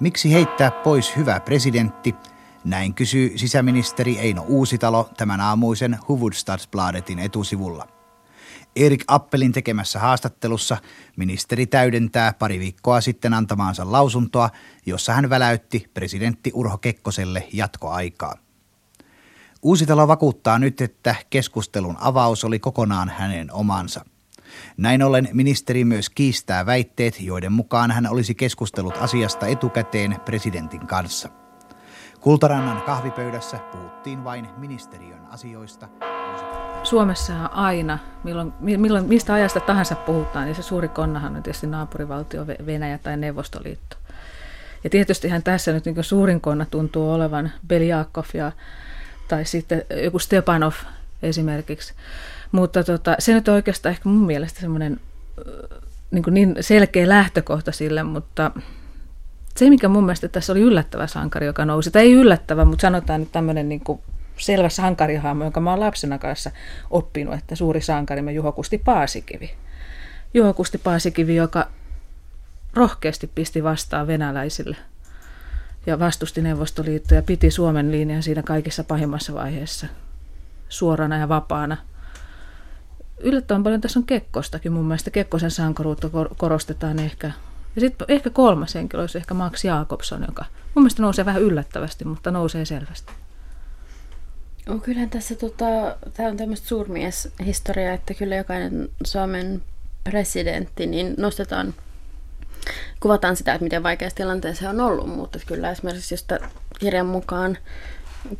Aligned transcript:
Miksi 0.00 0.32
heittää 0.32 0.70
pois 0.70 1.16
hyvä 1.16 1.40
presidentti? 1.40 2.14
Näin 2.64 2.94
kysyy 2.94 3.38
sisäministeri 3.38 4.18
Eino 4.18 4.44
Uusitalo 4.48 5.10
tämän 5.16 5.40
aamuisen 5.40 5.98
Hufvudstadsbladetin 6.08 7.18
etusivulla. 7.18 7.88
Erik 8.76 9.04
Appelin 9.08 9.52
tekemässä 9.52 9.98
haastattelussa 9.98 10.76
ministeri 11.16 11.66
täydentää 11.66 12.32
pari 12.32 12.58
viikkoa 12.58 13.00
sitten 13.00 13.34
antamaansa 13.34 13.92
lausuntoa, 13.92 14.50
jossa 14.86 15.12
hän 15.12 15.30
väläytti 15.30 15.90
presidentti 15.94 16.50
Urho 16.54 16.78
Kekkoselle 16.78 17.48
jatkoaikaa. 17.52 18.34
Uusitalo 19.62 20.08
vakuuttaa 20.08 20.58
nyt, 20.58 20.80
että 20.80 21.14
keskustelun 21.30 21.96
avaus 22.00 22.44
oli 22.44 22.58
kokonaan 22.58 23.08
hänen 23.08 23.52
omansa– 23.52 24.04
näin 24.76 25.02
ollen 25.02 25.28
ministeri 25.32 25.84
myös 25.84 26.10
kiistää 26.10 26.66
väitteet, 26.66 27.20
joiden 27.20 27.52
mukaan 27.52 27.90
hän 27.90 28.06
olisi 28.06 28.34
keskustellut 28.34 28.94
asiasta 29.00 29.46
etukäteen 29.46 30.16
presidentin 30.24 30.86
kanssa. 30.86 31.28
Kultarannan 32.20 32.82
kahvipöydässä 32.82 33.58
puhuttiin 33.72 34.24
vain 34.24 34.48
ministeriön 34.56 35.26
asioista. 35.26 35.88
Suomessa 36.82 37.46
aina, 37.46 37.98
milloin, 38.24 38.52
milloin, 38.60 39.08
mistä 39.08 39.34
ajasta 39.34 39.60
tahansa 39.60 39.94
puhutaan, 39.94 40.44
niin 40.44 40.54
se 40.54 40.62
suuri 40.62 40.88
konnahan 40.88 41.36
on 41.36 41.42
tietysti 41.42 41.66
naapurivaltio 41.66 42.46
Venäjä 42.46 42.98
tai 42.98 43.16
Neuvostoliitto. 43.16 43.96
Ja 44.84 44.90
tietystihän 44.90 45.42
tässä 45.42 45.72
nyt 45.72 45.84
niin 45.84 46.04
suurin 46.04 46.40
konna 46.40 46.66
tuntuu 46.70 47.12
olevan 47.12 47.52
Beljakov 47.66 48.24
ja, 48.34 48.52
tai 49.28 49.44
sitten 49.44 49.82
joku 50.04 50.18
Stepanov 50.18 50.72
esimerkiksi. 51.22 51.94
Mutta 52.52 52.84
tota, 52.84 53.16
se 53.18 53.32
nyt 53.32 53.48
on 53.48 53.54
oikeastaan 53.54 53.90
ehkä 53.90 54.08
mun 54.08 54.26
mielestä 54.26 54.60
semmoinen 54.60 55.00
niin, 56.10 56.24
niin 56.30 56.56
selkeä 56.60 57.08
lähtökohta 57.08 57.72
sille, 57.72 58.02
mutta 58.02 58.50
se, 59.56 59.70
mikä 59.70 59.88
mun 59.88 60.04
mielestä 60.04 60.28
tässä 60.28 60.52
oli 60.52 60.60
yllättävä 60.60 61.06
sankari, 61.06 61.46
joka 61.46 61.64
nousi, 61.64 61.90
tai 61.90 62.02
ei 62.02 62.12
yllättävä, 62.12 62.64
mutta 62.64 62.82
sanotaan 62.82 63.20
nyt 63.20 63.32
tämmöinen 63.32 63.68
niin 63.68 63.82
selvä 64.36 64.68
sankarihahmo, 64.68 65.44
jonka 65.44 65.60
mä 65.60 65.70
oon 65.70 65.80
lapsena 65.80 66.18
kanssa 66.18 66.50
oppinut, 66.90 67.34
että 67.34 67.56
suuri 67.56 67.80
sankarimme 67.80 68.32
Juho 68.32 68.52
Kusti 68.52 68.78
Paasikivi. 68.78 69.50
Juho 70.34 70.54
Kusti 70.54 70.78
Paasikivi, 70.78 71.36
joka 71.36 71.68
rohkeasti 72.74 73.30
pisti 73.34 73.62
vastaan 73.62 74.06
venäläisille 74.06 74.76
ja 75.86 75.98
vastusti 75.98 76.42
Neuvostoliittoa 76.42 77.16
ja 77.16 77.22
piti 77.22 77.50
Suomen 77.50 77.92
linjan 77.92 78.22
siinä 78.22 78.42
kaikissa 78.42 78.84
pahimmassa 78.84 79.34
vaiheessa 79.34 79.86
suorana 80.68 81.18
ja 81.18 81.28
vapaana– 81.28 81.76
yllättävän 83.20 83.62
paljon 83.62 83.80
tässä 83.80 83.98
on 83.98 84.06
Kekkostakin. 84.06 84.72
Mun 84.72 84.84
mielestä 84.84 85.10
Kekkosen 85.10 85.50
sankaruutta 85.50 86.10
korostetaan 86.36 86.98
ehkä. 86.98 87.30
Ja 87.74 87.80
sitten 87.80 88.06
ehkä 88.08 88.30
kolmas 88.30 88.74
henkilö 88.74 89.02
olisi 89.02 89.18
ehkä 89.18 89.34
Max 89.34 89.64
Jakobson, 89.64 90.24
joka 90.28 90.44
mun 90.74 90.82
mielestä 90.82 91.02
nousee 91.02 91.24
vähän 91.24 91.42
yllättävästi, 91.42 92.04
mutta 92.04 92.30
nousee 92.30 92.64
selvästi. 92.64 93.12
Oh, 94.68 94.82
kyllähän 94.82 95.10
tässä 95.10 95.34
tota, 95.34 95.64
tämä 96.14 96.28
on 96.28 96.36
tämmöistä 96.36 96.68
suurmieshistoriaa, 96.68 97.94
että 97.94 98.14
kyllä 98.14 98.36
jokainen 98.36 98.88
Suomen 99.06 99.62
presidentti 100.04 100.86
niin 100.86 101.14
nostetaan, 101.18 101.74
kuvataan 103.00 103.36
sitä, 103.36 103.54
että 103.54 103.64
miten 103.64 103.82
vaikeassa 103.82 104.16
tilanteessa 104.16 104.60
se 104.60 104.68
on 104.68 104.80
ollut, 104.80 105.16
mutta 105.16 105.38
kyllä 105.46 105.70
esimerkiksi 105.70 106.14
just 106.14 106.32
kirjan 106.78 107.06
mukaan 107.06 107.58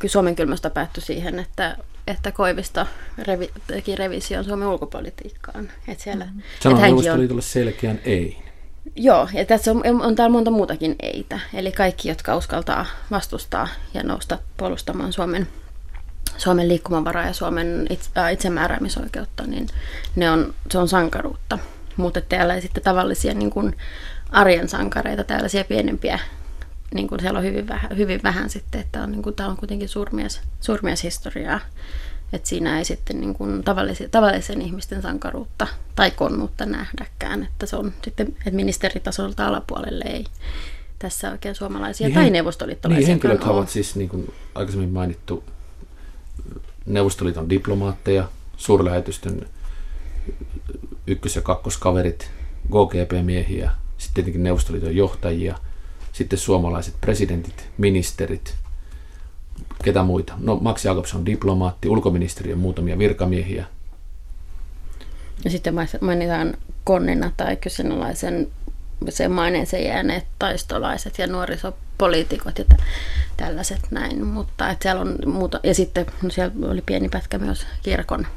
Suomen 0.07 0.35
kylmästä 0.35 0.69
päättyi 0.69 1.03
siihen, 1.03 1.39
että 1.39 1.77
että 2.09 2.31
Koivisto 2.31 2.85
revi, 3.17 3.49
teki 3.67 3.95
revision 3.95 4.43
Suomen 4.43 4.67
ulkopolitiikkaan. 4.67 5.71
Että 5.87 6.03
siellä, 6.03 6.25
mm. 6.25 6.41
Sanoo 6.59 6.81
Neuvostoliitolle 6.81 7.41
selkeän 7.41 7.99
ei. 8.05 8.43
Joo, 8.95 9.29
ja 9.33 9.45
tässä 9.45 9.71
on, 9.71 10.01
on 10.01 10.15
täällä 10.15 10.31
monta 10.31 10.51
muutakin 10.51 10.95
eitä. 10.99 11.39
Eli 11.53 11.71
kaikki, 11.71 12.09
jotka 12.09 12.35
uskaltaa 12.35 12.85
vastustaa 13.11 13.67
ja 13.93 14.03
nousta 14.03 14.39
puolustamaan 14.57 15.13
Suomen, 15.13 15.47
Suomen 16.37 16.67
liikkumavaraa 16.67 17.27
ja 17.27 17.33
Suomen 17.33 17.87
itsemääräämisoikeutta, 18.31 19.43
niin 19.47 19.67
ne 20.15 20.31
on, 20.31 20.53
se 20.71 20.77
on 20.77 20.87
sankaruutta. 20.87 21.59
Mutta 21.97 22.21
täällä 22.21 22.55
ei 22.55 22.61
sitten 22.61 22.83
tavallisia 22.83 23.33
niin 23.33 23.49
kuin 23.49 23.77
arjen 24.29 24.69
sankareita, 24.69 25.23
tällaisia 25.23 25.63
pienempiä 25.63 26.19
niin 26.93 27.07
kuin 27.07 27.21
siellä 27.21 27.39
on 27.39 27.45
hyvin 27.45 27.67
vähän, 27.67 27.97
hyvin 27.97 28.19
vähän 28.23 28.49
sitten, 28.49 28.81
että 28.81 29.03
on, 29.03 29.11
niin 29.11 29.21
kuin, 29.21 29.35
tämä 29.35 29.49
on 29.49 29.57
kuitenkin 29.57 29.89
suurmies, 29.89 30.41
suurmieshistoriaa. 30.61 31.59
Että 32.33 32.49
siinä 32.49 32.77
ei 32.77 32.85
sitten 32.85 33.21
niin 33.21 33.33
kuin 33.33 33.63
tavallisen, 33.63 34.09
tavallisen 34.09 34.61
ihmisten 34.61 35.01
sankaruutta 35.01 35.67
tai 35.95 36.11
konnuutta 36.11 36.65
nähdäkään, 36.65 37.43
että 37.43 37.65
se 37.65 37.75
on 37.75 37.93
sitten, 38.03 38.27
että 38.27 38.51
ministeritasolta 38.51 39.47
alapuolelle 39.47 40.05
ei 40.07 40.25
tässä 40.99 41.31
oikein 41.31 41.55
suomalaisia 41.55 42.07
niin, 42.07 42.15
tai 42.15 42.29
neuvostoliittolaisia. 42.29 43.07
Niin, 43.07 43.09
henkilöt 43.09 43.43
ovat 43.43 43.69
siis, 43.69 43.95
niin 43.95 44.09
kuin 44.09 44.33
aikaisemmin 44.55 44.89
mainittu, 44.89 45.43
Neuvostoliiton 46.85 47.49
diplomaatteja, 47.49 48.29
suurlähetystön 48.57 49.47
ykkös- 51.07 51.35
ja 51.35 51.41
kakkoskaverit, 51.41 52.31
GGP-miehiä, 52.67 53.71
sitten 53.97 54.13
tietenkin 54.13 54.43
Neuvostoliiton 54.43 54.95
johtajia– 54.95 55.55
sitten 56.19 56.39
suomalaiset 56.39 56.95
presidentit, 57.01 57.69
ministerit, 57.77 58.55
ketä 59.83 60.03
muita. 60.03 60.33
No 60.39 60.55
Max 60.55 60.85
Jakobson 60.85 61.19
on 61.19 61.25
diplomaatti, 61.25 61.89
ulkoministeriön 61.89 62.59
muutamia 62.59 62.97
virkamiehiä. 62.97 63.65
Ja 65.43 65.49
sitten 65.49 65.73
mainitaan 66.01 66.57
konnina 66.83 67.31
tai 67.37 67.55
kyseenalaisen 67.55 68.47
sen 69.09 69.31
maineeseen 69.31 69.85
jääneet 69.85 70.25
taistolaiset 70.39 71.17
ja 71.17 71.27
nuorisopoliitikot 71.27 72.57
ja 72.59 72.65
tällaiset 73.37 73.79
näin. 73.91 74.25
Mutta 74.25 74.69
että 74.69 74.83
siellä 74.83 75.01
on 75.01 75.15
muuta, 75.25 75.59
ja 75.63 75.73
sitten 75.73 76.05
no 76.21 76.29
siellä 76.29 76.69
oli 76.69 76.81
pieni 76.81 77.09
pätkä 77.09 77.37
myös 77.37 77.65
kirkon 77.83 78.27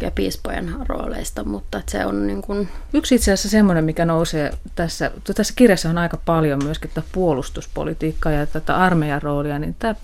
ja 0.00 0.10
piispojen 0.10 0.74
rooleista, 0.86 1.44
mutta 1.44 1.82
se 1.86 2.06
on 2.06 2.26
niin 2.26 2.42
kuin... 2.42 2.68
Yksi 2.92 3.14
itse 3.14 3.32
asiassa 3.32 3.48
semmoinen, 3.48 3.84
mikä 3.84 4.04
nousee 4.04 4.52
tässä, 4.74 5.10
tässä 5.34 5.52
kirjassa 5.56 5.90
on 5.90 5.98
aika 5.98 6.16
paljon 6.24 6.64
myöskin 6.64 6.90
tätä 6.94 7.08
puolustuspolitiikkaa 7.12 8.32
ja 8.32 8.46
tätä 8.46 8.76
armeijan 8.76 9.22
roolia, 9.22 9.58
niin 9.58 9.76
tämä 9.78 9.94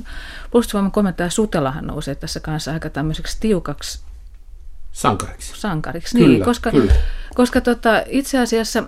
puolustusvoiman 0.51 0.93
komentaja 0.93 1.31
Sutelahan 1.31 1.87
nousee 1.87 2.15
tässä 2.15 2.41
kanssa 2.41 2.73
aika 2.73 2.91
tämmöiseksi 2.91 3.37
tiukaksi 3.41 4.01
sankariksi. 4.93 5.61
Sankariksi, 5.61 6.15
niin, 6.17 6.25
kyllä, 6.25 6.37
niin, 6.39 6.45
koska, 6.45 6.71
kyllä. 6.71 6.93
koska 7.35 7.61
tota, 7.61 8.03
itse 8.07 8.39
asiassa 8.39 8.85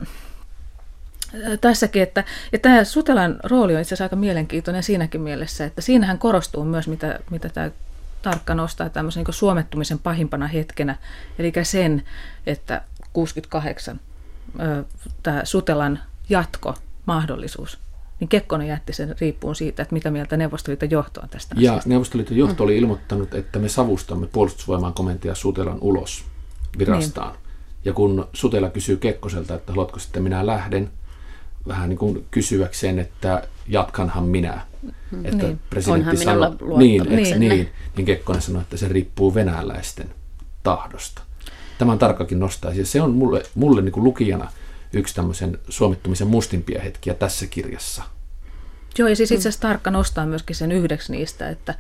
tässäkin, 1.61 2.03
että 2.03 2.25
ja 2.53 2.59
tämä 2.59 2.85
Sutelan 2.85 3.37
rooli 3.45 3.75
on 3.75 3.81
itse 3.81 3.89
asiassa 3.89 4.05
aika 4.05 4.17
mielenkiintoinen 4.17 4.83
siinäkin 4.83 5.21
mielessä, 5.21 5.65
että 5.65 5.81
siinähän 5.81 6.19
korostuu 6.19 6.65
myös, 6.65 6.89
mitä, 6.89 7.21
mitä 7.31 7.49
tämä 7.49 7.71
tarkka 8.31 8.55
nostaa 8.55 8.89
tämmöisen 8.89 9.25
niin 9.25 9.35
suomettumisen 9.35 9.99
pahimpana 9.99 10.47
hetkenä, 10.47 10.97
eli 11.39 11.53
sen, 11.63 12.03
että 12.47 12.83
68 13.13 14.01
tämä 15.23 15.45
Sutelan 15.45 15.99
jatko 16.29 16.75
mahdollisuus, 17.07 17.79
niin 18.21 18.29
Kekkonen 18.29 18.69
jätti 18.69 18.93
sen 18.93 19.15
riippuun 19.21 19.57
siitä, 19.57 19.83
että 19.83 19.93
mitä 19.93 20.11
mieltä 20.11 20.37
Neuvostoliiton 20.37 20.91
johto 20.91 21.21
on 21.21 21.29
tästä 21.29 21.55
Ja 21.59 21.73
asiasta. 21.73 21.89
Neuvostoliiton 21.89 22.37
johto 22.37 22.65
oli 22.65 22.77
ilmoittanut, 22.77 23.35
että 23.35 23.59
me 23.59 23.69
savustamme 23.69 24.27
puolustusvoimaan 24.27 24.93
komentaja 24.93 25.35
Sutelan 25.35 25.79
ulos 25.81 26.25
virastaan. 26.79 27.33
Niin. 27.33 27.41
Ja 27.85 27.93
kun 27.93 28.29
Sutela 28.33 28.71
kysyy 28.71 28.97
Kekkoselta, 28.97 29.55
että 29.55 29.73
haluatko 29.73 29.99
sitten 29.99 30.23
minä 30.23 30.47
lähden, 30.47 30.91
vähän 31.69 31.89
niin 31.89 31.99
kuin 31.99 32.27
kysyäkseen, 32.31 32.99
että 32.99 33.49
jatkanhan 33.69 34.25
minä. 34.25 34.61
Mm-hmm. 34.83 35.25
Että 35.25 35.47
niin. 35.47 35.61
presidentti 35.71 36.17
sanoi, 36.17 36.57
niin, 36.77 37.03
niin, 37.03 37.41
niin, 37.41 37.69
niin 37.97 38.07
Kekkonen 38.07 38.43
sanoi, 38.43 38.63
että 38.63 38.77
se 38.77 38.89
riippuu 38.89 39.35
venäläisten 39.35 40.11
tahdosta. 40.63 41.23
Tämän 41.79 41.99
tarkkakin 41.99 42.39
nostaa. 42.39 42.73
Ja 42.73 42.87
se 42.87 43.03
on 43.03 43.11
mulle, 43.11 43.43
mulle 43.55 43.83
niin 43.83 43.93
kuin 43.93 44.05
lukijana 44.05 44.53
yksi 44.93 45.15
tämmöisen 45.15 45.59
suomittumisen 45.69 46.27
mustimpia 46.27 46.83
hetkiä 46.83 47.15
tässä 47.15 47.47
kirjassa. 47.47 48.03
Joo, 48.99 49.09
ja 49.09 49.17
siis 49.17 49.33
itse 49.33 49.49
asiassa 49.49 49.69
Tarkka 49.69 49.91
nostaa 49.91 50.27
myöskin 50.27 50.57
sen 50.57 50.73
yhdeksi 50.73 51.13
niistä, 51.13 51.49
että 51.49 51.75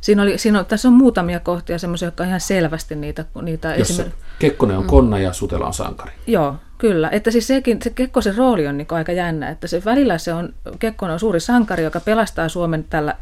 Siinä 0.00 0.22
oli, 0.22 0.38
siinä 0.38 0.58
on, 0.58 0.66
tässä 0.66 0.88
on 0.88 0.94
muutamia 0.94 1.40
kohtia 1.40 1.78
semmoisia, 1.78 2.06
jotka 2.06 2.22
on 2.22 2.28
ihan 2.28 2.40
selvästi 2.40 2.96
niitä... 2.96 3.24
niitä 3.42 3.74
esimerkiksi... 3.74 4.18
Kekkonen 4.38 4.76
on 4.76 4.84
mm. 4.84 4.88
konna 4.88 5.18
ja 5.18 5.32
Sutela 5.32 5.66
on 5.66 5.74
sankari. 5.74 6.12
Joo, 6.26 6.56
kyllä. 6.78 7.08
Että 7.10 7.30
siis 7.30 7.46
sekin, 7.46 7.82
se 7.82 7.90
Kekkosen 7.90 8.36
rooli 8.36 8.66
on 8.66 8.78
niin 8.78 8.88
aika 8.90 9.12
jännä, 9.12 9.48
että 9.48 9.66
se 9.66 9.82
välillä 9.84 10.18
se 10.18 10.34
on, 10.34 10.54
Kekkonen 10.78 11.12
on 11.12 11.20
suuri 11.20 11.40
sankari, 11.40 11.84
joka 11.84 12.00
pelastaa 12.00 12.48
Suomen 12.48 12.84
tällä 12.90 13.14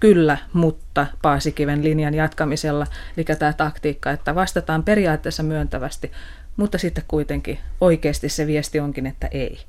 kyllä, 0.00 0.38
mutta 0.52 1.06
Paasikiven 1.22 1.84
linjan 1.84 2.14
jatkamisella, 2.14 2.86
eli 3.16 3.24
tämä 3.38 3.52
taktiikka, 3.52 4.10
että 4.10 4.34
vastataan 4.34 4.82
periaatteessa 4.82 5.42
myöntävästi, 5.42 6.12
mutta 6.56 6.78
sitten 6.78 7.04
kuitenkin 7.08 7.58
oikeasti 7.80 8.28
se 8.28 8.46
viesti 8.46 8.80
onkin, 8.80 9.06
että 9.06 9.28
ei. 9.30 9.60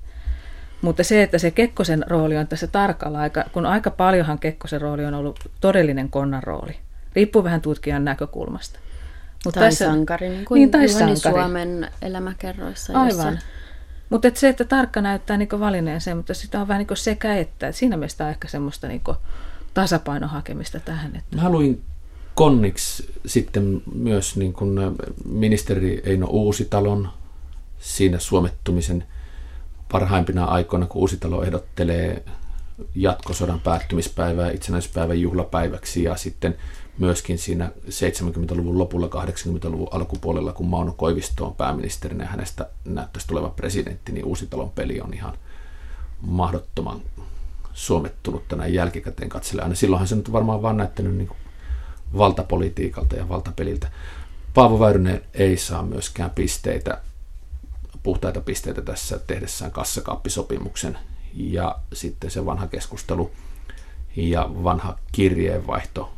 Mutta 0.81 1.03
se, 1.03 1.23
että 1.23 1.37
se 1.37 1.51
Kekkosen 1.51 2.03
rooli 2.07 2.37
on 2.37 2.47
tässä 2.47 2.67
tarkalla 2.67 3.19
aika, 3.19 3.45
kun 3.53 3.65
aika 3.65 3.91
paljonhan 3.91 4.39
Kekkosen 4.39 4.81
rooli 4.81 5.05
on 5.05 5.13
ollut 5.13 5.39
todellinen 5.61 6.09
konnan 6.09 6.43
rooli. 6.43 6.75
Riippuu 7.15 7.43
vähän 7.43 7.61
tutkijan 7.61 8.05
näkökulmasta. 8.05 8.79
Niin, 9.45 9.53
tai 9.53 9.63
tässä, 9.63 9.85
sankari, 9.85 10.29
niin 10.29 10.45
kuin 10.45 10.59
niin, 10.59 10.71
tai 10.71 10.87
sankari. 10.87 11.35
Suomen 11.35 11.91
elämäkerroissa. 12.01 12.93
Jossa, 12.93 13.23
Aivan. 13.23 13.39
Mutta 14.09 14.27
et 14.27 14.37
se, 14.37 14.49
että 14.49 14.65
tarkka 14.65 15.01
näyttää 15.01 15.37
niin 15.37 15.49
valinneen 15.59 16.01
sen, 16.01 16.17
mutta 16.17 16.33
sitä 16.33 16.61
on 16.61 16.67
vähän 16.67 16.85
niin 16.89 16.97
sekä 16.97 17.37
että. 17.37 17.67
Et 17.67 17.75
siinä 17.75 17.97
mielessä 17.97 18.23
on 18.23 18.29
ehkä 18.29 18.47
semmoista 18.47 18.87
niin 18.87 19.01
tasapainon 19.73 20.29
hakemista 20.29 20.79
tähän. 20.79 21.15
Että. 21.15 21.37
Mä 21.37 21.49
luin 21.49 21.81
konniksi 22.35 23.13
sitten 23.25 23.81
myös 23.95 24.37
niin 24.37 24.53
kuin 24.53 24.79
ministeri 25.25 26.01
Eino 26.05 26.27
Uusitalon 26.27 27.09
siinä 27.79 28.19
suomettumisen 28.19 29.03
parhaimpina 29.91 30.45
aikoina, 30.45 30.85
kun 30.85 31.01
Uusitalo 31.01 31.43
ehdottelee 31.43 32.23
jatkosodan 32.95 33.59
päättymispäivää 33.59 34.51
itsenäispäivän 34.51 35.21
juhlapäiväksi 35.21 36.03
ja 36.03 36.15
sitten 36.15 36.55
myöskin 36.97 37.37
siinä 37.37 37.71
70-luvun 37.89 38.77
lopulla, 38.77 39.07
80-luvun 39.07 39.87
alkupuolella, 39.91 40.53
kun 40.53 40.67
Mauno 40.67 40.91
Koivisto 40.91 41.45
on 41.45 41.55
pääministerinä 41.55 42.23
ja 42.23 42.29
hänestä 42.29 42.69
näyttäisi 42.85 43.27
tuleva 43.27 43.49
presidentti, 43.49 44.11
niin 44.11 44.25
Uusitalon 44.25 44.69
peli 44.69 45.01
on 45.01 45.13
ihan 45.13 45.37
mahdottoman 46.21 47.01
suomettunut 47.73 48.47
tänään 48.47 48.73
jälkikäteen 48.73 49.29
katsella. 49.29 49.63
Aina 49.63 49.75
silloinhan 49.75 50.07
se 50.07 50.15
nyt 50.15 50.31
varmaan 50.31 50.61
vaan 50.61 50.77
näyttänyt 50.77 51.15
niin 51.15 51.29
valtapolitiikalta 52.17 53.15
ja 53.15 53.29
valtapeliltä. 53.29 53.87
Paavo 54.53 54.79
Väyrynen 54.79 55.21
ei 55.33 55.57
saa 55.57 55.83
myöskään 55.83 56.29
pisteitä, 56.29 57.01
puhtaita 58.03 58.41
pisteitä 58.41 58.81
tässä 58.81 59.19
tehdessään 59.19 59.71
kassakaappisopimuksen 59.71 60.97
ja 61.33 61.79
sitten 61.93 62.31
se 62.31 62.45
vanha 62.45 62.67
keskustelu 62.67 63.31
ja 64.15 64.49
vanha 64.63 64.97
kirjeenvaihto, 65.11 66.13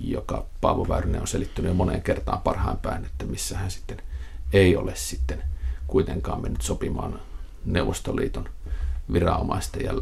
joka 0.00 0.46
Paavo 0.60 0.88
Väyrynen 0.88 1.20
on 1.20 1.26
selittynyt 1.26 1.68
jo 1.68 1.74
moneen 1.74 2.02
kertaan 2.02 2.40
parhaan 2.40 2.78
päin, 2.78 3.04
että 3.04 3.24
missä 3.24 3.58
hän 3.58 3.70
sitten 3.70 4.02
ei 4.52 4.76
ole 4.76 4.92
sitten 4.94 5.42
kuitenkaan 5.86 6.42
mennyt 6.42 6.62
sopimaan 6.62 7.20
Neuvostoliiton 7.64 8.48
viranomaisten 9.12 9.84
ja 9.84 9.92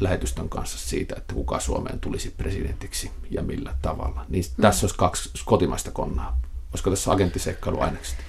lähetystön 0.00 0.48
kanssa 0.48 0.78
siitä, 0.78 1.14
että 1.18 1.34
kuka 1.34 1.60
Suomeen 1.60 2.00
tulisi 2.00 2.30
presidentiksi 2.30 3.10
ja 3.30 3.42
millä 3.42 3.74
tavalla. 3.82 4.26
Niin 4.28 4.44
mm. 4.56 4.62
tässä 4.62 4.86
olisi 4.86 4.96
kaksi 4.96 5.30
kotimaista 5.44 5.90
konnaa. 5.90 6.40
Olisiko 6.70 6.90
tässä 6.90 7.12
agenttiseikkailu 7.12 7.80
aineksesta? 7.80 8.22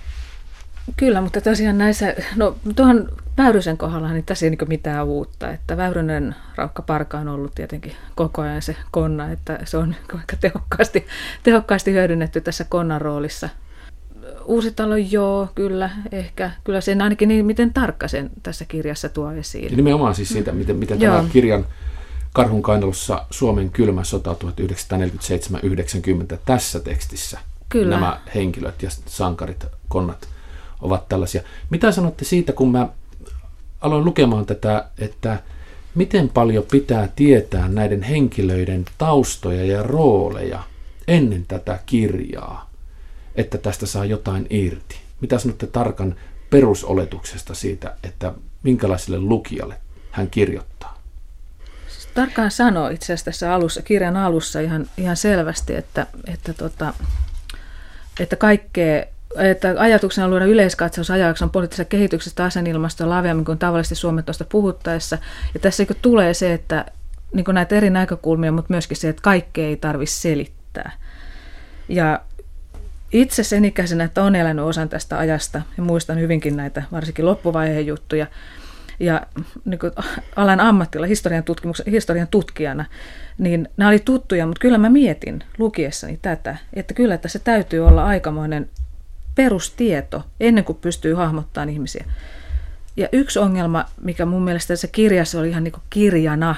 Kyllä, 0.97 1.21
mutta 1.21 1.41
tosiaan 1.41 1.77
näissä, 1.77 2.15
no 2.35 2.55
tuohon 2.75 3.09
Väyrysen 3.37 3.77
kohdalla 3.77 4.11
niin 4.11 4.25
tässä 4.25 4.45
ei 4.45 4.49
niin 4.49 4.69
mitään 4.69 5.05
uutta. 5.05 5.51
Että 5.51 5.77
Väyrynen 5.77 6.35
Raukka 6.55 6.81
Parka 6.81 7.19
on 7.19 7.27
ollut 7.27 7.55
tietenkin 7.55 7.93
koko 8.15 8.41
ajan 8.41 8.61
se 8.61 8.75
konna, 8.91 9.31
että 9.31 9.59
se 9.63 9.77
on 9.77 9.95
aika 10.13 10.37
tehokkaasti, 10.41 11.07
tehokkaasti 11.43 11.91
hyödynnetty 11.91 12.41
tässä 12.41 12.63
konnan 12.63 13.01
roolissa– 13.01 13.49
Uusitalo, 14.45 14.95
joo, 14.95 15.49
kyllä, 15.55 15.89
ehkä. 16.11 16.51
Kyllä 16.63 16.81
sen 16.81 17.01
ainakin 17.01 17.27
niin, 17.27 17.45
miten 17.45 17.73
tarkka 17.73 18.07
sen 18.07 18.29
tässä 18.43 18.65
kirjassa 18.65 19.09
tuo 19.09 19.31
esiin. 19.31 19.71
Ja 19.71 19.75
nimenomaan 19.75 20.15
siis 20.15 20.29
siitä, 20.29 20.51
miten, 20.51 20.75
miten 20.75 20.99
tämä 20.99 21.25
kirjan 21.33 21.65
Karhun 22.33 22.61
kainalossa 22.61 23.25
Suomen 23.31 23.69
kylmä 23.69 24.03
sota 24.03 24.35
1947-90 26.33 26.37
tässä 26.45 26.79
tekstissä 26.79 27.39
kyllä. 27.69 27.95
nämä 27.95 28.19
henkilöt 28.35 28.83
ja 28.83 28.89
sankarit, 29.05 29.65
konnat 29.87 30.27
ovat 30.85 31.09
tällaisia. 31.09 31.41
Mitä 31.69 31.91
sanotte 31.91 32.25
siitä, 32.25 32.53
kun 32.53 32.71
mä 32.71 32.89
aloin 33.81 34.05
lukemaan 34.05 34.45
tätä, 34.45 34.85
että 34.97 35.39
miten 35.95 36.29
paljon 36.29 36.63
pitää 36.71 37.09
tietää 37.15 37.67
näiden 37.67 38.03
henkilöiden 38.03 38.85
taustoja 38.97 39.65
ja 39.65 39.83
rooleja 39.83 40.63
ennen 41.07 41.45
tätä 41.47 41.79
kirjaa? 41.85 42.65
että 43.35 43.57
tästä 43.57 43.85
saa 43.85 44.05
jotain 44.05 44.47
irti? 44.49 44.95
Mitä 45.21 45.37
sanotte 45.37 45.67
tarkan 45.67 46.15
perusoletuksesta 46.49 47.53
siitä, 47.53 47.95
että 48.03 48.33
minkälaiselle 48.63 49.19
lukijalle 49.19 49.77
hän 50.11 50.29
kirjoittaa? 50.29 51.01
Siis 51.87 52.07
tarkkaan 52.13 52.51
sanoo 52.51 52.89
itse 52.89 53.05
asiassa 53.05 53.25
tässä 53.25 53.53
alussa, 53.53 53.81
kirjan 53.81 54.17
alussa 54.17 54.59
ihan, 54.59 54.89
ihan 54.97 55.17
selvästi, 55.17 55.75
että, 55.75 56.07
että, 56.27 56.53
tota, 56.53 56.93
että 58.19 58.35
kaikkea 58.35 59.05
että 59.37 59.75
ajatuksena 59.77 60.27
luoda 60.27 60.45
yleiskatsaus 60.45 61.11
ajajakson 61.11 61.49
poliittisesta 61.49 61.89
kehityksestä 61.89 62.43
asenilmasta 62.43 63.09
laveammin 63.09 63.45
kuin 63.45 63.57
tavallisesti 63.57 63.95
suometosta 63.95 64.45
puhuttaessa. 64.49 65.17
Ja 65.53 65.59
tässä 65.59 65.85
tulee 66.01 66.33
se, 66.33 66.53
että 66.53 66.85
niin 67.33 67.45
näitä 67.51 67.75
eri 67.75 67.89
näkökulmia, 67.89 68.51
mutta 68.51 68.73
myöskin 68.73 68.97
se, 68.97 69.09
että 69.09 69.21
kaikkea 69.21 69.67
ei 69.67 69.77
tarvitse 69.77 70.15
selittää. 70.21 70.91
Ja 71.89 72.21
itse 73.11 73.43
sen 73.43 73.65
ikäisenä, 73.65 74.03
että 74.03 74.23
on 74.23 74.35
elänyt 74.35 74.65
osan 74.65 74.89
tästä 74.89 75.17
ajasta 75.17 75.61
ja 75.77 75.83
muistan 75.83 76.19
hyvinkin 76.19 76.57
näitä 76.57 76.83
varsinkin 76.91 77.25
loppuvaiheen 77.25 77.87
juttuja. 77.87 78.27
Ja 78.99 79.21
niin 79.65 79.79
kuin 79.79 79.91
alan 80.35 80.59
ammattilla, 80.59 81.05
historian, 81.05 81.43
historian 81.91 82.27
tutkijana, 82.27 82.85
niin 83.37 83.69
nämä 83.77 83.89
oli 83.89 83.99
tuttuja, 83.99 84.45
mutta 84.45 84.61
kyllä 84.61 84.77
mä 84.77 84.89
mietin 84.89 85.43
lukiessani 85.57 86.19
tätä, 86.21 86.57
että 86.73 86.93
kyllä 86.93 87.17
tässä 87.17 87.39
täytyy 87.39 87.87
olla 87.87 88.05
aikamoinen 88.05 88.69
perustieto 89.35 90.23
ennen 90.39 90.63
kuin 90.63 90.77
pystyy 90.81 91.13
hahmottamaan 91.13 91.69
ihmisiä. 91.69 92.05
Ja 92.97 93.09
yksi 93.11 93.39
ongelma, 93.39 93.85
mikä 94.01 94.25
mun 94.25 94.43
mielestä 94.43 94.67
tässä 94.67 94.87
kirjassa 94.87 95.39
oli 95.39 95.49
ihan 95.49 95.63
niin 95.63 95.71
kuin 95.71 95.83
kirjana 95.89 96.55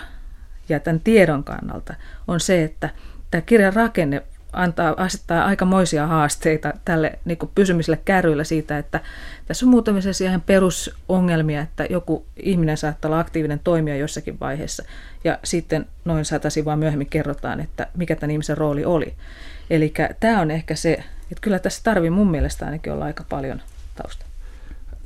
ja 0.69 0.79
tämän 0.79 0.99
tiedon 0.99 1.43
kannalta, 1.43 1.93
on 2.27 2.39
se, 2.39 2.63
että 2.63 2.89
tämä 3.31 3.41
kirjan 3.41 3.73
rakenne 3.73 4.23
antaa, 4.53 4.93
asettaa 4.97 5.45
aikamoisia 5.45 6.07
haasteita 6.07 6.73
tälle 6.85 7.19
niin 7.25 7.37
kuin 7.37 7.51
pysymiselle 7.55 7.99
kärryillä 8.05 8.43
siitä, 8.43 8.77
että 8.77 8.99
tässä 9.45 9.65
on 9.65 9.69
muutamia 9.69 10.01
ihan 10.25 10.41
perusongelmia, 10.41 11.61
että 11.61 11.85
joku 11.89 12.25
ihminen 12.43 12.77
saattaa 12.77 13.09
olla 13.09 13.19
aktiivinen 13.19 13.59
toimija 13.63 13.97
jossakin 13.97 14.39
vaiheessa 14.39 14.83
ja 15.23 15.39
sitten 15.43 15.85
noin 16.05 16.25
sata 16.25 16.49
sivua 16.49 16.75
myöhemmin 16.75 17.09
kerrotaan, 17.09 17.59
että 17.59 17.87
mikä 17.97 18.15
tämän 18.15 18.31
ihmisen 18.31 18.57
rooli 18.57 18.85
oli. 18.85 19.13
Eli 19.69 19.93
tämä 20.19 20.41
on 20.41 20.51
ehkä 20.51 20.75
se, 20.75 21.03
että 21.31 21.41
kyllä 21.41 21.59
tässä 21.59 21.81
tarvii 21.83 22.09
mun 22.09 22.31
mielestä 22.31 22.65
ainakin 22.65 22.93
olla 22.93 23.05
aika 23.05 23.25
paljon 23.29 23.61
tausta. 23.95 24.25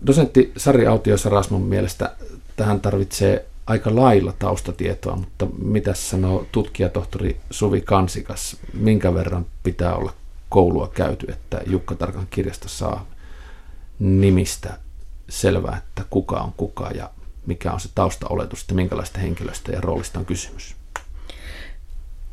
Dosentti 0.07 0.51
Sari 0.57 0.87
Autio-Sarasmon 0.87 1.61
mielestä 1.61 2.15
tähän 2.55 2.81
tarvitsee 2.81 3.45
aika 3.67 3.95
lailla 3.95 4.33
taustatietoa, 4.39 5.15
mutta 5.15 5.47
mitä 5.63 5.93
sanoo 5.93 6.47
tutkijatohtori 6.51 7.37
Suvi 7.51 7.81
Kansikas, 7.81 8.57
minkä 8.73 9.13
verran 9.13 9.45
pitää 9.63 9.95
olla 9.95 10.13
koulua 10.49 10.87
käyty, 10.87 11.31
että 11.31 11.61
Jukka 11.65 11.95
Tarkan 11.95 12.27
kirjasta 12.29 12.69
saa 12.69 13.05
nimistä 13.99 14.77
selvää, 15.29 15.77
että 15.77 16.03
kuka 16.09 16.39
on 16.39 16.53
kuka 16.57 16.91
ja 16.91 17.09
mikä 17.45 17.71
on 17.71 17.79
se 17.79 17.89
taustaoletus, 17.95 18.61
että 18.61 18.73
minkälaista 18.73 19.19
henkilöstä 19.19 19.71
ja 19.71 19.81
roolista 19.81 20.19
on 20.19 20.25
kysymys? 20.25 20.75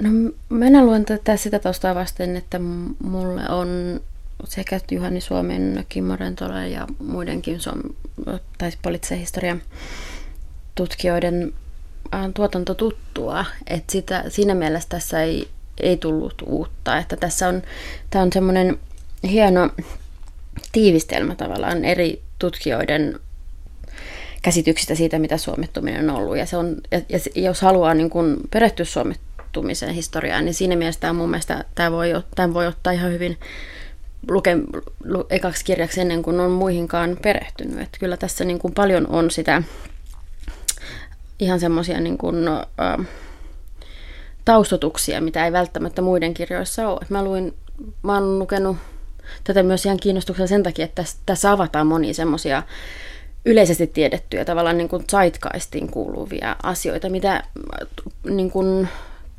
No 0.03 0.11
minä 0.49 0.85
luen 0.85 1.05
tätä 1.05 1.37
sitä 1.37 1.59
taustaa 1.59 1.95
vasten, 1.95 2.37
että 2.37 2.59
mulle 3.03 3.49
on 3.49 4.01
sekä 4.45 4.81
Juhani 4.91 5.21
Suomen, 5.21 5.87
Kimmo 5.89 6.17
Rentola 6.17 6.67
ja 6.67 6.87
muidenkin 6.99 7.61
suom- 7.61 7.95
tai 8.59 8.71
tutkijoiden 10.75 11.53
äh, 12.15 12.31
tuotanto 12.35 12.75
tuttua, 12.75 13.45
että 13.67 13.93
sitä, 13.93 14.25
siinä 14.29 14.55
mielessä 14.55 14.89
tässä 14.89 15.23
ei, 15.23 15.49
ei 15.81 15.97
tullut 15.97 16.43
uutta, 16.47 16.99
että 16.99 17.17
tässä 17.17 17.49
on, 17.49 17.63
tämä 18.11 18.23
on 18.23 18.33
semmoinen 18.33 18.79
hieno 19.23 19.71
tiivistelmä 20.73 21.35
tavallaan 21.35 21.85
eri 21.85 22.23
tutkijoiden 22.39 23.21
käsityksistä 24.43 24.95
siitä, 24.95 25.19
mitä 25.19 25.37
suomettuminen 25.37 26.11
on 26.11 26.17
ollut. 26.17 26.37
Ja, 26.37 26.47
se 26.47 26.57
on, 26.57 26.77
ja, 26.91 27.01
ja 27.09 27.43
jos 27.43 27.61
haluaa 27.61 27.95
niin 27.95 28.11
kun 28.11 28.41
perehtyä 28.51 28.85
suomettumisen 29.49 29.95
historiaan, 29.95 30.45
niin 30.45 30.55
siinä 30.55 30.77
mielessä 30.77 31.01
tämä 31.01 31.13
mun 31.13 31.31
mielestä 31.31 31.65
tämä 31.75 31.93
voi, 31.93 32.13
tämä 32.35 32.55
voi 32.55 32.67
ottaa 32.67 32.93
ihan 32.93 33.13
hyvin 33.13 33.39
luke, 34.29 34.57
lu, 35.05 35.27
ekaksi 35.31 35.65
kirjaksi 35.65 36.01
ennen 36.01 36.23
kuin 36.23 36.41
on 36.41 36.51
muihinkaan 36.51 37.17
perehtynyt. 37.23 37.81
Että 37.81 37.99
kyllä 37.99 38.17
tässä 38.17 38.45
niin 38.45 38.59
kuin 38.59 38.75
paljon 38.75 39.07
on 39.07 39.31
sitä 39.31 39.63
ihan 41.39 41.61
semmoisia 41.61 42.01
niin 42.01 42.19
kuin, 42.19 42.37
taustotuksia, 44.45 45.21
mitä 45.21 45.45
ei 45.45 45.53
välttämättä 45.53 46.03
muiden 46.03 46.35
kirjoissa 46.35 46.89
ole. 46.89 47.07
Mä 47.09 47.25
luin, 47.25 47.55
mä 48.03 48.15
oon 48.15 48.39
lukenut 48.39 48.77
tätä 49.45 49.63
myös 49.63 49.87
ihan 49.87 50.01
kiinnostuksella 50.01 50.47
sen 50.49 50.63
takia, 50.63 50.85
että 50.85 51.03
tässä, 51.03 51.19
tässä 51.27 51.53
avataan 51.53 51.87
monia 51.87 52.15
semmoisia 52.15 52.63
yleisesti 53.45 53.87
tiedettyjä, 53.87 54.45
tavallaan 54.45 54.79
niin 54.79 54.89
kuin 54.89 55.05
zeitgeistiin 55.11 55.91
kuuluvia 55.91 56.57
asioita, 56.63 57.09
mitä 57.09 57.43
niin 58.25 58.51
kuin 58.51 58.89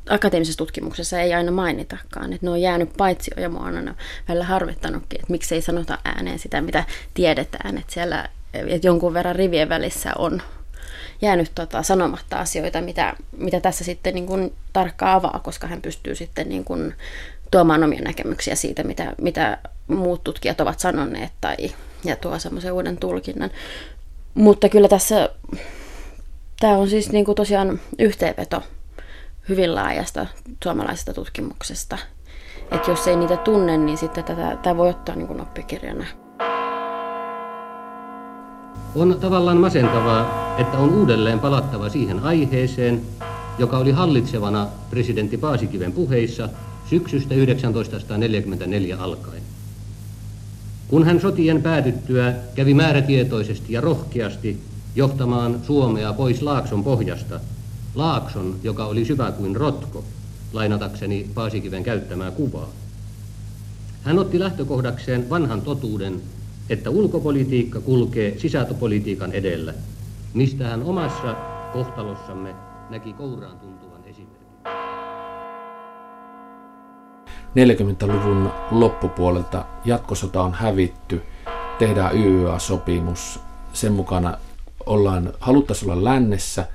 akateemisessa 0.09 0.57
tutkimuksessa 0.57 1.19
ei 1.19 1.33
aina 1.33 1.51
mainitakaan. 1.51 2.33
Että 2.33 2.45
ne 2.45 2.49
on 2.49 2.61
jäänyt 2.61 2.89
paitsi 2.97 3.31
ja 3.37 3.49
mua 3.49 3.63
on 3.63 3.95
välillä 4.27 4.45
harvittanutkin, 4.45 5.19
että 5.19 5.31
miksei 5.31 5.61
sanota 5.61 5.97
ääneen 6.05 6.39
sitä, 6.39 6.61
mitä 6.61 6.83
tiedetään. 7.13 7.77
Että 7.77 7.93
siellä 7.93 8.29
että 8.53 8.87
jonkun 8.87 9.13
verran 9.13 9.35
rivien 9.35 9.69
välissä 9.69 10.13
on 10.17 10.41
jäänyt 11.21 11.51
tota, 11.55 11.83
sanomatta 11.83 12.37
asioita, 12.39 12.81
mitä, 12.81 13.15
mitä 13.37 13.59
tässä 13.59 13.83
sitten 13.83 14.15
niin 14.15 14.25
kuin 14.25 14.53
tarkkaan 14.73 15.15
avaa, 15.15 15.39
koska 15.43 15.67
hän 15.67 15.81
pystyy 15.81 16.15
sitten 16.15 16.49
niin 16.49 16.63
kuin 16.63 16.93
tuomaan 17.51 17.83
omia 17.83 18.01
näkemyksiä 18.01 18.55
siitä, 18.55 18.83
mitä, 18.83 19.13
mitä 19.21 19.57
muut 19.87 20.23
tutkijat 20.23 20.61
ovat 20.61 20.79
sanoneet 20.79 21.31
tai, 21.41 21.57
ja 22.03 22.15
tuo 22.15 22.39
semmoisen 22.39 22.73
uuden 22.73 22.97
tulkinnan. 22.97 23.51
Mutta 24.33 24.69
kyllä 24.69 24.87
tässä, 24.87 25.29
tämä 26.59 26.73
on 26.73 26.89
siis 26.89 27.11
niin 27.11 27.25
kuin 27.25 27.35
tosiaan 27.35 27.79
yhteenveto 27.99 28.63
hyvin 29.49 29.75
laajasta 29.75 30.25
suomalaisesta 30.63 31.13
tutkimuksesta. 31.13 31.97
Että 32.71 32.91
jos 32.91 33.07
ei 33.07 33.15
niitä 33.15 33.37
tunne, 33.37 33.77
niin 33.77 33.97
sitten 33.97 34.23
tätä, 34.23 34.57
tämä 34.63 34.77
voi 34.77 34.89
ottaa 34.89 35.15
niin 35.15 35.27
kuin 35.27 35.41
oppikirjana. 35.41 36.05
On 38.95 39.17
tavallaan 39.21 39.57
masentavaa, 39.57 40.55
että 40.57 40.77
on 40.77 40.93
uudelleen 40.93 41.39
palattava 41.39 41.89
siihen 41.89 42.19
aiheeseen, 42.19 43.01
joka 43.57 43.77
oli 43.77 43.91
hallitsevana 43.91 44.67
presidentti 44.89 45.37
Paasikiven 45.37 45.91
puheissa 45.91 46.49
syksystä 46.89 47.35
1944 47.35 48.97
alkaen. 48.97 49.43
Kun 50.87 51.05
hän 51.05 51.21
sotien 51.21 51.61
päätyttyä 51.61 52.33
kävi 52.55 52.73
määrätietoisesti 52.73 53.73
ja 53.73 53.81
rohkeasti 53.81 54.59
johtamaan 54.95 55.59
Suomea 55.63 56.13
pois 56.13 56.41
Laakson 56.41 56.83
pohjasta, 56.83 57.39
Laakson, 57.95 58.55
joka 58.63 58.85
oli 58.85 59.05
syvä 59.05 59.31
kuin 59.31 59.55
rotko, 59.55 60.03
lainatakseni 60.53 61.29
Paasikiven 61.33 61.83
käyttämää 61.83 62.31
kuvaa. 62.31 62.69
Hän 64.03 64.19
otti 64.19 64.39
lähtökohdakseen 64.39 65.29
vanhan 65.29 65.61
totuuden, 65.61 66.21
että 66.69 66.89
ulkopolitiikka 66.89 67.81
kulkee 67.81 68.39
sisältöpolitiikan 68.39 69.31
edellä, 69.31 69.73
mistä 70.33 70.67
hän 70.67 70.83
omassa 70.83 71.35
kohtalossamme 71.73 72.55
näki 72.89 73.13
kouraan 73.13 73.59
tuntuvan 73.59 74.01
esimerkin. 74.03 74.47
40-luvun 77.55 78.49
loppupuolelta 78.71 79.65
jatkosota 79.85 80.41
on 80.41 80.53
hävitty, 80.53 81.21
tehdään 81.79 82.15
YYA-sopimus, 82.15 83.39
sen 83.73 83.93
mukana 83.93 84.37
ollaan, 84.85 85.33
haluttaisiin 85.39 85.91
olla 85.91 86.03
lännessä, 86.03 86.67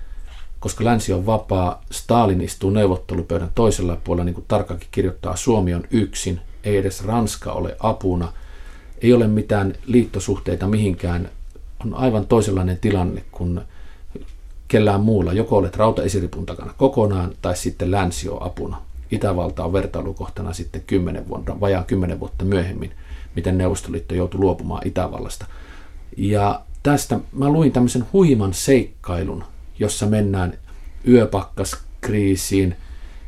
koska 0.64 0.85
länsi 0.85 1.12
on 1.12 1.26
vapaa, 1.26 1.83
Stalin 1.90 2.40
istuu 2.40 2.71
neuvottelupöydän 2.71 3.50
toisella 3.54 3.97
puolella, 4.04 4.25
niin 4.25 4.35
kuin 4.35 4.44
tarkkakin 4.49 4.88
kirjoittaa, 4.90 5.37
Suomi 5.37 5.75
on 5.75 5.85
yksin, 5.90 6.40
ei 6.62 6.76
edes 6.76 7.04
Ranska 7.04 7.52
ole 7.52 7.76
apuna, 7.80 8.33
ei 9.02 9.12
ole 9.12 9.26
mitään 9.26 9.75
liittosuhteita 9.87 10.68
mihinkään, 10.68 11.30
on 11.85 11.94
aivan 11.94 12.26
toisenlainen 12.26 12.78
tilanne 12.78 13.25
kuin 13.33 13.61
kellään 14.68 15.00
muulla. 15.00 15.33
Joko 15.33 15.56
olet 15.56 15.76
rautaesiripun 15.76 16.47
takana 16.47 16.75
kokonaan, 16.76 17.33
tai 17.42 17.56
sitten 17.56 17.90
länsi 17.90 18.28
on 18.28 18.42
apuna. 18.42 18.83
Itävalta 19.11 19.64
on 19.64 19.73
vertailukohtana 19.73 20.52
sitten 20.52 20.83
10 20.87 21.28
vuotta, 21.28 21.61
vajaa 21.61 21.85
kymmenen 21.85 22.21
vuotta 22.21 22.44
myöhemmin, 22.44 22.92
miten 23.37 23.59
Neuvostoliitto 23.59 24.14
joutui 24.14 24.40
luopumaan 24.40 24.87
Itävallasta. 24.87 25.47
Ja 26.16 26.61
tästä 26.83 27.21
mä 27.33 27.49
luin 27.49 27.73
tämmöisen 27.73 28.06
huiman 28.12 28.54
seikkailun, 28.54 29.44
jossa 29.78 30.07
mennään 30.07 30.59
yöpakkaskriisiin, 31.09 32.76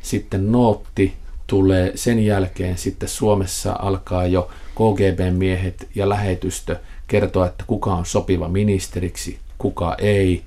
sitten 0.01 0.51
nootti 0.51 1.13
tulee, 1.47 1.91
sen 1.95 2.25
jälkeen 2.25 2.77
sitten 2.77 3.09
Suomessa 3.09 3.75
alkaa 3.79 4.27
jo 4.27 4.49
KGB-miehet 4.75 5.87
ja 5.95 6.09
lähetystö 6.09 6.79
kertoa, 7.07 7.47
että 7.47 7.63
kuka 7.67 7.93
on 7.95 8.05
sopiva 8.05 8.47
ministeriksi, 8.47 9.39
kuka 9.57 9.95
ei. 9.95 10.43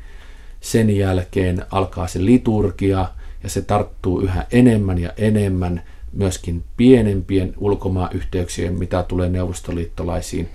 Sen 0.61 0.97
jälkeen 0.97 1.64
alkaa 1.71 2.07
se 2.07 2.25
liturgia, 2.25 3.09
ja 3.42 3.49
se 3.49 3.62
tarttuu 3.62 4.21
yhä 4.21 4.47
enemmän 4.52 4.99
ja 4.99 5.12
enemmän 5.16 5.83
myöskin 6.12 6.64
pienempien 6.76 7.54
ulkomaayhteyksien, 7.59 8.78
mitä 8.78 9.02
tulee 9.02 9.28
neuvostoliittolaisiin 9.28 10.49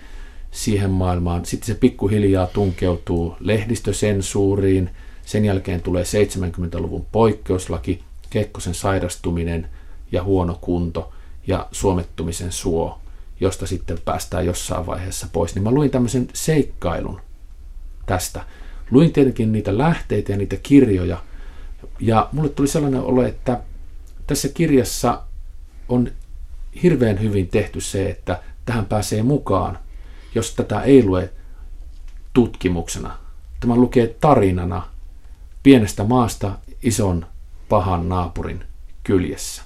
siihen 0.51 0.89
maailmaan. 0.89 1.45
Sitten 1.45 1.67
se 1.67 1.73
pikkuhiljaa 1.73 2.47
tunkeutuu 2.47 3.35
lehdistösensuuriin, 3.39 4.89
sen 5.25 5.45
jälkeen 5.45 5.81
tulee 5.81 6.03
70-luvun 6.03 7.05
poikkeuslaki, 7.11 8.03
Kekkosen 8.29 8.73
sairastuminen 8.73 9.69
ja 10.11 10.23
huono 10.23 10.57
kunto 10.61 11.13
ja 11.47 11.67
suomettumisen 11.71 12.51
suo, 12.51 12.99
josta 13.39 13.67
sitten 13.67 13.97
päästään 14.05 14.45
jossain 14.45 14.85
vaiheessa 14.85 15.27
pois. 15.33 15.55
Niin 15.55 15.63
mä 15.63 15.71
luin 15.71 15.91
tämmöisen 15.91 16.27
seikkailun 16.33 17.21
tästä. 18.05 18.45
Luin 18.91 19.13
tietenkin 19.13 19.51
niitä 19.51 19.77
lähteitä 19.77 20.31
ja 20.31 20.37
niitä 20.37 20.55
kirjoja, 20.63 21.17
ja 21.99 22.29
mulle 22.31 22.49
tuli 22.49 22.67
sellainen 22.67 23.01
olo, 23.01 23.23
että 23.23 23.59
tässä 24.27 24.49
kirjassa 24.49 25.21
on 25.89 26.11
hirveän 26.83 27.21
hyvin 27.21 27.47
tehty 27.47 27.81
se, 27.81 28.09
että 28.09 28.41
tähän 28.65 28.85
pääsee 28.85 29.23
mukaan, 29.23 29.79
jos 30.35 30.55
tätä 30.55 30.81
ei 30.81 31.03
lue 31.03 31.29
tutkimuksena. 32.33 33.17
Tämä 33.59 33.75
lukee 33.75 34.15
tarinana 34.21 34.94
pienestä 35.65 36.03
maasta 36.03 36.51
ison 36.83 37.25
pahan 37.69 38.09
naapurin 38.09 38.63
kyljessä. 39.03 39.61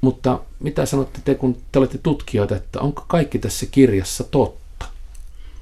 Mutta 0.00 0.40
mitä 0.60 0.86
sanotte 0.86 1.18
te, 1.24 1.34
kun 1.34 1.56
te 1.72 1.78
olette 1.78 1.98
tutkijoita, 1.98 2.56
että 2.56 2.80
onko 2.80 3.04
kaikki 3.08 3.38
tässä 3.38 3.66
kirjassa 3.70 4.24
totta? 4.24 4.86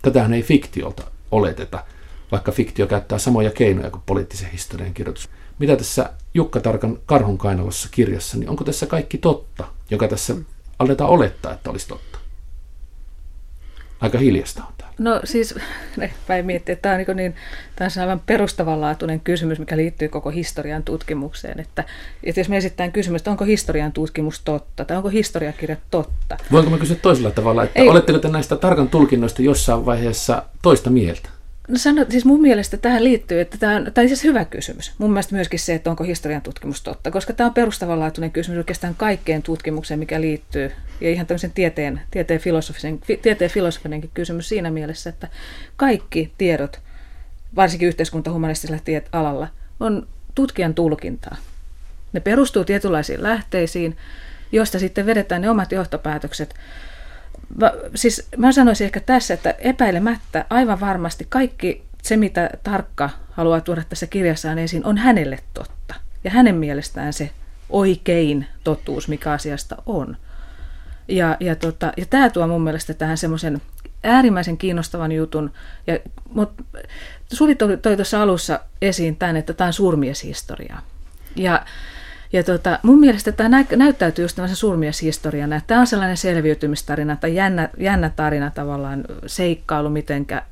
Tätähän 0.03 0.35
ei 0.35 0.43
fiktiolta 0.43 1.03
oleteta 1.31 1.85
vaikka 2.33 2.53
fiktio 2.53 2.87
käyttää 2.87 3.19
samoja 3.19 3.51
keinoja 3.51 3.91
kuin 3.91 4.03
poliittisen 4.07 4.51
historian 4.51 4.95
kirjoitus. 4.95 5.29
Mitä 5.59 5.77
tässä 5.77 6.13
Jukka 6.35 6.61
Tarkan 6.61 6.99
Karhun 7.07 7.39
kainalossa 7.39 7.89
kirjassa, 7.91 8.37
niin 8.39 8.51
onko 8.51 8.65
tässä 8.65 8.87
kaikki 8.87 9.19
totta, 9.19 9.65
joka 9.91 10.09
tässä 10.09 10.35
aletaan 10.79 11.11
olettaa, 11.11 11.53
että 11.53 11.71
olisi 11.71 11.89
totta? 11.89 12.19
Aika 14.01 14.19
hiljasta 14.19 14.63
on. 14.65 14.76
No 14.99 15.21
siis, 15.25 15.55
päin 16.27 16.47
miettiä, 16.47 16.73
että 16.73 16.83
tämä 16.83 16.95
on, 16.95 16.99
niin, 16.99 17.17
niin, 17.17 17.35
tämä 17.77 17.89
on 17.97 18.03
aivan 18.03 18.21
perustavanlaatuinen 18.27 19.21
kysymys, 19.21 19.59
mikä 19.59 19.77
liittyy 19.77 20.09
koko 20.09 20.31
historian 20.31 20.83
tutkimukseen. 20.83 21.61
Että, 21.61 21.85
että 22.25 22.41
jos 22.41 22.49
me 22.49 22.57
esitetään 22.57 22.93
kysymys, 22.93 23.21
että 23.21 23.31
onko 23.31 23.45
historian 23.45 23.93
tutkimus 23.93 24.41
totta, 24.41 24.85
tai 24.85 24.97
onko 24.97 25.09
historiakirja 25.09 25.77
totta? 25.91 26.37
Voinko 26.53 26.71
mä 26.71 26.79
kysyä 26.79 26.97
toisella 26.97 27.31
tavalla, 27.31 27.65
että 27.65 27.81
Ei. 27.81 27.89
oletteko 27.89 28.19
te 28.19 28.29
näistä 28.29 28.57
tarkan 28.57 28.89
tulkinnoista 28.89 29.43
jossain 29.43 29.87
vaiheessa 29.87 30.43
toista 30.63 30.91
mieltä? 30.91 31.36
No 31.69 31.79
sano, 31.79 32.07
siis 32.09 32.25
mun 32.25 32.41
mielestä 32.41 32.77
tähän 32.77 33.05
liittyy, 33.05 33.41
että 33.41 33.59
tämä 33.59 33.77
on, 33.77 33.93
tämä 33.95 34.03
on 34.03 34.09
siis 34.09 34.25
hyvä 34.25 34.45
kysymys. 34.45 34.93
Mun 34.99 35.11
mielestä 35.11 35.35
myöskin 35.35 35.59
se, 35.59 35.75
että 35.75 35.91
onko 35.91 36.05
historian 36.05 36.43
tutkimus 36.43 36.83
totta, 36.83 37.11
koska 37.11 37.33
tämä 37.33 37.47
on 37.47 37.55
perustavanlaatuinen 37.55 38.31
kysymys 38.31 38.59
oikeastaan 38.59 38.95
kaikkeen 38.95 39.43
tutkimukseen, 39.43 40.01
mikä 40.01 40.21
liittyy, 40.21 40.73
ja 41.01 41.11
ihan 41.11 41.27
tämmöisen 41.27 41.53
tieteen, 41.53 42.01
tieteen, 42.11 42.41
filosofisen, 42.41 43.01
tieteen 43.23 43.51
filosofinenkin 43.51 44.11
kysymys 44.15 44.49
siinä 44.49 44.71
mielessä, 44.71 45.11
että 45.11 45.29
kaikki 45.77 46.33
tiedot, 46.39 46.81
varsinkin 47.57 47.89
yhteiskuntahumanistisella 47.89 48.81
alalla, 49.13 49.49
on 49.81 50.09
tutkijan 50.35 50.75
tulkintaa. 50.75 51.37
Ne 52.13 52.21
perustuu 52.21 52.65
tietynlaisiin 52.65 53.23
lähteisiin, 53.23 53.97
joista 54.53 54.79
sitten 54.79 55.07
vedetään 55.07 55.43
ne 55.43 55.51
omat 55.51 55.73
johtopäätökset 55.73 56.55
mä, 57.61 57.73
siis 57.95 58.29
mä 58.37 58.53
sanoisin 58.53 58.85
ehkä 58.85 59.01
tässä, 59.01 59.35
että 59.35 59.55
epäilemättä 59.59 60.45
aivan 60.51 60.81
varmasti 60.81 61.27
kaikki 61.29 61.85
se, 62.03 62.17
mitä 62.17 62.51
Tarkka 62.63 63.11
haluaa 63.31 63.61
tuoda 63.61 63.83
tässä 63.89 64.07
kirjassaan 64.07 64.59
esiin, 64.59 64.87
on 64.87 64.99
hänelle 64.99 65.39
totta. 65.55 65.95
Ja 66.25 66.31
hänen 66.31 66.55
mielestään 66.55 67.13
se 67.13 67.31
oikein 67.71 68.47
totuus, 68.65 69.09
mikä 69.09 69.33
asiasta 69.33 69.83
on. 69.87 70.17
Ja, 71.09 71.37
ja, 71.41 71.57
tota, 71.57 71.93
ja 71.97 72.07
tämä 72.07 72.31
tuo 72.31 72.47
mun 72.47 72.63
mielestä 72.63 72.95
tähän 72.95 73.19
semmoisen 73.19 73.63
äärimmäisen 74.05 74.59
kiinnostavan 74.59 75.13
jutun. 75.13 75.53
Ja, 75.87 75.99
mutta 76.35 76.65
Suvi 77.33 77.55
toi 77.55 77.97
tuossa 77.97 78.23
alussa 78.23 78.61
esiin 78.83 79.17
tämän, 79.17 79.37
että 79.37 79.53
tämä 79.53 79.67
on 79.67 79.73
surmieshistoria. 79.73 80.79
Ja 81.37 81.65
ja 82.33 82.45
tota, 82.45 82.79
mun 82.83 83.01
mielestä 83.01 83.33
tämä 83.33 83.49
nä- 83.49 83.77
näyttäytyy 83.77 84.25
just 84.25 84.37
tämmöisen 84.37 84.57
surmieshistoriana, 84.57 85.57
että 85.57 85.67
tämä 85.67 85.81
on 85.81 85.87
sellainen 85.87 86.17
selviytymistarina 86.17 87.17
tai 87.17 87.35
jännä, 87.35 87.69
jännä 87.79 88.11
tarina 88.17 88.51
tavallaan, 88.51 89.05
seikkailu, 89.27 89.91
mitenkä 89.91 90.43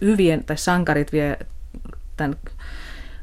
hyvien 0.00 0.44
tai 0.44 0.56
sankarit 0.56 1.12
vie 1.12 1.38
tämän 2.16 2.36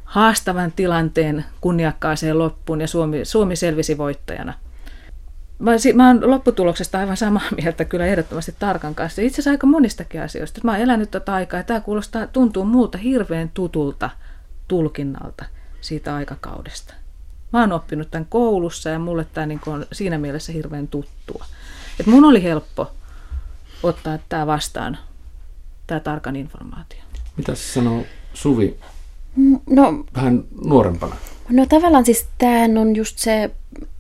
haastavan 0.04 0.72
tilanteen 0.72 1.46
kunniakkaaseen 1.62 2.40
loppuun 2.40 2.82
ja 2.82 2.88
Suomi, 2.88 3.26
Suomi 3.26 3.56
selvisi 3.56 3.98
voittajana. 3.98 4.54
Mä, 5.60 5.72
mä 5.94 6.08
oon 6.08 6.30
lopputuloksesta 6.30 7.00
aivan 7.00 7.18
samaa 7.18 7.44
mieltä 7.62 7.86
kyllä 7.86 8.06
ehdottomasti 8.06 8.56
Tarkan 8.60 8.96
kanssa. 8.96 9.22
Itse 9.22 9.36
asiassa 9.36 9.52
aika 9.52 9.68
monistakin 9.68 10.22
asioista. 10.22 10.62
Mä 10.64 10.72
oon 10.72 10.82
elänyt 10.82 11.12
tätä 11.12 11.34
aikaa 11.34 11.60
ja 11.60 11.64
tämä 11.64 11.80
kuulostaa, 11.80 12.28
tuntuu 12.28 12.66
muuta 12.66 12.98
hirveän 12.98 13.50
tutulta 13.54 14.10
tulkinnalta 14.68 15.46
siitä 15.82 16.16
aikakaudesta. 16.16 16.94
Mä 17.54 17.60
oon 17.60 17.72
oppinut 17.72 18.12
tämän 18.12 18.26
koulussa 18.30 18.90
ja 18.90 19.00
mulle 19.00 19.26
tämä 19.34 19.48
niin 19.48 19.60
on 19.68 19.86
siinä 19.92 20.18
mielessä 20.18 20.52
hirveän 20.52 20.88
tuttua. 20.88 21.46
Et 22.00 22.06
mun 22.06 22.26
oli 22.26 22.44
helppo 22.44 22.92
ottaa 23.84 24.20
tämä 24.30 24.48
vastaan, 24.48 24.98
tämä 25.88 26.00
tarkan 26.00 26.36
informaatio. 26.36 27.00
Mitä 27.38 27.56
sanoo 27.56 28.04
Suvi 28.34 28.80
no, 29.70 30.06
vähän 30.16 30.44
nuorempana? 30.66 31.16
No 31.50 31.66
tavallaan 31.66 32.06
siis 32.06 32.28
tämähän 32.38 32.78
on 32.78 32.96
just 32.96 33.18
se 33.18 33.52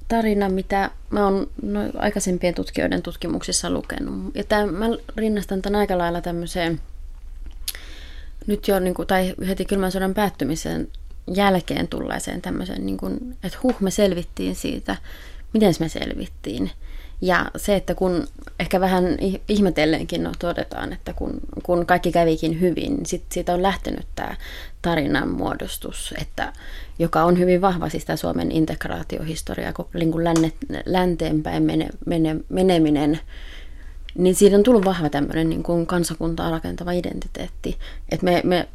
tarina, 0.07 0.49
mitä 0.49 0.91
mä 1.09 1.23
oon 1.23 1.47
no, 1.61 1.79
aikaisempien 1.97 2.53
tutkijoiden 2.53 3.01
tutkimuksissa 3.01 3.69
lukenut. 3.69 4.35
Ja 4.35 4.43
tämän, 4.43 4.73
mä 4.73 4.85
rinnastan 5.17 5.61
tämän 5.61 5.79
aika 5.79 5.97
lailla 5.97 6.21
tämmöiseen 6.21 6.81
nyt 8.47 8.67
jo, 8.67 8.79
niin 8.79 8.93
kuin, 8.93 9.07
tai 9.07 9.33
heti 9.47 9.65
kylmän 9.65 9.91
sodan 9.91 10.13
päättymisen 10.13 10.87
jälkeen 11.27 11.87
tulleeseen 11.87 12.41
tämmöisen, 12.41 12.85
niin 12.85 12.97
kuin, 12.97 13.37
että 13.43 13.57
huh, 13.63 13.75
me 13.79 13.91
selvittiin 13.91 14.55
siitä, 14.55 14.95
miten 15.53 15.73
me 15.79 15.89
selvittiin. 15.89 16.71
Ja 17.21 17.51
se, 17.55 17.75
että 17.75 17.95
kun 17.95 18.27
ehkä 18.59 18.79
vähän 18.79 19.17
ihmetelleenkin 19.47 20.23
no, 20.23 20.31
todetaan, 20.39 20.93
että 20.93 21.13
kun, 21.13 21.39
kun 21.63 21.85
kaikki 21.85 22.11
kävikin 22.11 22.61
hyvin, 22.61 22.93
niin 22.93 23.05
sit 23.05 23.23
siitä 23.31 23.53
on 23.53 23.61
lähtenyt 23.61 24.07
tämä 24.15 24.35
tarinan 24.81 25.29
muodostus, 25.29 26.13
että, 26.21 26.53
joka 26.99 27.23
on 27.23 27.39
hyvin 27.39 27.61
vahva 27.61 27.89
siis 27.89 28.05
tämä 28.05 28.17
Suomen 28.17 28.51
integraatiohistoria, 28.51 29.73
niin 29.93 30.11
kuin 30.11 30.23
länne, 30.23 30.51
länteenpäin 30.85 31.63
mene, 31.63 31.89
mene, 32.05 32.35
meneminen, 32.49 33.19
niin 34.15 34.35
siitä 34.35 34.57
on 34.57 34.63
tullut 34.63 34.85
vahva 34.85 35.09
tämmöinen 35.09 35.49
niin 35.49 35.87
kansakuntaa 35.87 36.51
rakentava 36.51 36.91
identiteetti. 36.91 37.77
Että 38.11 38.25
me, 38.25 38.41
me 38.43 38.67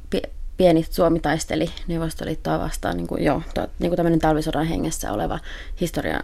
pieni 0.59 0.87
Suomi 0.91 1.21
taisteli 1.21 1.71
Neuvostoliittoa 1.87 2.59
vastaan, 2.59 2.97
niin 2.97 3.07
kuin, 3.07 3.25
joo, 3.25 3.43
to, 3.55 3.67
niin 3.79 3.91
kuin 3.91 3.97
tämmöinen 3.97 4.21
talvisodan 4.21 4.67
hengessä 4.67 5.13
oleva 5.13 5.39
historia 5.81 6.21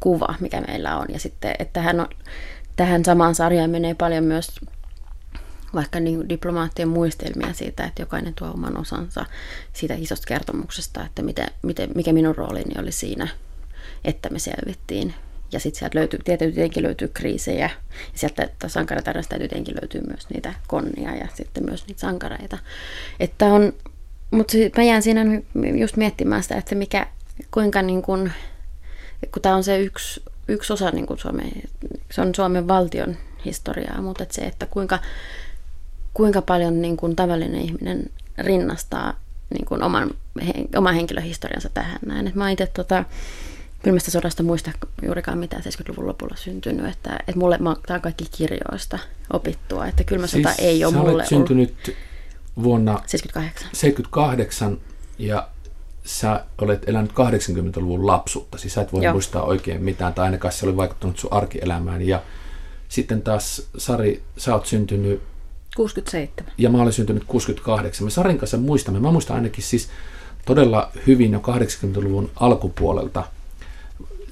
kuva, 0.00 0.34
mikä 0.40 0.60
meillä 0.60 0.96
on. 0.96 1.06
Ja 1.08 1.18
sitten, 1.18 1.54
että 1.58 1.72
tähän, 1.72 2.00
on, 2.00 2.08
tähän 2.76 3.04
samaan 3.04 3.34
sarjaan 3.34 3.70
menee 3.70 3.94
paljon 3.94 4.24
myös 4.24 4.48
vaikka 5.74 6.00
niin 6.00 6.28
diplomaattien 6.28 6.88
muistelmia 6.88 7.52
siitä, 7.52 7.84
että 7.84 8.02
jokainen 8.02 8.34
tuo 8.34 8.50
oman 8.50 8.78
osansa 8.78 9.26
siitä 9.72 9.94
isosta 9.94 10.26
kertomuksesta, 10.26 11.04
että 11.04 11.22
miten, 11.22 11.46
miten, 11.62 11.90
mikä 11.94 12.12
minun 12.12 12.36
roolini 12.36 12.74
oli 12.78 12.92
siinä, 12.92 13.28
että 14.04 14.28
me 14.30 14.38
selvittiin. 14.38 15.14
Ja 15.52 15.60
sitten 15.60 15.78
sieltä 15.78 15.98
löytyy, 15.98 16.20
tietenkin 16.24 16.82
löytyy 16.82 17.08
kriisejä, 17.08 17.70
ja 18.12 18.18
sieltä 18.18 18.48
sankaratarjasta 18.66 19.30
täytyy 19.30 19.48
tietenkin 19.48 19.74
löytyy 19.82 20.00
myös 20.00 20.30
niitä 20.30 20.54
konnia 20.66 21.16
ja 21.16 21.28
sitten 21.34 21.64
myös 21.64 21.86
niitä 21.86 22.00
sankareita. 22.00 22.58
Että 23.20 23.46
on, 23.46 23.72
mutta 24.30 24.56
mä 24.76 24.82
jään 24.82 25.02
siinä 25.02 25.24
just 25.78 25.96
miettimään 25.96 26.42
sitä, 26.42 26.56
että 26.56 26.74
mikä, 26.74 27.06
kuinka 27.50 27.82
niin 27.82 28.02
kuin, 28.02 28.32
kun 29.32 29.42
tämä 29.42 29.56
on 29.56 29.64
se 29.64 29.80
yksi, 29.80 30.22
yksi 30.48 30.72
osa 30.72 30.90
niin 30.90 31.06
kuin 31.06 31.18
Suomen, 31.18 31.52
se 32.10 32.20
on 32.20 32.34
Suomen 32.34 32.68
valtion 32.68 33.16
historiaa, 33.44 34.02
mutta 34.02 34.22
että 34.22 34.34
se, 34.34 34.42
että 34.42 34.66
kuinka, 34.66 34.98
kuinka 36.14 36.42
paljon 36.42 36.82
niin 36.82 36.96
kuin 36.96 37.16
tavallinen 37.16 37.60
ihminen 37.60 38.10
rinnastaa 38.38 39.20
niin 39.50 39.64
kuin 39.64 39.82
oman, 39.82 40.10
oman 40.76 40.94
henkilöhistoriansa 40.94 41.68
tähän 41.74 41.98
näin. 42.06 42.26
Et 42.26 42.34
mä 42.34 42.50
itse 42.50 42.66
tota, 42.66 43.04
kylmästä 43.82 44.10
sodasta 44.10 44.42
muista 44.42 44.70
juurikaan 45.02 45.38
mitään 45.38 45.62
70-luvun 45.62 46.06
lopulla 46.06 46.36
syntynyt, 46.36 46.86
että, 46.86 47.16
että 47.28 47.38
mulle 47.38 47.58
tämä 47.58 47.96
on 47.96 48.00
kaikki 48.00 48.24
kirjoista 48.36 48.98
opittua, 49.32 49.86
että 49.86 50.04
kylmä 50.04 50.26
siis 50.26 50.42
sota 50.42 50.54
ei 50.58 50.84
ole 50.84 50.94
mulle 50.94 51.26
syntynyt 51.26 51.74
ollut. 51.84 51.96
vuonna 52.62 52.92
78. 53.06 53.70
78 53.72 54.78
ja 55.18 55.48
sä 56.04 56.44
olet 56.58 56.88
elänyt 56.88 57.10
80-luvun 57.10 58.06
lapsuutta, 58.06 58.58
siis 58.58 58.74
sä 58.74 58.80
et 58.80 58.92
voi 58.92 59.04
Joo. 59.04 59.12
muistaa 59.12 59.42
oikein 59.42 59.82
mitään, 59.82 60.14
tai 60.14 60.24
ainakaan 60.24 60.52
se 60.52 60.66
oli 60.66 60.76
vaikuttanut 60.76 61.18
sun 61.18 61.32
arkielämään. 61.32 62.02
Ja 62.02 62.22
sitten 62.88 63.22
taas, 63.22 63.68
Sari, 63.78 64.22
sä 64.36 64.54
oot 64.54 64.66
syntynyt... 64.66 65.22
67. 65.76 66.52
Ja 66.58 66.70
mä 66.70 66.82
olen 66.82 66.92
syntynyt 66.92 67.24
68. 67.26 68.04
Me 68.04 68.10
Sarin 68.10 68.38
kanssa 68.38 68.56
muistamme, 68.56 69.00
mä 69.00 69.12
muistan 69.12 69.36
ainakin 69.36 69.64
siis 69.64 69.88
todella 70.44 70.90
hyvin 71.06 71.32
jo 71.32 71.38
80-luvun 71.38 72.30
alkupuolelta 72.36 73.24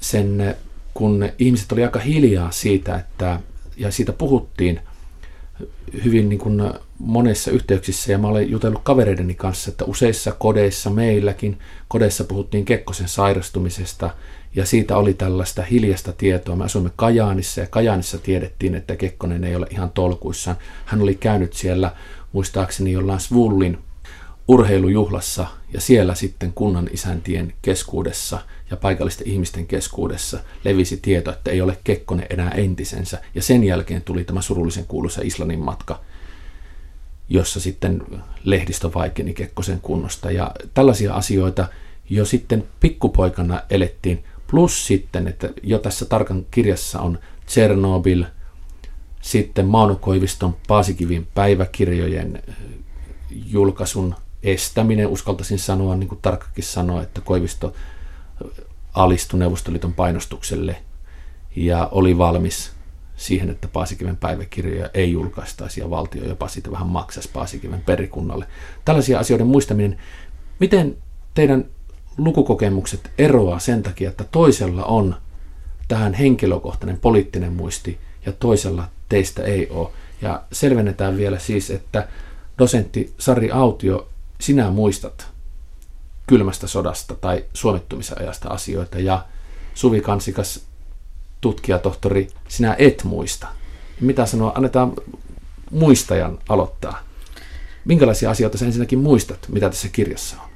sen, 0.01 0.55
kun 0.93 1.29
ihmiset 1.39 1.71
oli 1.71 1.83
aika 1.83 1.99
hiljaa 1.99 2.51
siitä, 2.51 2.95
että, 2.95 3.39
ja 3.77 3.91
siitä 3.91 4.13
puhuttiin 4.13 4.79
hyvin 6.03 6.29
niin 6.29 6.39
kuin 6.39 6.61
monessa 6.99 7.51
yhteyksissä 7.51 8.11
ja 8.11 8.17
mä 8.17 8.27
olen 8.27 8.51
jutellut 8.51 8.81
kavereideni 8.83 9.33
kanssa, 9.33 9.71
että 9.71 9.85
useissa 9.85 10.31
kodeissa 10.31 10.89
meilläkin, 10.89 11.59
kodeissa 11.87 12.23
puhuttiin 12.23 12.65
Kekkosen 12.65 13.07
sairastumisesta 13.07 14.09
ja 14.55 14.65
siitä 14.65 14.97
oli 14.97 15.13
tällaista 15.13 15.61
hiljasta 15.61 16.13
tietoa. 16.13 16.55
Me 16.55 16.63
asuimme 16.63 16.91
Kajaanissa 16.95 17.61
ja 17.61 17.67
Kajaanissa 17.67 18.17
tiedettiin, 18.17 18.75
että 18.75 18.95
Kekkonen 18.95 19.43
ei 19.43 19.55
ole 19.55 19.67
ihan 19.69 19.91
tolkuissaan. 19.91 20.57
Hän 20.85 21.01
oli 21.01 21.15
käynyt 21.15 21.53
siellä 21.53 21.91
muistaakseni 22.31 22.91
jollain 22.91 23.19
Svullin 23.19 23.77
urheilujuhlassa 24.47 25.47
ja 25.73 25.81
siellä 25.81 26.15
sitten 26.15 26.53
kunnan 26.53 26.89
isäntien 26.93 27.53
keskuudessa 27.61 28.39
ja 28.71 28.77
paikallisten 28.77 29.27
ihmisten 29.27 29.67
keskuudessa 29.67 30.39
levisi 30.63 30.97
tieto, 30.97 31.31
että 31.31 31.51
ei 31.51 31.61
ole 31.61 31.77
Kekkonen 31.83 32.27
enää 32.29 32.51
entisensä. 32.51 33.21
Ja 33.35 33.41
sen 33.41 33.63
jälkeen 33.63 34.01
tuli 34.01 34.23
tämä 34.23 34.41
surullisen 34.41 34.85
kuuluisa 34.85 35.21
Islannin 35.23 35.59
matka– 35.59 35.99
jossa 37.31 37.59
sitten 37.59 38.03
lehdistö 38.43 38.93
vaikeni 38.93 39.33
Kekkosen 39.33 39.79
kunnosta. 39.81 40.31
Ja 40.31 40.51
tällaisia 40.73 41.13
asioita 41.13 41.67
jo 42.09 42.25
sitten 42.25 42.63
pikkupoikana 42.79 43.61
elettiin. 43.69 44.23
Plus 44.47 44.87
sitten, 44.87 45.27
että 45.27 45.49
jo 45.63 45.79
tässä 45.79 46.05
tarkan 46.05 46.45
kirjassa 46.51 46.99
on 46.99 47.19
Chernobyl, 47.47 48.25
sitten 49.21 49.65
Mauno 49.65 49.95
Koiviston 49.95 50.55
Paasikivin 50.67 51.27
päiväkirjojen 51.33 52.43
eh, 52.47 52.55
julkaisun 53.45 54.15
estäminen, 54.43 55.07
uskaltaisin 55.07 55.59
sanoa, 55.59 55.95
niin 55.95 56.07
kuin 56.07 56.21
tarkkakin 56.21 56.63
sanoa, 56.63 57.03
että 57.03 57.21
Koivisto 57.21 57.73
alistui 58.93 59.39
Neuvostoliiton 59.39 59.93
painostukselle 59.93 60.75
ja 61.55 61.89
oli 61.91 62.17
valmis 62.17 62.71
siihen, 63.15 63.49
että 63.49 63.67
Paasikiven 63.67 64.17
päiväkirjoja 64.17 64.89
ei 64.93 65.11
julkaistaisi 65.11 65.79
ja 65.79 65.89
valtio 65.89 66.27
jopa 66.27 66.47
siitä 66.47 66.71
vähän 66.71 66.87
maksaisi 66.87 67.29
Paasikiven 67.33 67.81
perikunnalle. 67.81 68.45
Tällaisia 68.85 69.19
asioiden 69.19 69.47
muistaminen, 69.47 69.97
miten 70.59 70.97
teidän 71.33 71.65
lukukokemukset 72.17 73.11
eroaa 73.17 73.59
sen 73.59 73.83
takia, 73.83 74.09
että 74.09 74.23
toisella 74.23 74.83
on 74.83 75.15
tähän 75.87 76.13
henkilökohtainen 76.13 76.99
poliittinen 76.99 77.53
muisti 77.53 77.97
ja 78.25 78.31
toisella 78.31 78.87
teistä 79.09 79.43
ei 79.43 79.69
ole. 79.69 79.89
Ja 80.21 80.43
selvennetään 80.51 81.17
vielä 81.17 81.39
siis, 81.39 81.71
että 81.71 82.07
dosentti 82.59 83.13
Sari 83.17 83.51
Autio, 83.51 84.07
sinä 84.39 84.71
muistat 84.71 85.31
kylmästä 86.31 86.67
sodasta 86.67 87.15
tai 87.15 87.45
suomittumisen 87.53 88.21
ajasta 88.21 88.49
asioita 88.49 88.99
ja 88.99 89.25
Suvi 89.73 90.01
Kansikas 90.01 90.65
tutkijatohtori, 91.41 92.27
sinä 92.47 92.75
et 92.79 93.03
muista. 93.03 93.47
Mitä 94.01 94.25
sanoa, 94.25 94.51
annetaan 94.55 94.93
muistajan 95.71 96.39
aloittaa. 96.49 96.99
Minkälaisia 97.85 98.31
asioita 98.31 98.57
sä 98.57 98.65
ensinnäkin 98.65 98.99
muistat, 98.99 99.47
mitä 99.49 99.69
tässä 99.69 99.87
kirjassa 99.91 100.35
on? 100.43 100.50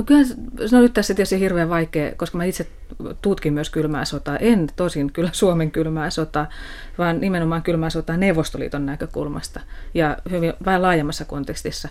No 0.00 0.04
kyllä 0.04 0.26
on 0.72 0.82
nyt 0.82 0.92
tässä 0.92 1.14
tietysti 1.14 1.40
hirveän 1.40 1.68
vaikea, 1.68 2.12
koska 2.16 2.38
mä 2.38 2.44
itse 2.44 2.66
tutkin 3.22 3.52
myös 3.52 3.70
kylmää 3.70 4.04
sotaa. 4.04 4.36
En 4.36 4.66
tosin 4.76 5.12
kyllä 5.12 5.30
Suomen 5.32 5.70
kylmää 5.70 6.10
sotaa, 6.10 6.48
vaan 6.98 7.20
nimenomaan 7.20 7.62
kylmää 7.62 7.90
sotaa 7.90 8.16
Neuvostoliiton 8.16 8.86
näkökulmasta 8.86 9.60
ja 9.94 10.16
hyvin 10.30 10.52
vähän 10.64 10.82
laajemmassa 10.82 11.24
kontekstissa. 11.24 11.88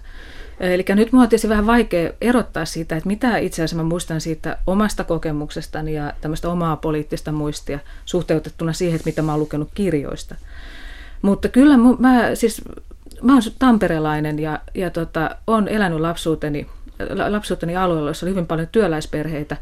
Eli 0.60 0.86
nyt 0.90 1.12
minua 1.12 1.24
on 1.24 1.30
tietysti 1.30 1.50
vähän 1.50 1.68
vaikea 1.68 2.12
erottaa 2.22 2.66
siitä, 2.66 2.96
että 2.98 3.08
mitä 3.08 3.38
itse 3.38 3.64
asiassa 3.64 3.76
mä 3.76 3.84
muistan 3.84 4.22
siitä 4.22 4.58
omasta 4.68 5.04
kokemuksestani 5.04 5.94
ja 5.94 6.14
tämmöistä 6.22 6.50
omaa 6.50 6.76
poliittista 6.76 7.32
muistia 7.32 7.80
suhteutettuna 8.06 8.74
siihen, 8.74 8.96
että 8.96 9.10
mitä 9.10 9.22
mä 9.22 9.32
oon 9.32 9.42
lukenut 9.42 9.70
kirjoista. 9.74 10.36
Mutta 11.22 11.48
kyllä 11.48 11.78
mä, 12.00 12.36
siis, 12.36 12.62
mä 13.22 13.34
oon 13.34 13.42
tamperelainen 13.60 14.40
ja, 14.40 14.60
ja 14.74 14.90
tota, 14.90 15.36
on 15.48 15.68
elänyt 15.68 16.00
lapsuuteni, 16.00 16.68
lapsuuteni 17.30 17.76
alueella, 17.76 18.10
jossa 18.10 18.26
oli 18.26 18.32
hyvin 18.32 18.48
paljon 18.48 18.68
työläisperheitä. 18.72 19.58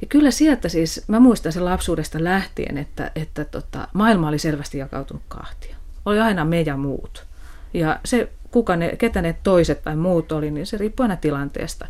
Ja 0.00 0.06
kyllä 0.06 0.30
sieltä 0.30 0.68
siis, 0.68 1.04
mä 1.08 1.20
muistan 1.20 1.52
sen 1.52 1.64
lapsuudesta 1.64 2.24
lähtien, 2.24 2.78
että, 2.78 3.10
että 3.14 3.44
tota, 3.44 3.88
maailma 3.92 4.28
oli 4.28 4.38
selvästi 4.38 4.78
jakautunut 4.78 5.22
kahtia. 5.28 5.76
Oli 6.04 6.20
aina 6.20 6.44
me 6.44 6.60
ja 6.60 6.76
muut. 6.76 7.26
Ja 7.74 8.00
se 8.04 8.28
kuka 8.50 8.76
ne, 8.76 8.96
ketä 8.96 9.22
ne 9.22 9.36
toiset 9.42 9.82
tai 9.82 9.96
muut 9.96 10.32
oli, 10.32 10.50
niin 10.50 10.66
se 10.66 10.78
riippuu 10.78 11.04
aina 11.04 11.16
tilanteesta. 11.16 11.86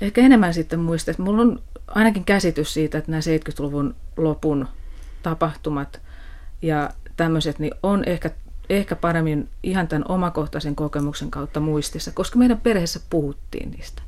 Ehkä 0.00 0.20
enemmän 0.20 0.54
sitten 0.54 0.80
muista, 0.80 1.10
että 1.10 1.22
mulla 1.22 1.42
on 1.42 1.62
ainakin 1.86 2.24
käsitys 2.24 2.74
siitä, 2.74 2.98
että 2.98 3.10
nämä 3.10 3.20
70-luvun 3.20 3.94
lopun 4.16 4.68
tapahtumat 5.22 6.00
ja 6.62 6.90
tämmöiset, 7.16 7.58
niin 7.58 7.74
on 7.82 8.04
ehkä, 8.04 8.30
ehkä 8.70 8.96
paremmin 8.96 9.48
ihan 9.62 9.88
tämän 9.88 10.04
omakohtaisen 10.08 10.76
kokemuksen 10.76 11.30
kautta 11.30 11.60
muistissa, 11.60 12.10
koska 12.14 12.38
meidän 12.38 12.60
perheessä 12.60 13.00
puhuttiin 13.10 13.70
niistä. 13.70 14.02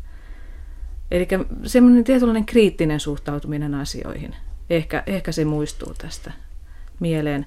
Eli 1.11 1.29
semmoinen 1.64 2.05
tietynlainen 2.05 2.47
kriittinen 2.47 3.01
suhtautuminen 3.01 3.75
asioihin. 3.75 4.35
Ehkä, 4.71 5.03
ehkä 5.07 5.33
se 5.33 5.44
muistuu 5.44 5.94
tästä 5.99 6.33
mieleen. 7.01 7.47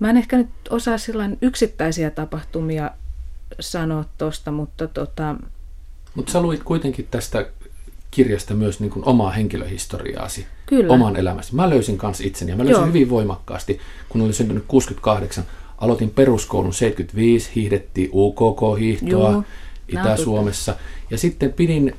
Mä 0.00 0.10
en 0.10 0.16
ehkä 0.16 0.36
nyt 0.36 0.48
osaa 0.70 0.96
yksittäisiä 1.42 2.10
tapahtumia 2.10 2.90
sanoa 3.60 4.04
tuosta, 4.18 4.50
mutta 4.50 4.86
tota... 4.86 5.36
Mutta 6.14 6.32
sä 6.32 6.42
luit 6.42 6.62
kuitenkin 6.62 7.08
tästä 7.10 7.46
kirjasta 8.10 8.54
myös 8.54 8.80
niin 8.80 8.90
kuin 8.90 9.04
omaa 9.08 9.30
henkilöhistoriaasi, 9.30 10.46
Kyllä. 10.66 10.92
oman 10.92 11.16
elämäsi. 11.16 11.54
Mä 11.54 11.70
löysin 11.70 11.98
kanssa 11.98 12.24
itseni 12.24 12.50
ja 12.50 12.56
mä 12.56 12.64
löysin 12.64 12.80
Joo. 12.80 12.86
hyvin 12.86 13.10
voimakkaasti, 13.10 13.80
kun 14.08 14.20
olin 14.20 14.34
syntynyt 14.34 14.64
68. 14.68 15.44
Aloitin 15.78 16.10
peruskoulun 16.10 16.74
75, 16.74 17.50
hiihdettiin 17.54 18.10
UKK-hiihtoa. 18.12 19.42
Itä-Suomessa. 19.88 20.76
Ja 21.10 21.18
sitten 21.18 21.52
pidin 21.52 21.94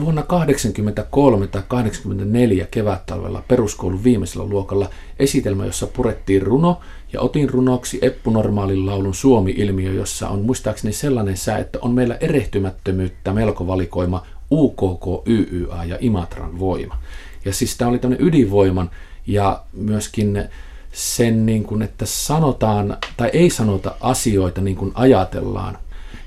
vuonna 0.00 0.22
83 0.22 1.46
tai 1.46 1.62
84 1.68 2.66
kevättalvella 2.70 3.42
peruskoulun 3.48 4.04
viimeisellä 4.04 4.46
luokalla 4.48 4.90
esitelmä, 5.18 5.66
jossa 5.66 5.86
purettiin 5.86 6.42
runo 6.42 6.80
ja 7.12 7.20
otin 7.20 7.50
runoksi 7.50 7.98
Eppu 8.02 8.30
Normaalin 8.30 8.86
laulun 8.86 9.14
Suomi-ilmiö, 9.14 9.92
jossa 9.92 10.28
on 10.28 10.42
muistaakseni 10.42 10.92
sellainen 10.92 11.36
sää, 11.36 11.58
että 11.58 11.78
on 11.82 11.90
meillä 11.90 12.16
erehtymättömyyttä 12.20 13.32
melko 13.32 13.66
valikoima 13.66 14.26
UKK, 14.50 15.28
YYA 15.28 15.84
ja 15.84 15.98
Imatran 16.00 16.58
voima. 16.58 16.98
Ja 17.44 17.52
siis 17.52 17.76
tämä 17.76 17.90
oli 17.90 17.98
tämmöinen 17.98 18.26
ydinvoiman 18.26 18.90
ja 19.26 19.62
myöskin 19.72 20.44
sen, 20.92 21.46
niin 21.46 21.64
kuin, 21.64 21.82
että 21.82 22.06
sanotaan 22.06 22.96
tai 23.16 23.30
ei 23.32 23.50
sanota 23.50 23.94
asioita 24.00 24.60
niin 24.60 24.76
kuin 24.76 24.92
ajatellaan, 24.94 25.78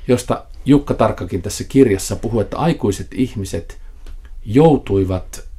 josta 0.08 0.46
Jukka 0.66 0.94
Tarkkakin 0.94 1.42
tässä 1.42 1.64
kirjassa 1.64 2.16
puhuu, 2.16 2.40
että 2.40 2.58
aikuiset 2.58 3.08
ihmiset 3.14 3.78
joutuivat 4.46 5.52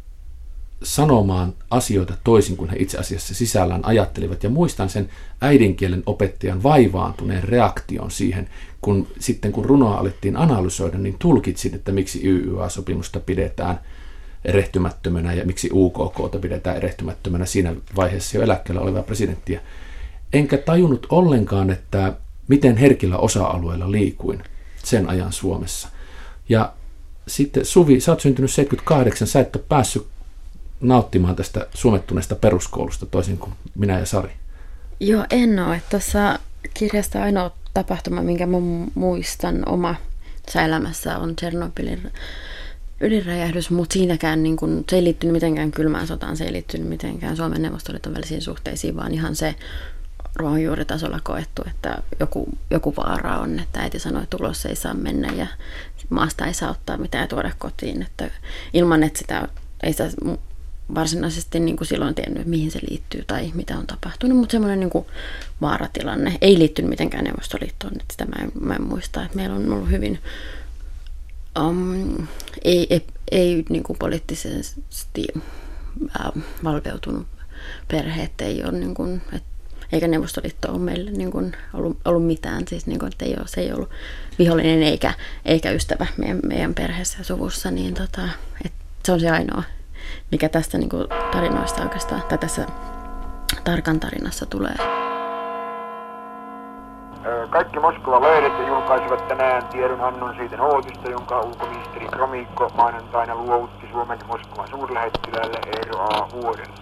sanomaan 0.83 1.55
asioita 1.71 2.15
toisin 2.25 2.57
kuin 2.57 2.71
he 2.71 2.77
itse 2.79 2.99
asiassa 2.99 3.35
sisällään 3.35 3.85
ajattelivat. 3.85 4.43
Ja 4.43 4.51
muistan 4.51 4.89
sen 4.89 5.09
äidinkielen 5.41 6.03
opettajan 6.07 6.63
vaivaantuneen 6.63 7.45
reaktion 7.45 8.11
siihen, 8.11 8.49
kun 8.81 9.07
sitten 9.19 9.53
kun 9.53 9.65
runoa 9.65 9.99
alettiin 9.99 10.37
analysoida, 10.37 10.99
niin 10.99 11.17
tulkitsin, 11.19 11.75
että 11.75 11.93
miksi 11.93 12.29
YYA-sopimusta 12.29 13.21
pidetään 13.21 13.81
erehtymättömänä 14.45 15.33
ja 15.33 15.47
miksi 15.47 15.71
UKK 15.73 16.41
pidetään 16.41 16.77
erehtymättömänä 16.77 17.47
siinä 17.47 17.75
vaiheessa 17.97 18.37
jo 18.37 18.43
eläkkeellä 18.43 18.81
olevaa 18.81 19.03
presidenttiä. 19.03 19.61
Enkä 20.33 20.59
tajunnut 20.59 21.07
ollenkaan, 21.11 21.71
että 21.71 22.13
miten 22.49 22.77
herkillä 22.77 23.19
osa-alueilla 23.19 23.91
liikuin 23.91 24.45
sen 24.85 25.09
ajan 25.09 25.33
Suomessa. 25.33 25.89
Ja 26.49 26.73
sitten 27.29 27.65
Suvi, 27.65 28.01
sä 28.01 28.13
oot 28.13 28.21
syntynyt 28.21 28.51
78, 28.51 29.29
sä 29.29 29.41
et 29.41 29.57
ole 29.57 29.65
päässyt 29.69 30.07
nauttimaan 30.81 31.37
tästä 31.37 31.67
suomettuneesta 31.75 32.35
peruskoulusta 32.35 33.07
toisin 33.07 33.39
kuin 33.39 33.53
minä 33.75 33.99
ja 33.99 34.07
Sari. 34.07 34.33
Joo, 35.01 35.25
en 35.31 35.59
ole. 35.59 35.83
Tuossa 35.91 36.39
kirjasta 36.75 37.23
ainoa 37.23 37.51
tapahtuma, 37.75 38.23
minkä 38.23 38.47
mä 38.47 38.57
muistan 38.95 39.69
oma 39.69 39.95
elämässä 40.65 41.19
on 41.19 41.37
Tchernobylin 41.37 42.13
ydinräjähdys, 43.03 43.71
mutta 43.71 43.93
siinäkään 43.93 44.43
niin 44.43 44.57
kun, 44.57 44.85
se 44.91 44.97
ei 44.97 45.05
liittynyt 45.05 45.33
mitenkään 45.33 45.71
kylmään 45.71 46.07
sotaan, 46.07 46.37
se 46.37 46.45
ei 46.45 46.53
liittynyt 46.53 46.89
mitenkään 46.89 47.37
Suomen 47.37 47.63
neuvostoliiton 47.63 48.15
välisiin 48.15 48.43
suhteisiin, 48.43 48.97
vaan 48.97 49.15
ihan 49.15 49.37
se 49.37 49.55
ruohonjuuritasolla 50.37 51.21
koettu, 51.23 51.63
että 51.67 52.03
joku, 52.21 52.49
joku 52.71 52.97
vaara 52.97 53.39
on, 53.39 53.59
että 53.59 53.81
äiti 53.81 53.99
sanoi, 53.99 54.23
että 54.23 54.37
ulos 54.37 54.67
ei 54.67 54.77
saa 54.77 54.95
mennä 54.95 55.33
ja 55.33 55.47
maasta 56.09 56.47
ei 56.47 56.55
saa 56.55 56.71
ottaa 56.71 56.97
mitään 56.97 57.29
tuoda 57.29 57.53
kotiin, 57.59 58.03
että 58.03 58.31
ilman, 58.73 59.03
että 59.03 59.19
sitä 59.19 59.49
ei 59.83 59.93
sitä 59.93 60.11
varsinaisesti 60.95 61.61
niin 61.61 61.77
kuin 61.77 61.89
silloin 61.89 62.15
tiennyt, 62.15 62.47
mihin 62.47 62.71
se 62.71 62.81
liittyy 62.91 63.25
tai 63.27 63.51
mitä 63.55 63.79
on 63.79 63.87
tapahtunut, 63.87 64.39
mutta 64.39 64.53
semmoinen 64.53 64.81
niin 64.81 64.91
kuin 64.91 65.07
vaaratilanne 65.61 66.39
ei 66.41 66.59
liittynyt 66.59 66.89
mitenkään 66.89 67.25
Neuvostoliittoon, 67.25 67.93
että 67.93 68.13
sitä 68.13 68.25
mä 68.25 68.37
en, 68.43 68.53
mä 68.61 68.75
en 68.75 68.83
muista, 68.83 69.25
että 69.25 69.37
meillä 69.37 69.57
on 69.57 69.73
ollut 69.73 69.91
hyvin 69.91 70.19
um, 71.61 72.27
ei, 72.65 72.87
ei, 72.91 73.07
ei 73.31 73.65
niin 73.69 73.83
kuin 73.83 73.99
poliittisesti 73.99 75.27
äh, 76.21 76.43
valveutunut 76.65 77.27
perhe, 77.89 78.23
että 78.23 78.45
ei 78.45 78.65
ole 78.65 78.73
niin 78.73 78.95
kuin, 78.95 79.23
että 79.33 79.53
eikä 79.93 80.09
Neuvostoliitto 80.09 80.73
ole 80.73 80.79
meille 80.79 81.11
niin 81.11 81.31
kuin 81.31 81.57
ollut, 81.75 81.99
ollut 82.05 82.27
mitään, 82.27 82.69
siis 82.69 82.87
niin 82.87 82.99
kuin, 82.99 83.13
ei 83.23 83.35
ole, 83.39 83.49
se 83.49 83.61
ei 83.61 83.73
ollut 83.73 83.91
vihollinen 84.39 84.83
eikä, 84.83 85.15
eikä 85.45 85.71
ystävä 85.71 86.07
meidän, 86.17 86.41
meidän 86.47 86.75
perheessä 86.75 87.19
ja 87.19 87.25
suvussa, 87.25 87.71
niin 87.71 87.95
tota, 87.95 88.29
että 88.65 88.79
se 89.05 89.13
on 89.13 89.21
se 89.21 89.31
ainoa, 89.31 89.63
mikä 90.31 90.49
tästä 90.49 90.79
niin 90.79 90.89
kuin 90.91 91.07
tarinoista 91.33 91.83
oikeastaan, 91.83 92.23
tai 92.23 92.39
tässä 92.39 92.67
tarkan 93.65 94.01
tarinassa 94.01 94.47
tulee. 94.47 95.12
Kaikki 97.51 97.79
Moskovan 97.81 98.23
lehdet 98.23 98.67
julkaisivat 98.69 99.29
tänään 99.29 99.69
tiedonannon 99.69 100.35
siitä 100.37 100.63
uutista, 100.63 101.09
jonka 101.09 101.41
ulkoministeri 101.41 102.07
Kromikko 102.07 102.71
maanantaina 102.77 103.35
luovutti 103.35 103.89
Suomen 103.93 104.19
Moskovan 104.27 104.69
suurlähettilälle 104.69 105.59
Eero 105.67 106.01
A. 106.01 106.29
Vuodelle. 106.33 106.75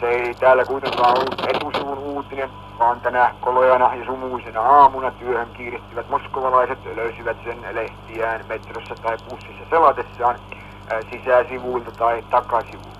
Se 0.00 0.08
ei 0.08 0.34
täällä 0.34 0.64
kuitenkaan 0.64 1.18
ollut 1.18 1.46
etusivun 1.48 1.98
uutinen, 1.98 2.50
vaan 2.78 3.00
tänä 3.00 3.34
kolojana 3.40 3.94
ja 3.94 4.04
sumuisena 4.04 4.60
aamuna 4.60 5.10
työhön 5.10 5.48
kiirettivät 5.56 6.08
moskovalaiset 6.08 6.78
löysivät 6.96 7.36
sen 7.44 7.58
lehtiään 7.72 8.44
metrossa 8.48 8.94
tai 9.02 9.16
bussissa 9.30 9.64
selatessaan 9.70 10.36
sisäsivuilta 11.10 11.90
tai 11.90 12.24
takasivuilta. 12.30 12.97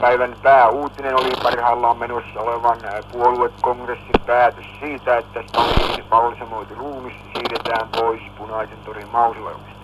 Päivän 0.00 0.36
pääuutinen 0.42 1.14
oli 1.14 1.30
parhaillaan 1.42 1.98
menossa 1.98 2.40
olevan 2.40 2.78
puoluekongressin 3.12 4.20
päätös 4.26 4.66
siitä, 4.80 5.16
että 5.16 5.42
Stalinin 5.42 6.04
balsamoitu 6.10 6.74
ruumis 6.74 7.14
siirretään 7.32 7.88
pois 7.96 8.22
punaisen 8.38 8.78
torin 8.84 9.08
mausoleumista. 9.08 9.78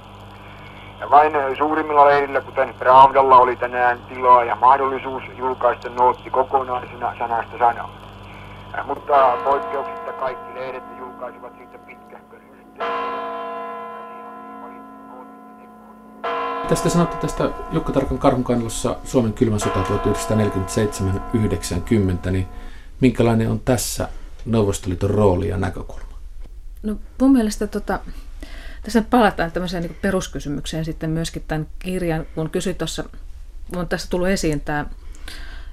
Ja 1.00 1.11
vain 1.11 1.33
suurimmilla 1.59 2.07
leirillä, 2.07 2.40
kuten 2.40 2.74
Pravdalla, 2.78 3.37
oli 3.37 3.57
tänään 3.57 3.98
tilaa 4.09 4.44
ja 4.44 4.54
mahdollisuus 4.54 5.22
julkaista 5.37 5.88
nootti 5.88 6.30
kokonaisena 6.30 7.14
sanasta 7.18 7.59
sanaa. 7.59 7.90
Mutta 8.85 9.37
poikkeuksista 9.44 10.12
kaikki 10.12 10.61
lehdet 10.61 10.85
julkaisivat 10.98 11.52
siitä 11.57 11.78
pitkähkön 11.78 12.40
Tästä 16.68 16.88
sanottu 16.88 17.16
tästä 17.16 17.50
Jukka 17.72 17.92
Tarkan 17.92 18.18
karhunkannelussa 18.18 18.96
Suomen 19.05 19.33
kylmän 19.33 19.61
sota 19.61 19.83
1947-90, 22.27 22.31
niin 22.31 22.48
minkälainen 23.00 23.50
on 23.50 23.61
tässä 23.61 24.09
Neuvostoliiton 24.46 25.11
rooli 25.11 25.48
ja 25.48 25.57
näkökulma? 25.57 26.18
No 26.83 26.96
mun 27.20 27.33
mielestä 27.33 27.66
tota, 27.66 28.00
tässä 28.83 29.03
palataan 29.11 29.53
tämmöiseen 29.53 29.83
niin 29.83 29.96
peruskysymykseen 30.03 30.85
sitten 30.85 31.11
myöskin 31.11 31.44
tämän 31.48 31.66
kirjan, 31.79 32.27
kun 32.35 32.50
kysyt 32.50 32.79
tuossa, 32.79 33.05
on 33.77 33.88
tässä 33.88 34.11
tullut 34.11 34.29
esiin 34.29 34.61
tämä, 34.61 34.87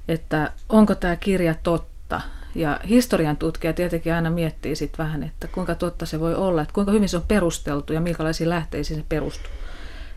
että 0.08 0.52
onko 0.70 0.96
tämä 0.96 1.16
kirja 1.16 1.56
totta. 1.64 2.22
Ja 2.56 2.80
historian 2.90 3.38
tutkija 3.38 3.74
tietenkin 3.74 4.14
aina 4.14 4.30
miettii 4.30 4.76
sitten 4.76 5.06
vähän, 5.06 5.24
että 5.24 5.48
kuinka 5.48 5.76
totta 5.76 6.06
se 6.06 6.20
voi 6.20 6.36
olla, 6.36 6.62
että 6.62 6.74
kuinka 6.74 6.92
hyvin 6.92 7.10
se 7.10 7.18
on 7.18 7.24
perusteltu 7.28 7.94
ja 7.94 8.02
minkälaisiin 8.02 8.50
lähteisiin 8.50 9.00
se 9.00 9.06
perustuu. 9.10 9.52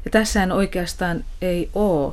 Ja 0.04 0.10
tässähän 0.10 0.52
oikeastaan 0.52 1.24
ei 1.42 1.70
ole 1.74 2.12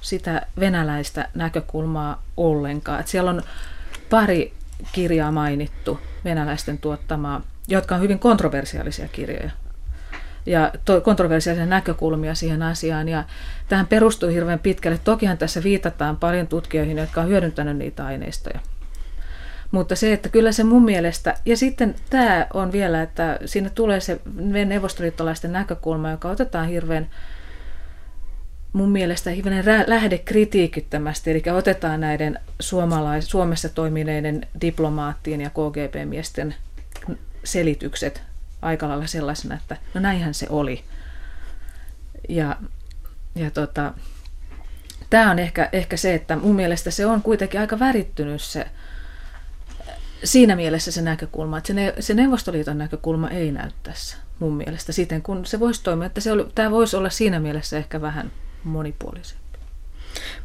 sitä 0.00 0.46
venäläistä 0.60 1.28
näkökulmaa 1.34 2.22
ollenkaan. 2.36 3.00
Että 3.00 3.12
siellä 3.12 3.30
on 3.30 3.42
pari 4.10 4.52
kirjaa 4.92 5.32
mainittu 5.32 6.00
venäläisten 6.24 6.78
tuottamaa, 6.78 7.42
jotka 7.68 7.94
on 7.94 8.00
hyvin 8.00 8.18
kontroversiaalisia 8.18 9.08
kirjoja 9.08 9.50
ja 10.46 10.72
kontroversiaalisia 11.02 11.66
näkökulmia 11.66 12.34
siihen 12.34 12.62
asiaan. 12.62 13.08
Ja 13.08 13.24
tähän 13.68 13.86
perustuu 13.86 14.28
hirveän 14.28 14.58
pitkälle. 14.58 14.98
Tokihan 15.04 15.38
tässä 15.38 15.62
viitataan 15.62 16.16
paljon 16.16 16.46
tutkijoihin, 16.46 16.98
jotka 16.98 17.20
on 17.20 17.28
hyödyntänyt 17.28 17.76
niitä 17.76 18.06
aineistoja. 18.06 18.60
Mutta 19.70 19.96
se, 19.96 20.12
että 20.12 20.28
kyllä 20.28 20.52
se 20.52 20.64
mun 20.64 20.84
mielestä, 20.84 21.34
ja 21.46 21.56
sitten 21.56 21.94
tämä 22.10 22.46
on 22.54 22.72
vielä, 22.72 23.02
että 23.02 23.38
siinä 23.44 23.70
tulee 23.70 24.00
se 24.00 24.20
neuvostoliittolaisten 24.66 25.52
näkökulma, 25.52 26.10
joka 26.10 26.30
otetaan 26.30 26.68
hirveän 26.68 27.10
mun 28.72 28.90
mielestä 28.90 29.30
hivenen 29.30 29.64
lähde 29.86 30.18
kritiikittömästi, 30.18 31.30
eli 31.30 31.42
otetaan 31.56 32.00
näiden 32.00 32.40
suomalais- 32.62 33.30
Suomessa 33.30 33.68
toimineiden 33.68 34.46
diplomaattien 34.60 35.40
ja 35.40 35.50
KGB-miesten 35.50 36.54
selitykset 37.44 38.22
aika 38.62 38.88
lailla 38.88 39.06
sellaisena, 39.06 39.54
että 39.54 39.76
no 39.94 40.00
näinhän 40.00 40.34
se 40.34 40.46
oli. 40.50 40.84
Ja, 42.28 42.56
ja 43.34 43.50
tota, 43.50 43.94
tämä 45.10 45.30
on 45.30 45.38
ehkä, 45.38 45.68
ehkä 45.72 45.96
se, 45.96 46.14
että 46.14 46.36
mun 46.36 46.54
mielestä 46.54 46.90
se 46.90 47.06
on 47.06 47.22
kuitenkin 47.22 47.60
aika 47.60 47.78
värittynyt 47.78 48.42
se, 48.42 48.66
siinä 50.24 50.56
mielessä 50.56 50.92
se 50.92 51.02
näkökulma, 51.02 51.58
että 51.58 51.66
se, 51.66 51.74
ne, 51.74 51.94
se 52.00 52.14
Neuvostoliiton 52.14 52.78
näkökulma 52.78 53.28
ei 53.28 53.52
näy 53.52 53.70
tässä 53.82 54.16
mun 54.38 54.56
mielestä 54.56 54.92
siten, 54.92 55.22
kun 55.22 55.46
se 55.46 55.60
voisi 55.60 55.82
toimia, 55.82 56.06
että 56.06 56.20
se 56.20 56.32
oli, 56.32 56.46
tämä 56.54 56.70
voisi 56.70 56.96
olla 56.96 57.10
siinä 57.10 57.40
mielessä 57.40 57.78
ehkä 57.78 58.00
vähän 58.00 58.32
monipuolisempi. 58.64 59.58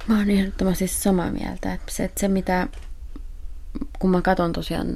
Mä 0.08 0.18
oon 0.18 0.30
ehdottomasti 0.30 0.88
samaa 0.88 1.32
mieltä, 1.32 1.74
että 1.74 1.92
se, 1.92 2.04
että 2.04 2.20
se 2.20 2.28
mitä, 2.28 2.68
kun 4.00 4.10
mä 4.10 4.22
katson 4.22 4.54
tosiaan 4.54 4.88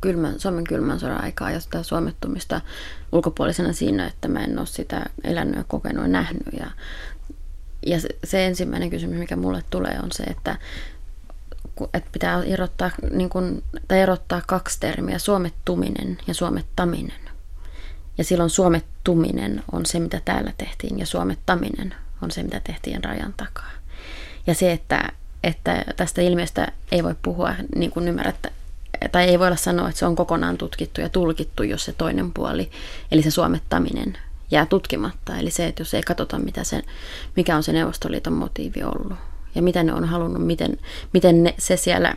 kylmän, 0.00 0.40
Suomen 0.40 0.64
kylmän 0.64 1.00
sodan 1.00 1.24
aikaa 1.24 1.50
ja 1.50 1.60
sitä 1.60 1.82
suomettumista 1.82 2.60
ulkopuolisena 3.12 3.72
siinä, 3.72 4.06
että 4.06 4.28
mä 4.28 4.44
en 4.44 4.58
ole 4.58 4.66
sitä 4.66 5.04
elänyt 5.24 5.56
ja 5.56 5.64
kokenut 5.68 6.02
ja 6.02 6.08
nähnyt. 6.08 6.48
Ja, 6.58 6.70
ja 7.86 8.00
se, 8.00 8.08
se 8.24 8.46
ensimmäinen 8.46 8.90
kysymys, 8.90 9.18
mikä 9.18 9.36
mulle 9.36 9.62
tulee, 9.70 9.98
on 10.02 10.12
se, 10.12 10.22
että, 10.22 10.58
että 11.94 12.08
pitää 12.12 12.42
erottaa, 12.42 12.90
niin 13.10 13.30
kun, 13.30 13.62
tai 13.88 14.00
erottaa 14.00 14.42
kaksi 14.46 14.80
termiä, 14.80 15.18
suomettuminen 15.18 16.18
ja 16.26 16.34
suomettaminen. 16.34 17.20
Ja 18.18 18.24
silloin 18.24 18.50
suomettuminen 18.50 19.62
on 19.72 19.86
se, 19.86 20.00
mitä 20.00 20.20
täällä 20.24 20.52
tehtiin, 20.58 20.98
ja 20.98 21.06
suomettaminen 21.06 21.94
on 22.22 22.30
se, 22.30 22.42
mitä 22.42 22.60
tehtiin 22.60 23.04
rajan 23.04 23.34
takaa. 23.36 23.70
Ja 24.46 24.54
se, 24.54 24.72
että, 24.72 25.12
että 25.44 25.84
tästä 25.96 26.22
ilmiöstä 26.22 26.72
ei 26.92 27.04
voi 27.04 27.14
puhua, 27.22 27.54
niin 27.74 27.90
kuin 27.90 28.08
ymmärrätte, 28.08 28.52
tai 29.12 29.24
ei 29.24 29.38
voi 29.38 29.46
olla 29.46 29.56
sanoa, 29.56 29.88
että 29.88 29.98
se 29.98 30.06
on 30.06 30.16
kokonaan 30.16 30.58
tutkittu 30.58 31.00
ja 31.00 31.08
tulkittu, 31.08 31.62
jos 31.62 31.84
se 31.84 31.92
toinen 31.92 32.32
puoli, 32.32 32.70
eli 33.12 33.22
se 33.22 33.30
suomettaminen, 33.30 34.18
jää 34.50 34.66
tutkimatta. 34.66 35.36
Eli 35.36 35.50
se, 35.50 35.66
että 35.66 35.80
jos 35.80 35.94
ei 35.94 36.02
katsota, 36.02 36.38
mitä 36.38 36.64
se, 36.64 36.82
mikä 37.36 37.56
on 37.56 37.62
se 37.62 37.72
Neuvostoliiton 37.72 38.32
motiivi 38.32 38.82
ollut 38.82 39.18
ja 39.54 39.62
mitä 39.62 39.82
ne 39.82 39.92
on 39.92 40.04
halunnut, 40.04 40.46
miten, 40.46 40.78
miten 41.12 41.42
ne, 41.42 41.54
se 41.58 41.76
siellä 41.76 42.14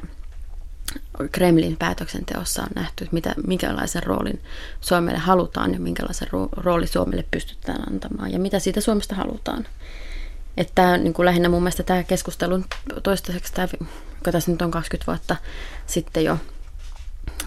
Kremlin 1.31 1.77
päätöksenteossa 1.77 2.61
on 2.61 2.69
nähty, 2.75 3.07
mitä, 3.11 3.35
minkälaisen 3.47 4.03
roolin 4.03 4.41
Suomelle 4.81 5.19
halutaan 5.19 5.73
ja 5.73 5.79
minkälaisen 5.79 6.27
rooli 6.51 6.87
Suomelle 6.87 7.25
pystytään 7.31 7.93
antamaan 7.93 8.31
ja 8.31 8.39
mitä 8.39 8.59
siitä 8.59 8.81
Suomesta 8.81 9.15
halutaan. 9.15 9.67
Että 10.57 10.71
tämä, 10.75 10.97
niin 10.97 11.13
kuin 11.13 11.25
lähinnä 11.25 11.49
mun 11.49 11.61
mielestä 11.61 11.83
tämä 11.83 12.03
keskustelun 12.03 12.65
toistaiseksi, 13.03 13.53
tämä, 13.53 13.67
joka 14.15 14.31
tässä 14.31 14.51
nyt 14.51 14.61
on 14.61 14.71
20 14.71 15.11
vuotta 15.11 15.35
sitten 15.85 16.23
jo 16.23 16.37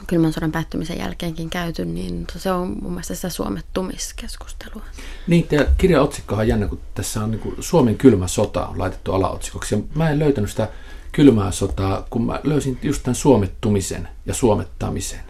kylmän 0.06 0.32
sodan 0.32 0.52
päättymisen 0.52 0.98
jälkeenkin 0.98 1.50
käyty, 1.50 1.84
niin 1.84 2.26
se 2.36 2.52
on 2.52 2.76
mun 2.82 2.92
mielestä 2.92 3.14
sitä 3.14 3.28
suomettumiskeskustelua. 3.28 4.82
Niin, 5.26 5.48
tämä 5.48 5.66
kirjan 5.78 6.02
otsikkohan 6.02 6.42
on 6.42 6.48
jännä, 6.48 6.66
kun 6.66 6.80
tässä 6.94 7.24
on 7.24 7.30
niin 7.30 7.40
kuin 7.40 7.54
Suomen 7.60 7.98
kylmä 7.98 8.26
sota 8.26 8.66
on 8.66 8.78
laitettu 8.78 9.12
alaotsikoksi. 9.12 9.74
Ja 9.74 9.80
mä 9.94 10.10
en 10.10 10.18
löytänyt 10.18 10.50
sitä 10.50 10.68
kylmää 11.12 11.50
sotaa, 11.50 12.06
kun 12.10 12.26
mä 12.26 12.40
löysin 12.44 12.78
just 12.82 13.02
tämän 13.02 13.14
suomettumisen 13.14 14.08
ja 14.26 14.34
suomettamisen. 14.34 15.20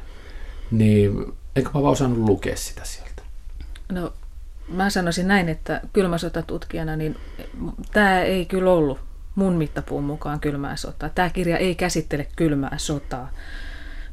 Niin 0.70 1.32
eikö 1.56 1.70
mä 1.74 1.82
vaan 1.82 1.92
osannut 1.92 2.28
lukea 2.28 2.56
sitä 2.56 2.84
sieltä? 2.84 3.22
No, 3.92 4.12
mä 4.68 4.90
sanoisin 4.90 5.28
näin, 5.28 5.48
että 5.48 5.80
kylmäsotatutkijana, 5.92 6.96
niin 6.96 7.16
tämä 7.92 8.20
ei 8.20 8.46
kyllä 8.46 8.72
ollut 8.72 8.98
mun 9.34 9.52
mittapuun 9.52 10.04
mukaan 10.04 10.40
kylmää 10.40 10.76
sotaa. 10.76 11.08
Tämä 11.08 11.30
kirja 11.30 11.58
ei 11.58 11.74
käsittele 11.74 12.26
kylmää 12.36 12.74
sotaa 12.76 13.30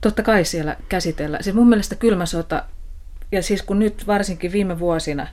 totta 0.06 0.24
kai 0.24 0.46
siellä 0.46 0.76
käsitellään. 0.90 1.44
Siis 1.44 1.56
mun 1.56 1.70
mielestä 1.70 1.96
kylmä 1.96 2.26
sota, 2.26 2.64
ja 3.32 3.44
siis 3.44 3.62
kun 3.62 3.80
nyt 3.80 4.08
varsinkin 4.08 4.52
viime 4.52 4.80
vuosina 4.80 5.28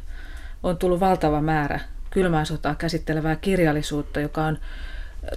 on 0.62 0.76
tullut 0.76 1.00
valtava 1.00 1.40
määrä 1.40 1.80
kylmää 2.10 2.44
sotaa 2.44 2.74
käsittelevää 2.74 3.36
kirjallisuutta, 3.36 4.20
joka 4.20 4.44
on 4.44 4.58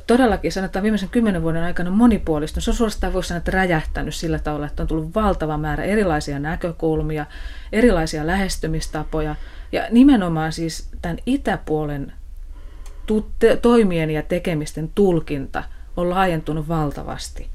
todellakin 0.07 0.51
sanotaan 0.51 0.83
viimeisen 0.83 1.09
kymmenen 1.09 1.41
vuoden 1.41 1.63
aikana 1.63 1.89
monipuolistunut. 1.89 2.63
Se 2.63 2.71
on 2.71 2.75
suorastaan 2.75 3.13
voisi 3.13 3.27
sanoa, 3.27 3.37
että 3.37 3.51
räjähtänyt 3.51 4.15
sillä 4.15 4.39
tavalla, 4.39 4.65
että 4.65 4.83
on 4.83 4.87
tullut 4.87 5.15
valtava 5.15 5.57
määrä 5.57 5.83
erilaisia 5.83 6.39
näkökulmia, 6.39 7.25
erilaisia 7.71 8.27
lähestymistapoja 8.27 9.35
ja 9.71 9.87
nimenomaan 9.91 10.51
siis 10.51 10.89
tämän 11.01 11.17
itäpuolen 11.25 12.13
toimien 13.61 14.11
ja 14.11 14.23
tekemisten 14.23 14.91
tulkinta 14.95 15.63
on 15.97 16.09
laajentunut 16.09 16.67
valtavasti. 16.67 17.54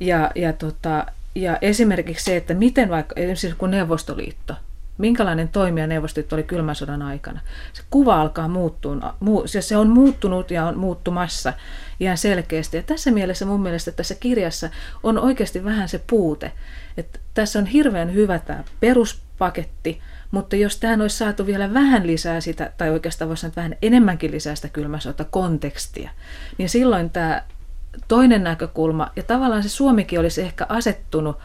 Ja, 0.00 0.30
ja, 0.34 0.52
tota, 0.52 1.06
ja 1.34 1.58
esimerkiksi 1.62 2.24
se, 2.24 2.36
että 2.36 2.54
miten 2.54 2.88
vaikka, 2.88 3.14
esimerkiksi 3.16 3.58
kun 3.58 3.70
Neuvostoliitto, 3.70 4.54
minkälainen 4.98 5.48
toimija 5.48 5.86
Neuvostoliitto 5.86 6.36
oli 6.36 6.42
kylmän 6.42 6.74
sodan 6.74 7.02
aikana. 7.02 7.40
Se 7.72 7.82
kuva 7.90 8.20
alkaa 8.20 8.48
muuttua, 8.48 9.14
se 9.60 9.76
on 9.76 9.88
muuttunut 9.88 10.50
ja 10.50 10.66
on 10.66 10.78
muuttumassa 10.78 11.52
ihan 12.00 12.18
selkeästi. 12.18 12.76
Ja 12.76 12.82
tässä 12.82 13.10
mielessä 13.10 13.46
mun 13.46 13.60
mielestä 13.60 13.92
tässä 13.92 14.14
kirjassa 14.14 14.70
on 15.02 15.18
oikeasti 15.18 15.64
vähän 15.64 15.88
se 15.88 16.00
puute, 16.06 16.52
että 16.96 17.18
tässä 17.34 17.58
on 17.58 17.66
hirveän 17.66 18.14
hyvä 18.14 18.38
tämä 18.38 18.64
peruspaketti, 18.80 20.00
mutta 20.30 20.56
jos 20.56 20.76
tähän 20.76 21.00
olisi 21.00 21.18
saatu 21.18 21.46
vielä 21.46 21.74
vähän 21.74 22.06
lisää 22.06 22.40
sitä, 22.40 22.72
tai 22.76 22.90
oikeastaan 22.90 23.28
voisi 23.28 23.40
sanoa 23.40 23.56
vähän 23.56 23.76
enemmänkin 23.82 24.30
lisää 24.30 24.54
sitä 24.54 24.68
kylmäsota 24.68 25.24
kontekstia, 25.24 26.10
niin 26.58 26.68
silloin 26.68 27.10
tämä 27.10 27.42
toinen 28.08 28.44
näkökulma, 28.44 29.10
ja 29.16 29.22
tavallaan 29.22 29.62
se 29.62 29.68
Suomikin 29.68 30.20
olisi 30.20 30.42
ehkä 30.42 30.66
asettunut 30.68 31.36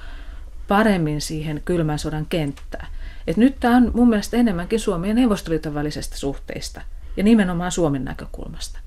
paremmin 0.67 1.21
siihen 1.21 1.61
kylmän 1.65 1.99
sodan 1.99 2.25
kenttään. 2.29 2.87
Et 3.27 3.37
nyt 3.37 3.59
tämä 3.59 3.77
on 3.77 3.91
mun 3.93 4.09
mielestä 4.09 4.37
enemmänkin 4.37 4.79
Suomen 4.79 5.07
ja 5.07 5.13
Neuvostoliiton 5.13 5.73
välisestä 5.73 6.17
suhteista, 6.17 6.81
ja 7.17 7.23
nimenomaan 7.23 7.71
Suomen 7.71 8.05
näkökulmasta, 8.05 8.79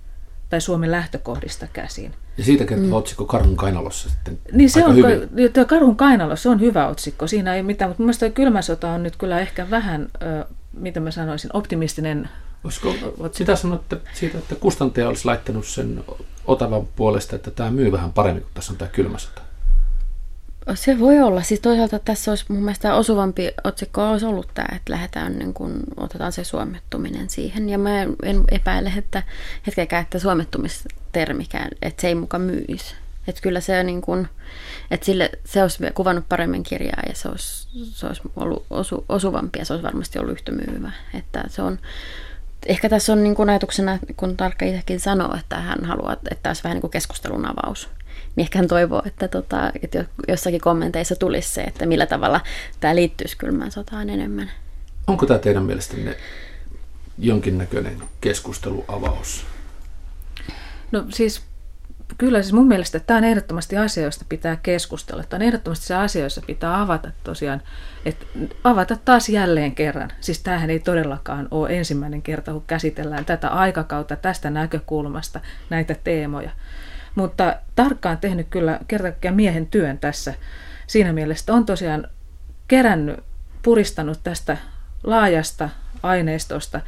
tai 0.51 0.61
Suomen 0.61 0.90
lähtökohdista 0.90 1.66
käsin. 1.72 2.14
Ja 2.38 2.44
siitä 2.44 2.64
kertoo 2.64 2.87
mm. 2.87 2.92
otsikko 2.92 3.25
Karhun 3.25 3.57
kainalossa 3.57 4.11
sitten 4.11 4.38
Niin 4.53 4.70
se 4.70 4.85
on, 4.85 4.96
hyvin. 4.96 5.29
Karhun 5.66 5.96
kainalossa 5.96 6.51
on 6.51 6.61
hyvä 6.61 6.87
otsikko, 6.87 7.27
siinä 7.27 7.55
ei 7.55 7.62
mitään, 7.62 7.90
mutta 7.90 8.03
mun 8.03 8.07
mielestä 8.07 8.31
kylmä 8.31 8.62
sota 8.62 8.90
on 8.90 9.03
nyt 9.03 9.16
kyllä 9.16 9.40
ehkä 9.40 9.70
vähän, 9.70 10.09
ö, 10.22 10.44
mitä 10.72 11.01
mä 11.01 11.11
sanoisin, 11.11 11.51
optimistinen 11.53 12.29
Olisiko 12.64 12.94
sitä 13.33 13.57
sanoa 13.57 13.77
että 13.77 13.96
siitä, 14.12 14.38
että 14.38 14.55
kustantaja 14.55 15.09
olisi 15.09 15.25
laittanut 15.25 15.66
sen 15.66 16.05
Otavan 16.46 16.87
puolesta, 16.87 17.37
että 17.37 17.51
tämä 17.51 17.70
myy 17.70 17.92
vähän 17.92 18.12
paremmin, 18.12 18.42
kun 18.42 18.51
tässä 18.55 18.72
on 18.72 18.79
tämä 18.79 18.90
kylmä 18.90 19.18
sota? 19.18 19.42
Se 20.75 20.98
voi 20.98 21.20
olla. 21.20 21.42
Siis 21.42 21.61
toisaalta 21.61 21.98
tässä 21.98 22.31
olisi 22.31 22.44
mun 22.48 22.62
mielestä 22.62 22.94
osuvampi 22.94 23.51
otsikko 23.64 24.11
olisi 24.11 24.27
ollut 24.27 24.48
tämä, 24.55 24.77
että 24.77 24.92
lähdetään 24.92 25.38
niin 25.38 25.55
kun, 25.55 25.81
otetaan 25.96 26.33
se 26.33 26.44
suomettuminen 26.44 27.31
siihen. 27.31 27.68
Ja 27.68 27.79
mä 27.79 28.03
en 28.22 28.44
epäile, 28.51 28.92
että 28.96 29.22
hetkeäkään, 29.66 30.03
että 30.03 30.18
suomettumistermikään, 30.18 31.68
että 31.83 32.01
se 32.01 32.09
ei 32.09 32.14
muka 32.14 32.38
myisi. 32.38 32.94
Että 33.29 33.42
kyllä 33.42 33.61
se, 33.61 33.83
niin 33.83 34.01
kun, 34.01 34.29
että 34.90 35.07
sille, 35.07 35.31
se 35.44 35.62
olisi 35.62 35.85
kuvannut 35.94 36.29
paremmin 36.29 36.62
kirjaa 36.62 37.03
ja 37.09 37.14
se 37.14 37.29
olisi, 37.29 37.68
se 37.85 38.07
olisi 38.07 38.22
ollut 38.37 38.66
osu, 38.70 39.05
osuvampi 39.09 39.59
ja 39.59 39.64
se 39.64 39.72
olisi 39.72 39.85
varmasti 39.85 40.18
ollut 40.18 40.33
yhtä 40.33 40.53
myyvä. 40.53 40.92
Että 41.14 41.44
se 41.48 41.62
on, 41.62 41.79
ehkä 42.66 42.88
tässä 42.88 43.12
on 43.12 43.22
niin 43.22 43.35
kuin 43.35 43.51
ajatuksena, 43.51 43.98
kun 44.16 44.37
Tarkka 44.37 44.66
itsekin 44.66 45.01
sanoo, 45.01 45.37
että 45.37 45.57
hän 45.61 45.85
haluaa, 45.85 46.12
että 46.12 46.37
tässä 46.42 46.64
vähän 46.64 46.77
niin 46.77 46.81
kuin 46.81 46.90
keskustelun 46.90 47.46
avaus. 47.46 47.88
Niin 48.37 48.42
ehkä 48.42 48.59
hän 48.59 48.68
toivoo, 48.68 49.03
että, 49.07 49.29
tota, 49.29 49.72
että 49.83 50.05
jossakin 50.29 50.61
kommenteissa 50.61 51.16
tulisi 51.16 51.48
se, 51.48 51.61
että 51.62 51.87
millä 51.87 52.07
tavalla 52.07 52.40
tämä 52.81 52.94
liittyisi 52.94 53.37
kylmään 53.37 53.70
sotaan 53.70 54.11
enemmän. 54.11 54.51
Onko 55.07 55.27
tämä 55.27 55.38
teidän 55.38 55.62
mielestänne 55.62 56.16
jonkinnäköinen 57.18 58.03
keskusteluavaus? 58.20 59.44
No 60.92 61.05
siis 61.09 61.42
kyllä 62.18 62.42
siis 62.42 62.53
mun 62.53 62.68
mielestä 62.68 63.01
tämä 63.01 63.18
on 63.18 63.25
ehdottomasti 63.25 63.77
asia, 63.77 64.05
josta 64.05 64.25
pitää 64.29 64.57
keskustella. 64.62 65.22
Tämä 65.22 65.38
on 65.38 65.42
ehdottomasti 65.42 65.87
se 65.87 65.94
asia, 65.94 66.22
jossa 66.22 66.42
pitää 66.46 66.81
avata 66.81 67.11
tosiaan, 67.25 67.62
että 68.05 68.27
avata 68.64 68.96
taas 69.05 69.29
jälleen 69.29 69.75
kerran. 69.75 70.12
Siis 70.20 70.42
tämähän 70.42 70.70
ei 70.70 70.79
todellakaan 70.79 71.48
ole 71.51 71.79
ensimmäinen 71.79 72.22
kerta, 72.22 72.53
kun 72.53 72.64
käsitellään 72.66 73.25
tätä 73.25 73.48
aikakautta 73.48 74.16
tästä 74.16 74.51
näkökulmasta, 74.51 75.40
näitä 75.70 75.96
teemoja. 76.05 76.51
Mutta 77.14 77.57
tarkkaan 77.75 78.18
tehnyt 78.18 78.46
kyllä 78.51 78.81
kertakaan 78.88 79.35
miehen 79.35 79.66
työn 79.66 79.98
tässä. 79.98 80.35
Siinä 80.87 81.12
mielessä 81.12 81.55
on 81.55 81.66
tosiaan 81.66 82.09
kerännyt, 82.68 83.20
puristanut 83.62 84.20
tästä 84.25 84.57
laajasta 85.05 85.68
aineistosta 86.03 86.81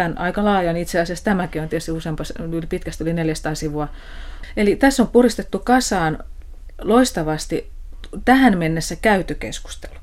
tämän 0.00 0.18
aika 0.18 0.44
laajan. 0.44 0.76
Itse 0.76 1.00
asiassa 1.00 1.24
tämäkin 1.24 1.62
on 1.62 1.68
tietysti 1.68 1.92
useampi, 1.92 2.22
yli 2.52 2.66
pitkästi 2.66 3.04
yli 3.04 3.12
400 3.12 3.54
sivua 3.54 3.88
Eli 4.56 4.76
tässä 4.76 5.02
on 5.02 5.08
puristettu 5.08 5.58
kasaan 5.58 6.18
loistavasti 6.82 7.70
tähän 8.24 8.58
mennessä 8.58 8.96
käyty 8.96 9.34
keskustelu. 9.34 9.94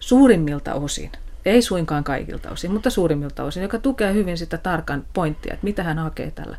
Suurimmilta 0.00 0.74
osin. 0.74 1.12
Ei 1.44 1.62
suinkaan 1.62 2.04
kaikilta 2.04 2.50
osin, 2.50 2.72
mutta 2.72 2.90
suurimmilta 2.90 3.44
osin, 3.44 3.62
joka 3.62 3.78
tukee 3.78 4.14
hyvin 4.14 4.38
sitä 4.38 4.58
tarkan 4.58 5.06
pointtia, 5.12 5.54
että 5.54 5.64
mitä 5.64 5.82
hän 5.82 5.98
hakee 5.98 6.30
tällä. 6.30 6.56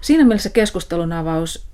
Siinä 0.00 0.24
mielessä 0.24 0.50
keskustelun 0.50 1.12
avaus 1.12 1.66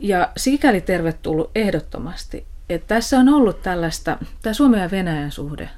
ja 0.00 0.32
sikäli 0.36 0.80
tervetullut 0.80 1.50
ehdottomasti, 1.54 2.46
että 2.68 2.94
tässä 2.94 3.18
on 3.18 3.28
ollut 3.28 3.62
tällaista, 3.62 4.18
tämä 4.42 4.54
Suomen 4.54 4.80
ja 4.80 4.90
Venäjän 4.90 5.30
suhde 5.30 5.70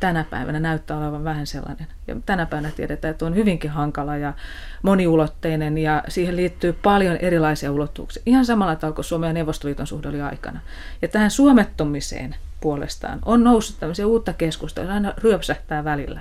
tänä 0.00 0.24
päivänä 0.24 0.60
näyttää 0.60 0.98
olevan 0.98 1.24
vähän 1.24 1.46
sellainen. 1.46 1.86
Ja 2.06 2.16
tänä 2.26 2.46
päivänä 2.46 2.72
tiedetään, 2.76 3.10
että 3.10 3.26
on 3.26 3.34
hyvinkin 3.34 3.70
hankala 3.70 4.16
ja 4.16 4.34
moniulotteinen 4.82 5.78
ja 5.78 6.02
siihen 6.08 6.36
liittyy 6.36 6.72
paljon 6.72 7.16
erilaisia 7.16 7.72
ulottuvuuksia. 7.72 8.22
Ihan 8.26 8.46
samalla 8.46 8.76
tavalla 8.76 8.94
kuin 8.94 9.04
Suomen 9.04 9.28
ja 9.28 9.32
Neuvostoliiton 9.32 9.86
suhde 9.86 10.08
oli 10.08 10.20
aikana. 10.20 10.60
Ja 11.02 11.08
tähän 11.08 11.30
suomettumiseen 11.30 12.36
puolestaan 12.60 13.18
on 13.24 13.44
noussut 13.44 13.80
tämmöisiä 13.80 14.06
uutta 14.06 14.32
keskustelua, 14.32 14.92
aina 14.92 15.14
ryöpsähtää 15.18 15.84
välillä. 15.84 16.20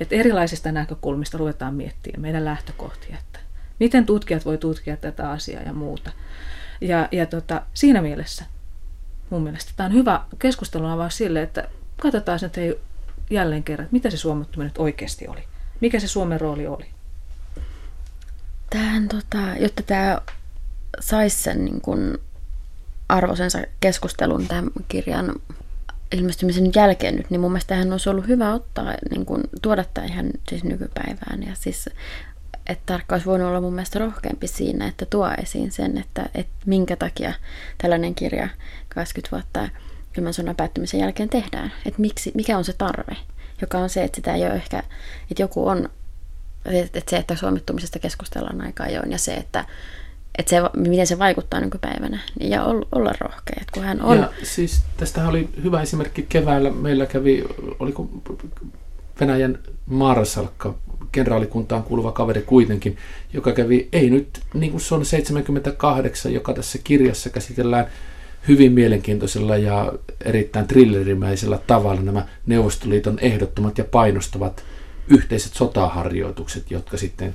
Että 0.00 0.14
erilaisista 0.14 0.72
näkökulmista 0.72 1.38
ruvetaan 1.38 1.74
miettimään 1.74 2.22
meidän 2.22 2.44
lähtökohtia, 2.44 3.16
että 3.18 3.38
miten 3.80 4.06
tutkijat 4.06 4.44
voi 4.44 4.58
tutkia 4.58 4.96
tätä 4.96 5.30
asiaa 5.30 5.62
ja 5.62 5.72
muuta. 5.72 6.10
Ja, 6.80 7.08
ja 7.12 7.26
tota, 7.26 7.62
siinä 7.74 8.02
mielessä 8.02 8.44
mun 9.30 9.42
mielestä 9.42 9.72
tämä 9.76 9.86
on 9.86 9.92
hyvä 9.92 10.20
keskustelun 10.38 10.90
avaus 10.90 11.16
sille, 11.16 11.42
että 11.42 11.68
katsotaan 12.02 12.44
että 12.44 12.60
hei, 12.60 12.80
jälleen 13.30 13.62
kerran, 13.62 13.88
mitä 13.90 14.10
se 14.10 14.16
suomettuminen 14.16 14.70
nyt 14.70 14.78
oikeasti 14.78 15.28
oli? 15.28 15.44
Mikä 15.80 16.00
se 16.00 16.08
Suomen 16.08 16.40
rooli 16.40 16.66
oli? 16.66 16.86
Tähän, 18.70 19.08
tota, 19.08 19.38
jotta 19.60 19.82
tämä 19.82 20.20
saisi 21.00 21.42
sen 21.42 21.64
niin 21.64 21.80
kun 21.80 22.18
arvoisensa 23.08 23.58
keskustelun 23.80 24.48
tämän 24.48 24.70
kirjan 24.88 25.32
ilmestymisen 26.12 26.70
jälkeen 26.74 27.16
nyt, 27.16 27.30
niin 27.30 27.40
mun 27.40 27.52
mielestä 27.52 27.74
hän 27.74 27.92
olisi 27.92 28.08
ollut 28.08 28.28
hyvä 28.28 28.54
ottaa, 28.54 28.94
niin 29.10 29.26
kuin, 29.26 29.42
tuoda 29.62 29.84
tämä 29.94 30.06
ihan 30.06 30.30
siis 30.48 30.64
nykypäivään. 30.64 31.42
Ja 31.42 31.54
siis, 31.54 31.88
että 32.66 32.82
tarkka 32.86 33.14
olisi 33.14 33.26
voinut 33.26 33.48
olla 33.48 33.60
mun 33.60 33.74
mielestä 33.74 33.98
rohkeampi 33.98 34.46
siinä, 34.46 34.86
että 34.86 35.06
tuo 35.06 35.30
esiin 35.42 35.72
sen, 35.72 35.98
että, 35.98 36.28
että 36.34 36.54
minkä 36.66 36.96
takia 36.96 37.32
tällainen 37.78 38.14
kirja 38.14 38.48
20 38.88 39.36
vuotta 39.36 39.68
kylmän 40.16 40.34
sodan 40.34 40.56
päättymisen 40.56 41.00
jälkeen 41.00 41.28
tehdään. 41.28 41.72
Että 41.86 42.00
miksi, 42.00 42.32
mikä 42.34 42.58
on 42.58 42.64
se 42.64 42.72
tarve, 42.72 43.16
joka 43.60 43.78
on 43.78 43.90
se, 43.90 44.04
että 44.04 44.16
sitä 44.16 44.34
ei 44.34 44.42
ole 44.42 44.54
ehkä, 44.54 44.78
että 45.30 45.42
joku 45.42 45.68
on, 45.68 45.88
että 46.64 47.10
se, 47.10 47.16
että 47.16 47.36
suomittumisesta 47.36 47.98
keskustellaan 47.98 48.60
aika 48.60 48.84
ajoin 48.84 49.12
ja 49.12 49.18
se, 49.18 49.34
että 49.34 49.64
että 50.38 50.50
se, 50.50 50.56
miten 50.76 51.06
se 51.06 51.18
vaikuttaa 51.18 51.60
nykypäivänä 51.60 52.20
niin 52.38 52.50
ja 52.50 52.64
olla 52.64 53.12
rohkea, 53.20 53.62
kun 53.74 53.82
hän 53.82 54.02
on. 54.02 54.18
Ja 54.18 54.30
siis 54.42 54.82
tästä 54.96 55.28
oli 55.28 55.48
hyvä 55.64 55.82
esimerkki 55.82 56.26
keväällä. 56.28 56.70
Meillä 56.70 57.06
kävi, 57.06 57.44
oliko 57.78 58.08
Venäjän 59.20 59.58
Marsalkka, 59.86 60.74
kenraalikuntaan 61.12 61.82
kuuluva 61.82 62.12
kaveri 62.12 62.42
kuitenkin, 62.42 62.96
joka 63.32 63.52
kävi, 63.52 63.88
ei 63.92 64.10
nyt 64.10 64.40
niin 64.54 64.70
kuin 64.70 64.80
se 64.80 64.94
on 64.94 65.04
78, 65.04 66.32
joka 66.32 66.52
tässä 66.52 66.78
kirjassa 66.84 67.30
käsitellään 67.30 67.86
hyvin 68.48 68.72
mielenkiintoisella 68.72 69.56
ja 69.56 69.92
erittäin 70.24 70.66
thrillerimäisellä 70.66 71.58
tavalla 71.66 72.00
nämä 72.00 72.26
Neuvostoliiton 72.46 73.18
ehdottomat 73.18 73.78
ja 73.78 73.84
painostavat 73.84 74.64
yhteiset 75.08 75.54
sotaharjoitukset, 75.54 76.70
jotka 76.70 76.96
sitten 76.96 77.34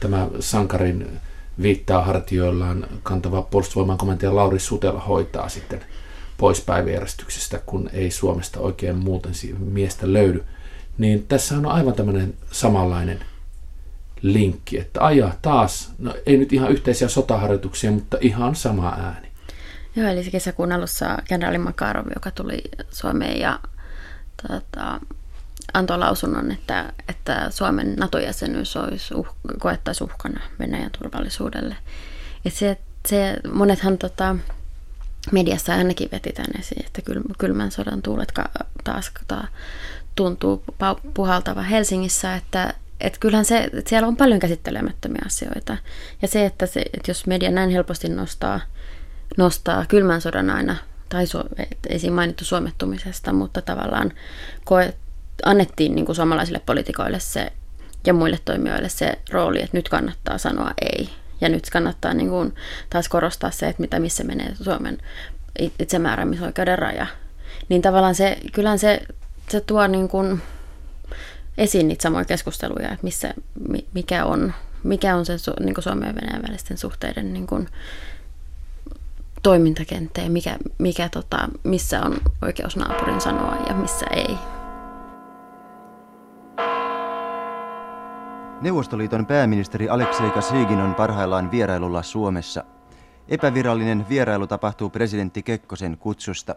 tämä 0.00 0.28
sankarin 0.40 1.06
viittaa 1.62 2.04
hartioillaan 2.04 2.86
kantava 3.02 3.42
puolustusvoiman 3.42 3.98
komentaja 3.98 4.34
Lauri 4.34 4.58
Sutela 4.58 5.00
hoitaa 5.00 5.48
sitten 5.48 5.80
pois 6.38 6.60
päiväjärjestyksestä, 6.60 7.58
kun 7.66 7.90
ei 7.92 8.10
Suomesta 8.10 8.60
oikein 8.60 8.96
muuten 8.96 9.32
miestä 9.58 10.12
löydy. 10.12 10.44
Niin 10.98 11.26
tässä 11.26 11.54
on 11.54 11.66
aivan 11.66 11.94
tämmöinen 11.94 12.34
samanlainen 12.50 13.20
linkki, 14.22 14.78
että 14.78 15.04
aja 15.04 15.32
taas, 15.42 15.92
no 15.98 16.14
ei 16.26 16.36
nyt 16.36 16.52
ihan 16.52 16.70
yhteisiä 16.70 17.08
sotaharjoituksia, 17.08 17.92
mutta 17.92 18.18
ihan 18.20 18.54
sama 18.54 18.88
ääni. 18.88 19.31
Joo, 19.96 20.08
eli 20.08 20.24
se 20.24 20.30
kesäkuun 20.30 20.72
alussa 20.72 21.18
kenraali 21.28 21.58
Makarov, 21.58 22.06
joka 22.14 22.30
tuli 22.30 22.62
Suomeen 22.90 23.40
ja 23.40 23.58
tota, 24.48 25.00
antoi 25.74 25.98
lausunnon, 25.98 26.52
että, 26.52 26.92
että 27.08 27.50
Suomen 27.50 27.96
NATO-jäsenyys 27.96 28.76
olisi 28.76 29.14
uh, 29.14 29.28
koettaisi 29.60 30.04
uhkana 30.04 30.40
Venäjän 30.58 30.90
turvallisuudelle. 30.98 31.76
Ja 32.44 32.50
se, 32.50 32.78
se, 33.08 33.36
monethan 33.52 33.98
tota, 33.98 34.36
mediassa 35.32 35.74
ainakin 35.74 36.08
veti 36.12 36.32
tänne 36.32 36.60
esiin, 36.60 36.86
että 36.86 37.02
kylmän 37.38 37.70
sodan 37.70 38.02
tuulet 38.02 38.32
taas 38.84 39.12
ta, 39.28 39.44
tuntuu 40.14 40.64
puhaltava 41.14 41.62
Helsingissä, 41.62 42.34
että, 42.34 42.74
että 43.00 43.18
kyllähän 43.20 43.44
se, 43.44 43.58
että 43.58 43.90
siellä 43.90 44.08
on 44.08 44.16
paljon 44.16 44.40
käsittelemättömiä 44.40 45.22
asioita. 45.26 45.76
Ja 46.22 46.28
se, 46.28 46.44
että, 46.44 46.66
se, 46.66 46.80
että 46.80 47.10
jos 47.10 47.26
media 47.26 47.50
näin 47.50 47.70
helposti 47.70 48.08
nostaa, 48.08 48.60
nostaa 49.36 49.84
kylmän 49.88 50.20
sodan 50.20 50.50
aina, 50.50 50.76
tai 51.08 51.24
ei 51.88 51.98
siinä 51.98 52.14
mainittu 52.14 52.44
suomettumisesta, 52.44 53.32
mutta 53.32 53.62
tavallaan 53.62 54.12
koet, 54.64 54.96
annettiin 55.44 55.94
niin 55.94 56.06
kuin 56.06 56.16
suomalaisille 56.16 56.60
poliitikoille 56.66 57.20
se 57.20 57.52
ja 58.06 58.14
muille 58.14 58.38
toimijoille 58.44 58.88
se 58.88 59.18
rooli, 59.30 59.62
että 59.62 59.76
nyt 59.76 59.88
kannattaa 59.88 60.38
sanoa 60.38 60.70
ei. 60.82 61.08
Ja 61.40 61.48
nyt 61.48 61.70
kannattaa 61.70 62.14
niin 62.14 62.28
kuin 62.28 62.54
taas 62.90 63.08
korostaa 63.08 63.50
se, 63.50 63.68
että 63.68 63.80
mitä, 63.80 63.98
missä 63.98 64.24
menee 64.24 64.54
Suomen 64.54 64.98
itsemääräämisoikeuden 65.78 66.78
raja. 66.78 67.06
Niin 67.68 67.82
tavallaan 67.82 68.14
se, 68.14 68.38
kyllähän 68.52 68.78
se, 68.78 69.00
se 69.48 69.60
tuo 69.60 69.86
niin 69.86 70.08
kuin 70.08 70.42
esiin 71.58 71.88
niitä 71.88 72.02
samoja 72.02 72.24
keskusteluja, 72.24 72.88
että 72.88 73.04
missä, 73.04 73.34
mikä 73.94 74.24
on, 74.24 74.52
mikä 74.82 75.16
on 75.16 75.26
se 75.26 75.36
niin 75.60 75.74
kuin 75.74 75.84
Suomen 75.84 76.08
ja 76.08 76.14
Venäjän 76.14 76.42
välisten 76.48 76.78
suhteiden 76.78 77.32
niin 77.32 77.46
kuin 77.46 77.68
toimintakenttä 79.42 80.20
ja 80.20 80.30
mikä, 80.30 80.56
mikä 80.78 81.08
tota, 81.08 81.48
missä 81.64 82.02
on 82.02 82.16
oikeus 82.42 82.76
naapurin 82.76 83.20
sanoa 83.20 83.56
ja 83.68 83.74
missä 83.74 84.06
ei. 84.06 84.36
Neuvostoliiton 88.62 89.26
pääministeri 89.26 89.88
Aleksei 89.88 90.30
Kasygin 90.30 90.78
on 90.78 90.94
parhaillaan 90.94 91.50
vierailulla 91.50 92.02
Suomessa. 92.02 92.64
Epävirallinen 93.28 94.06
vierailu 94.08 94.46
tapahtuu 94.46 94.90
presidentti 94.90 95.42
Kekkosen 95.42 95.98
kutsusta. 95.98 96.54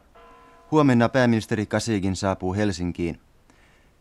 Huomenna 0.72 1.10
pääministeri 1.10 1.66
Kasygin 1.66 2.16
saapuu 2.16 2.54
Helsinkiin. 2.54 3.20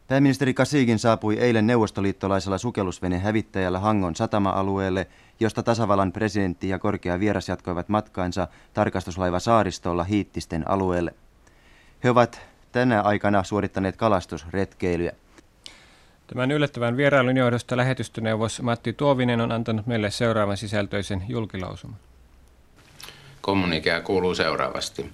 Pääministeri 0.09 0.55
Kasygin 0.55 0.99
saapui 0.99 1.39
eilen 1.39 1.67
neuvostoliittolaisella 1.67 2.59
sukellusvene 2.59 3.19
hävittäjällä 3.19 3.79
Hangon 3.79 4.17
satama-alueelle, 4.17 5.07
josta 5.41 5.63
tasavallan 5.63 6.13
presidentti 6.13 6.69
ja 6.69 6.79
korkea 6.79 7.21
vieras 7.21 7.49
jatkoivat 7.49 7.89
matkaansa 7.89 8.49
tarkastuslaiva 8.75 9.39
saaristolla 9.39 10.05
Hiittisten 10.05 10.71
alueelle. 10.71 11.15
He 12.05 12.11
ovat 12.11 12.41
tänä 12.73 13.03
aikana 13.03 13.45
suorittaneet 13.45 13.97
kalastusretkeilyä. 13.97 15.13
Tämän 16.27 16.51
yllättävän 16.51 16.97
vierailun 16.97 17.37
johdosta 17.37 17.77
lähetystöneuvos 17.77 18.63
Matti 18.63 18.93
Tuovinen 18.93 19.41
on 19.41 19.53
antanut 19.53 19.87
meille 19.87 20.11
seuraavan 20.11 20.57
sisältöisen 20.57 21.25
julkilausuman. 21.29 21.99
Kommunikea 23.41 24.01
kuuluu 24.01 24.35
seuraavasti. 24.35 25.13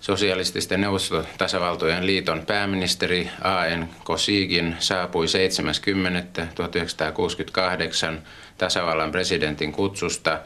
Sosialististen 0.00 0.80
neuvostotasavaltojen 0.80 2.06
liiton 2.06 2.42
pääministeri 2.46 3.30
A.N. 3.42 3.88
Kosigin 4.04 4.76
saapui 4.78 5.26
7.10.1968 5.26 8.18
tasavallan 8.58 9.12
presidentin 9.12 9.72
kutsusta 9.72 10.38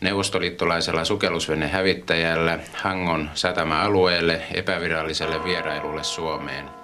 neuvostoliittolaisella 0.00 1.04
sukellusvenehävittäjällä 1.04 2.58
Hangon 2.74 3.30
satama-alueelle 3.34 4.42
epäviralliselle 4.54 5.44
vierailulle 5.44 6.04
Suomeen– 6.04 6.70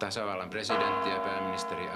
tasavallan 0.00 0.50
presidentti 0.50 1.10
ja 1.10 1.16
pääministeri 1.16 1.88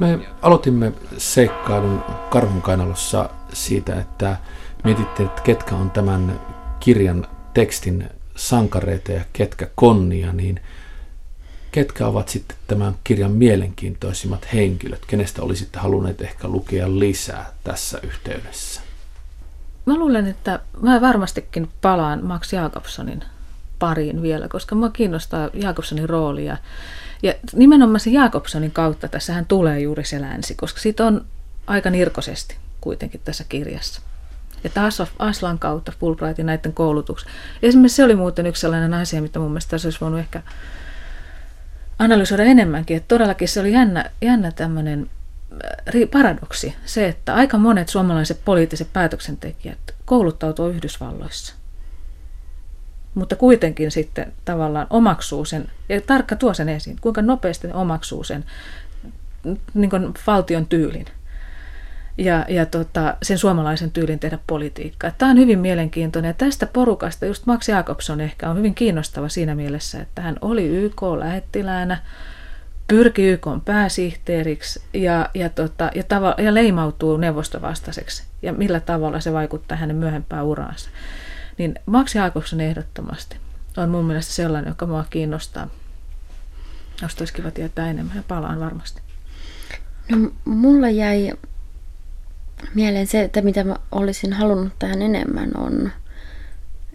Me 0.00 0.18
aloitimme 0.42 0.92
seikkailun 1.18 2.04
karhunkainalossa 2.30 3.28
siitä, 3.52 3.94
että 3.94 4.36
mietitte, 4.84 5.22
että 5.22 5.42
ketkä 5.42 5.74
on 5.74 5.90
tämän 5.90 6.40
kirjan 6.80 7.26
tekstin 7.54 8.10
sankareita 8.36 9.12
ja 9.12 9.24
ketkä 9.32 9.68
konnia, 9.74 10.32
niin 10.32 10.60
ketkä 11.72 12.06
ovat 12.06 12.28
sitten 12.28 12.56
tämän 12.66 12.94
kirjan 13.04 13.32
mielenkiintoisimmat 13.32 14.52
henkilöt? 14.52 15.06
Kenestä 15.06 15.42
olisitte 15.42 15.78
halunneet 15.78 16.20
ehkä 16.20 16.48
lukea 16.48 16.98
lisää 16.98 17.52
tässä 17.64 17.98
yhteydessä? 18.02 18.80
Mä 19.86 19.98
luulen, 19.98 20.26
että 20.26 20.60
mä 20.80 21.00
varmastikin 21.00 21.68
palaan 21.80 22.24
Max 22.24 22.52
Jakobsonin 22.52 23.24
pariin 23.78 24.22
vielä, 24.22 24.48
koska 24.48 24.74
mua 24.74 24.90
kiinnostaa 24.90 25.50
Jakobsonin 25.54 26.08
roolia 26.08 26.56
ja 27.22 27.34
nimenomaan 27.54 28.00
se 28.00 28.10
Jakobsonin 28.10 28.70
kautta 28.70 29.08
tässähän 29.08 29.46
tulee 29.46 29.80
juuri 29.80 30.04
se 30.04 30.20
länsi, 30.20 30.54
koska 30.54 30.80
siitä 30.80 31.06
on 31.06 31.24
aika 31.66 31.90
nirkosesti 31.90 32.56
kuitenkin 32.80 33.20
tässä 33.24 33.44
kirjassa. 33.48 34.00
Ja 34.64 34.70
taas 34.70 35.02
Aslan 35.18 35.58
kautta 35.58 35.92
Fulbrightin 36.00 36.46
näiden 36.46 36.72
koulutuksen. 36.72 37.30
Esimerkiksi 37.62 37.96
se 37.96 38.04
oli 38.04 38.16
muuten 38.16 38.46
yksi 38.46 38.60
sellainen 38.60 38.94
asia, 38.94 39.22
mitä 39.22 39.38
mun 39.38 39.50
mielestä 39.50 39.70
tässä 39.70 39.86
olisi 39.86 40.00
voinut 40.00 40.20
ehkä 40.20 40.42
analysoida 41.98 42.44
enemmänkin. 42.44 42.96
Että 42.96 43.08
todellakin 43.08 43.48
se 43.48 43.60
oli 43.60 43.72
jännä, 43.72 44.10
jännä 44.22 44.50
tämmöinen 44.50 45.10
äh, 45.52 46.10
paradoksi, 46.12 46.76
se, 46.84 47.08
että 47.08 47.34
aika 47.34 47.58
monet 47.58 47.88
suomalaiset 47.88 48.40
poliittiset 48.44 48.92
päätöksentekijät 48.92 49.78
kouluttautuu 50.04 50.68
Yhdysvalloissa 50.68 51.54
mutta 53.14 53.36
kuitenkin 53.36 53.90
sitten 53.90 54.32
tavallaan 54.44 54.86
omaksuu 54.90 55.44
sen, 55.44 55.70
ja 55.88 56.00
tarkka 56.00 56.36
tuo 56.36 56.54
sen 56.54 56.68
esiin, 56.68 56.96
kuinka 57.00 57.22
nopeasti 57.22 57.68
omaksuu 57.72 58.24
sen 58.24 58.44
niin 59.74 59.90
valtion 60.26 60.66
tyylin 60.66 61.06
ja, 62.18 62.44
ja 62.48 62.66
tota, 62.66 63.16
sen 63.22 63.38
suomalaisen 63.38 63.90
tyylin 63.90 64.18
tehdä 64.18 64.38
politiikkaa. 64.46 65.10
Tämä 65.10 65.30
on 65.30 65.38
hyvin 65.38 65.58
mielenkiintoinen 65.58 66.28
ja 66.28 66.34
tästä 66.34 66.66
porukasta 66.66 67.26
just 67.26 67.46
Max 67.46 67.68
Jakobson 67.68 68.20
ehkä 68.20 68.50
on 68.50 68.56
hyvin 68.56 68.74
kiinnostava 68.74 69.28
siinä 69.28 69.54
mielessä, 69.54 70.00
että 70.00 70.22
hän 70.22 70.36
oli 70.40 70.66
YK-lähettiläänä, 70.66 71.98
pyrki 72.88 73.22
YK 73.22 73.46
pääsihteeriksi 73.64 74.82
ja, 74.92 75.30
ja, 75.34 75.48
tota, 75.48 75.90
ja, 75.94 76.02
tava, 76.02 76.34
ja 76.38 76.54
leimautuu 76.54 77.16
neuvostovastaiseksi 77.16 78.24
ja 78.42 78.52
millä 78.52 78.80
tavalla 78.80 79.20
se 79.20 79.32
vaikuttaa 79.32 79.76
hänen 79.76 79.96
myöhempään 79.96 80.44
uraansa. 80.44 80.90
Niin 81.58 81.74
Max 81.86 82.14
Jakobson 82.14 82.60
ehdottomasti 82.60 83.36
on 83.76 83.90
mun 83.90 84.04
mielestä 84.04 84.32
sellainen, 84.32 84.70
joka 84.70 84.86
mua 84.86 85.04
kiinnostaa. 85.10 85.68
Jos 87.02 87.16
olisi 87.18 87.32
kiva 87.32 87.50
tietää 87.50 87.90
enemmän 87.90 88.16
ja 88.16 88.22
palaan 88.28 88.60
varmasti. 88.60 89.02
No 90.10 90.30
mulla 90.44 90.88
jäi 90.88 91.32
mieleen 92.74 93.06
se, 93.06 93.22
että 93.22 93.42
mitä 93.42 93.64
mä 93.64 93.76
olisin 93.92 94.32
halunnut 94.32 94.72
tähän 94.78 95.02
enemmän 95.02 95.50
on 95.56 95.92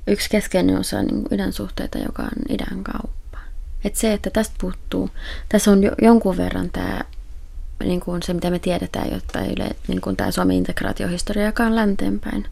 yksi 0.07 0.30
keskeinen 0.30 0.80
osa 0.80 1.03
niin 1.03 1.26
idän 1.32 1.53
suhteita, 1.53 1.97
joka 1.97 2.24
on 2.24 2.30
idän 2.49 2.84
kauppa. 2.84 3.39
Et 3.84 3.95
se, 3.95 4.13
että 4.13 4.30
tästä 4.30 4.55
puuttuu, 4.61 5.09
tässä 5.49 5.72
on 5.72 5.84
jo, 5.84 5.91
jonkun 6.01 6.38
verran 6.38 6.70
tämä 6.70 7.01
niin 7.84 7.99
kuin 7.99 8.24
se, 8.24 8.34
mitä 8.34 8.49
me 8.49 8.59
tiedetään, 8.59 9.11
jotta 9.11 9.45
yle, 9.45 9.70
niin 9.88 10.01
kuin 10.01 10.15
tämä 10.15 10.32
Suomen 10.32 10.57
integraatiohistoria, 10.57 11.45
joka 11.45 11.63
on 11.63 11.76
länteenpäin. 11.76 12.47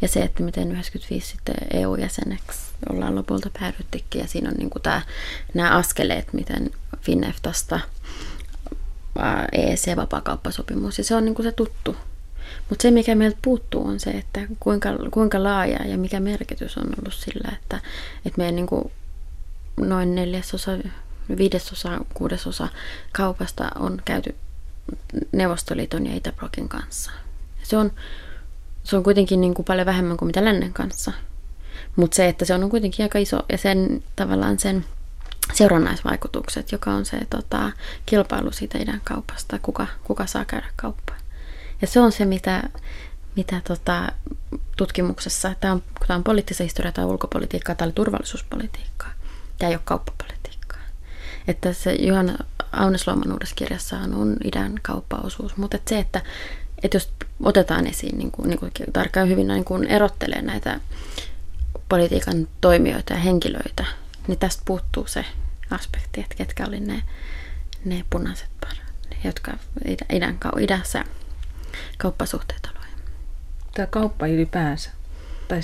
Ja 0.00 0.08
se, 0.08 0.20
että 0.20 0.42
miten 0.42 0.72
95 0.72 1.26
sitten 1.26 1.54
EU-jäseneksi 1.72 2.58
ollaan 2.90 3.14
lopulta 3.14 3.50
päädyttikin. 3.60 4.20
Ja 4.20 4.26
siinä 4.26 4.48
on 4.48 4.54
niin 4.58 4.70
kuin 4.70 4.82
tämä, 4.82 5.02
nämä 5.54 5.76
askeleet, 5.76 6.32
miten 6.32 6.70
Finneftasta 7.00 7.80
EEC-vapaakauppasopimus. 9.52 10.98
Ja 10.98 11.04
se 11.04 11.14
on 11.14 11.24
niin 11.24 11.34
kuin 11.34 11.46
se 11.46 11.52
tuttu. 11.52 11.96
Mutta 12.68 12.82
se, 12.82 12.90
mikä 12.90 13.14
meiltä 13.14 13.38
puuttuu, 13.42 13.86
on 13.86 14.00
se, 14.00 14.10
että 14.10 14.40
kuinka, 14.60 14.88
kuinka 15.10 15.42
laaja 15.42 15.86
ja 15.86 15.98
mikä 15.98 16.20
merkitys 16.20 16.78
on 16.78 16.86
ollut 16.98 17.14
sillä, 17.14 17.52
että, 17.62 17.80
että 18.24 18.38
meidän 18.38 18.56
niin 18.56 18.66
kuin 18.66 18.92
noin 19.76 20.14
neljäsosa, 20.14 20.70
viidesosa, 21.36 22.00
kuudesosa 22.14 22.68
kaupasta 23.12 23.70
on 23.78 24.02
käyty 24.04 24.34
Neuvostoliiton 25.32 26.06
ja 26.06 26.16
Itäblokin 26.16 26.68
kanssa. 26.68 27.10
Se 27.62 27.76
on, 27.76 27.92
se 28.84 28.96
on 28.96 29.02
kuitenkin 29.02 29.40
niin 29.40 29.54
kuin 29.54 29.66
paljon 29.66 29.86
vähemmän 29.86 30.16
kuin 30.16 30.26
mitä 30.26 30.44
lännen 30.44 30.72
kanssa. 30.72 31.12
Mutta 31.96 32.14
se, 32.14 32.28
että 32.28 32.44
se 32.44 32.54
on 32.54 32.70
kuitenkin 32.70 33.04
aika 33.04 33.18
iso 33.18 33.42
ja 33.48 33.58
sen 33.58 34.02
tavallaan 34.16 34.58
sen 34.58 34.84
seurannaisvaikutukset, 35.54 36.72
joka 36.72 36.90
on 36.90 37.04
se 37.04 37.20
tota, 37.30 37.72
kilpailu 38.06 38.52
siitä 38.52 38.78
idän 38.78 39.00
kaupasta, 39.04 39.58
kuka, 39.62 39.86
kuka 40.04 40.26
saa 40.26 40.44
käydä 40.44 40.66
kauppaan. 40.76 41.25
Ja 41.80 41.86
se 41.86 42.00
on 42.00 42.12
se, 42.12 42.24
mitä, 42.24 42.62
mitä 43.36 43.60
tota, 43.68 44.12
tutkimuksessa, 44.76 45.54
tämä 45.60 45.72
on, 45.72 45.80
kun 45.80 46.06
tämä 46.06 46.16
on 46.16 46.24
poliittisen 46.24 46.64
historia 46.64 46.92
tai 46.92 47.04
ulkopolitiikkaa, 47.04 47.74
tämä 47.74 47.86
oli 47.86 47.92
turvallisuuspolitiikkaa. 47.92 49.10
Tämä 49.58 49.68
ei 49.70 49.74
ole 49.74 49.82
kauppapolitiikkaa. 49.84 50.80
Että 51.48 51.72
se 51.72 51.92
Johanna 51.92 52.36
Aunesloman 52.72 53.32
uudessa 53.32 53.54
kirjassaan 53.54 54.14
on 54.14 54.36
idän 54.44 54.74
kauppaosuus, 54.82 55.56
mutta 55.56 55.76
että 55.76 55.88
se, 55.88 55.98
että, 55.98 56.22
että 56.82 56.96
jos 56.96 57.12
otetaan 57.42 57.86
esiin, 57.86 58.18
niin 58.18 58.30
kuin, 58.30 58.48
niin 58.48 58.58
kuin 58.58 58.72
tarkkaan 58.92 59.28
hyvin 59.28 59.48
niin 59.48 59.64
kuin 59.64 59.86
erottelee 59.86 60.42
näitä 60.42 60.80
politiikan 61.88 62.48
toimijoita 62.60 63.12
ja 63.12 63.18
henkilöitä, 63.18 63.84
niin 64.26 64.38
tästä 64.38 64.62
puuttuu 64.64 65.06
se 65.06 65.24
aspekti, 65.70 66.20
että 66.20 66.34
ketkä 66.34 66.66
oli 66.66 66.80
ne, 66.80 67.02
ne 67.84 68.04
punaiset 68.10 68.48
parat, 68.60 69.24
jotka 69.24 69.52
idän, 70.10 70.38
idässä 70.60 71.04
kauppasuhteita 71.98 72.68
loi. 72.74 72.86
Tämä 73.74 73.86
kauppa 73.86 74.26
ylipäänsä, 74.26 74.90
tai 75.48 75.60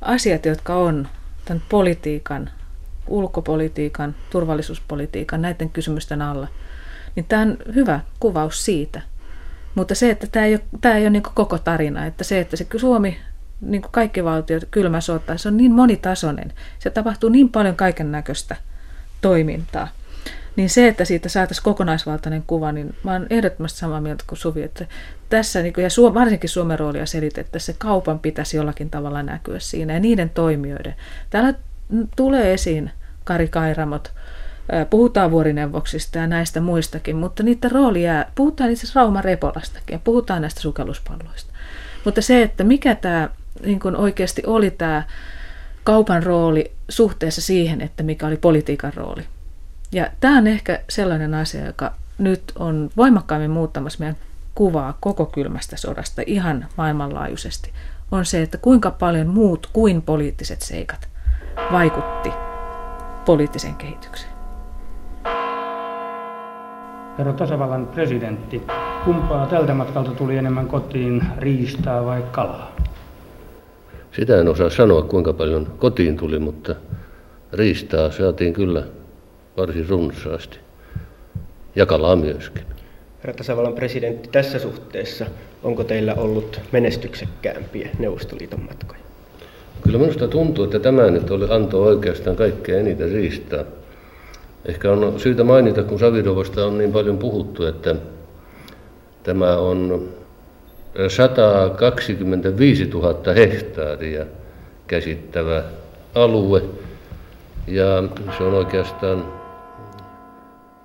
asiat, 0.00 0.46
jotka 0.46 0.74
on 0.74 1.08
tämän 1.44 1.62
politiikan, 1.68 2.50
ulkopolitiikan, 3.06 4.14
turvallisuuspolitiikan, 4.30 5.42
näiden 5.42 5.70
kysymysten 5.70 6.22
alla, 6.22 6.48
niin 7.16 7.26
tämä 7.28 7.42
on 7.42 7.56
hyvä 7.74 8.00
kuvaus 8.20 8.64
siitä. 8.64 9.02
Mutta 9.74 9.94
se, 9.94 10.10
että 10.10 10.26
tämä 10.26 10.46
ei 10.46 10.54
ole, 10.54 10.62
tämä 10.80 10.96
ei 10.96 11.02
ole 11.02 11.10
niin 11.10 11.22
koko 11.34 11.58
tarina, 11.58 12.06
että 12.06 12.24
se, 12.24 12.40
että 12.40 12.56
se 12.56 12.66
Suomi 12.76 13.18
niin 13.60 13.82
kuin 13.82 13.92
kaikki 13.92 14.24
valtiot, 14.24 14.64
kylmä 14.70 15.00
sota, 15.00 15.38
se 15.38 15.48
on 15.48 15.56
niin 15.56 15.72
monitasoinen. 15.72 16.52
Se 16.78 16.90
tapahtuu 16.90 17.28
niin 17.30 17.48
paljon 17.48 17.76
kaiken 17.76 18.12
näköistä 18.12 18.56
toimintaa. 19.20 19.88
Niin 20.56 20.70
se, 20.70 20.88
että 20.88 21.04
siitä 21.04 21.28
saataisiin 21.28 21.64
kokonaisvaltainen 21.64 22.44
kuva, 22.46 22.72
niin 22.72 22.94
mä 23.02 23.12
oon 23.12 23.26
ehdottomasti 23.30 23.78
samaa 23.78 24.00
mieltä 24.00 24.24
kuin 24.26 24.38
Suvi, 24.38 24.62
että 24.62 24.86
tässä, 25.28 25.62
niin 25.62 25.72
kuin, 25.72 25.82
ja 25.84 26.14
varsinkin 26.14 26.50
Suomen 26.50 26.78
roolia 26.78 27.06
selitettäessä, 27.06 27.72
se 27.72 27.78
kaupan 27.78 28.18
pitäisi 28.18 28.56
jollakin 28.56 28.90
tavalla 28.90 29.22
näkyä 29.22 29.58
siinä 29.58 29.92
ja 29.92 30.00
niiden 30.00 30.30
toimijoiden. 30.30 30.94
Täällä 31.30 31.54
tulee 32.16 32.52
esiin 32.52 32.90
Kari 33.24 33.48
Kairamot, 33.48 34.12
puhutaan 34.90 35.30
vuorineuvoksista 35.30 36.18
ja 36.18 36.26
näistä 36.26 36.60
muistakin, 36.60 37.16
mutta 37.16 37.42
niiden 37.42 37.70
rooli 37.70 38.02
jää, 38.02 38.30
puhutaan 38.34 38.70
itse 38.70 38.84
asiassa 38.84 39.00
Rauma 39.00 39.22
Repolastakin 39.22 39.94
ja 39.94 40.00
puhutaan 40.04 40.42
näistä 40.42 40.60
sukelluspalloista. 40.60 41.52
Mutta 42.04 42.22
se, 42.22 42.42
että 42.42 42.64
mikä 42.64 42.94
tämä 42.94 43.28
niin 43.64 43.80
kuin 43.80 43.96
oikeasti 43.96 44.42
oli 44.46 44.70
tämä 44.70 45.02
kaupan 45.84 46.22
rooli 46.22 46.72
suhteessa 46.88 47.40
siihen, 47.40 47.80
että 47.80 48.02
mikä 48.02 48.26
oli 48.26 48.36
politiikan 48.36 48.92
rooli. 48.94 49.22
Ja 49.92 50.06
tämä 50.20 50.38
on 50.38 50.46
ehkä 50.46 50.80
sellainen 50.88 51.34
asia, 51.34 51.66
joka 51.66 51.92
nyt 52.18 52.42
on 52.58 52.90
voimakkaammin 52.96 53.50
muuttamassa 53.50 53.98
meidän 53.98 54.16
kuvaa 54.54 54.98
koko 55.00 55.26
kylmästä 55.26 55.76
sodasta 55.76 56.22
ihan 56.26 56.66
maailmanlaajuisesti, 56.76 57.72
on 58.10 58.24
se, 58.24 58.42
että 58.42 58.58
kuinka 58.58 58.90
paljon 58.90 59.26
muut 59.26 59.68
kuin 59.72 60.02
poliittiset 60.02 60.62
seikat 60.62 61.08
vaikutti 61.72 62.30
poliittiseen 63.24 63.74
kehitykseen. 63.74 64.32
Herra 67.18 67.32
tasavallan 67.32 67.86
presidentti, 67.86 68.62
kumpaa 69.04 69.46
tältä 69.46 69.74
matkalta 69.74 70.10
tuli 70.10 70.36
enemmän 70.36 70.66
kotiin, 70.66 71.22
riistaa 71.38 72.04
vai 72.04 72.24
kalaa? 72.32 72.76
Sitä 74.12 74.40
en 74.40 74.48
osaa 74.48 74.70
sanoa, 74.70 75.02
kuinka 75.02 75.32
paljon 75.32 75.66
kotiin 75.78 76.16
tuli, 76.16 76.38
mutta 76.38 76.74
riistaa 77.52 78.10
saatiin 78.10 78.52
kyllä 78.52 78.82
varsin 79.56 79.88
runsaasti. 79.88 80.58
Ja 81.76 81.86
kalaa 81.86 82.16
myöskin. 82.16 82.62
Herra 83.18 83.34
tasavallan 83.34 83.74
presidentti, 83.74 84.28
tässä 84.32 84.58
suhteessa 84.58 85.26
onko 85.62 85.84
teillä 85.84 86.14
ollut 86.14 86.60
menestyksekkäämpiä 86.72 87.88
Neuvostoliiton 87.98 88.60
matkoja? 88.60 89.00
Kyllä 89.82 89.98
minusta 89.98 90.28
tuntuu, 90.28 90.64
että 90.64 90.78
tämä 90.78 91.10
nyt 91.10 91.30
oli, 91.30 91.46
antoi 91.50 91.88
oikeastaan 91.88 92.36
kaikkein 92.36 92.78
eniten 92.78 93.12
riistaa. 93.12 93.64
Ehkä 94.64 94.92
on 94.92 95.20
syytä 95.20 95.44
mainita, 95.44 95.82
kun 95.82 95.98
Savidovosta 95.98 96.66
on 96.66 96.78
niin 96.78 96.92
paljon 96.92 97.18
puhuttu, 97.18 97.66
että 97.66 97.94
tämä 99.22 99.56
on 99.56 100.08
125 101.08 102.84
000 102.84 103.32
hehtaaria 103.36 104.26
käsittävä 104.86 105.62
alue. 106.14 106.62
Ja 107.66 108.02
se 108.38 108.44
on 108.44 108.54
oikeastaan 108.54 109.41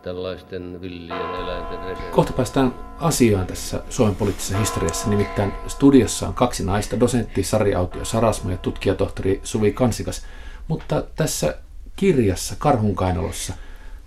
tällaisten 0.08 0.82
villien 0.82 1.36
eläinten 1.36 1.80
reservi. 1.80 2.12
Kohta 2.12 2.34
päästään 2.34 2.74
asiaan 3.00 3.48
tässä 3.48 3.84
Suomen 3.90 4.16
poliittisessa 4.16 4.58
historiassa. 4.58 5.10
Nimittäin 5.10 5.54
studiossa 5.68 6.28
on 6.28 6.34
kaksi 6.34 6.66
naista, 6.66 7.00
dosentti 7.00 7.44
Sari 7.44 7.76
Autio 7.76 8.06
Sarasmo 8.06 8.52
ja 8.52 8.58
tutkijatohtori 8.58 9.42
Suvi 9.44 9.72
Kansikas. 9.72 10.22
Mutta 10.68 11.04
tässä 11.16 11.56
kirjassa 11.96 12.56
Karhunkainalossa, 12.58 13.54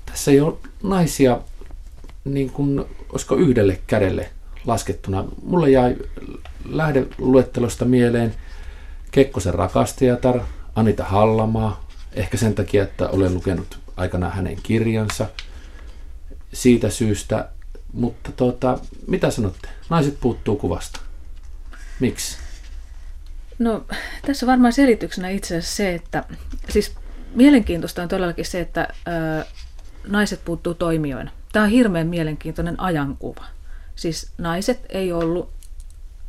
tässä 0.07 0.31
ei 0.31 0.41
ole 0.41 0.55
naisia 0.83 1.41
niin 2.25 2.51
kuin, 2.51 2.85
olisiko 3.13 3.35
yhdelle 3.35 3.79
kädelle 3.87 4.31
laskettuna. 4.67 5.25
Mulle 5.43 5.71
jäi 5.71 5.97
lähdeluettelosta 6.69 7.85
mieleen 7.85 8.35
Kekkosen 9.11 9.55
rakastajatar, 9.55 10.41
Anita 10.75 11.05
Hallamaa, 11.05 11.85
ehkä 12.13 12.37
sen 12.37 12.55
takia, 12.55 12.83
että 12.83 13.09
olen 13.09 13.35
lukenut 13.35 13.79
aikana 13.97 14.31
hänen 14.31 14.57
kirjansa 14.63 15.27
siitä 16.53 16.91
syystä. 16.91 17.49
Mutta 17.93 18.33
tuota, 18.33 18.79
mitä 19.07 19.31
sanotte? 19.31 19.69
Naiset 19.91 20.21
puuttuu 20.21 20.57
kuvasta. 20.57 21.01
Miksi? 22.01 22.39
No 23.59 23.85
tässä 24.27 24.47
on 24.47 24.51
varmaan 24.51 24.73
selityksenä 24.73 25.29
itse 25.29 25.57
asiassa 25.57 25.77
se, 25.77 25.95
että 25.95 26.25
siis 26.69 26.95
mielenkiintoista 27.35 28.03
on 28.03 28.09
todellakin 28.09 28.45
se, 28.45 28.61
että 28.61 28.89
ö, 29.41 29.45
naiset 30.09 30.45
puuttuu 30.45 30.75
toimijoina. 30.75 31.31
Tämä 31.53 31.65
on 31.65 31.71
hirveän 31.71 32.07
mielenkiintoinen 32.07 32.81
ajankuva. 32.81 33.45
Siis 33.97 34.31
naiset 34.39 34.87
ei 34.89 35.13
ollut 35.13 35.53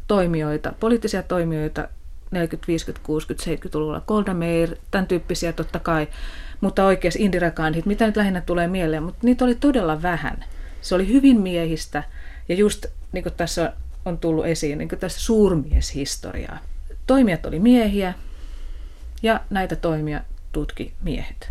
toimijoita, 0.08 0.74
poliittisia 0.80 1.24
toimijoita 1.24 1.88
40, 2.32 2.68
50, 2.68 3.06
60, 3.06 3.52
70-luvulla. 3.52 4.02
Golda 4.08 4.34
Meir, 4.34 4.76
tämän 4.92 5.08
tyyppisiä 5.08 5.54
totta 5.54 5.80
kai, 5.80 6.08
mutta 6.62 6.86
oikeasti 6.86 7.24
Indira 7.24 7.52
Gandhi, 7.52 7.84
mitä 7.86 8.06
nyt 8.06 8.18
lähinnä 8.18 8.42
tulee 8.42 8.68
mieleen, 8.68 9.04
mutta 9.04 9.20
niitä 9.24 9.46
oli 9.46 9.56
todella 9.56 10.02
vähän. 10.02 10.46
Se 10.82 10.96
oli 10.96 11.08
hyvin 11.08 11.42
miehistä 11.42 12.04
ja 12.50 12.56
just 12.56 12.86
niin 13.12 13.24
kuin 13.24 13.34
tässä 13.34 13.74
on 14.06 14.18
tullut 14.18 14.46
esiin, 14.46 14.78
niin 14.78 14.90
kuin 14.90 15.00
tässä 15.00 15.20
suurmieshistoriaa. 15.20 16.60
Toimijat 17.08 17.46
oli 17.46 17.60
miehiä 17.60 18.14
ja 19.24 19.40
näitä 19.50 19.76
toimia 19.76 20.22
tutki 20.52 20.94
miehet. 21.02 21.50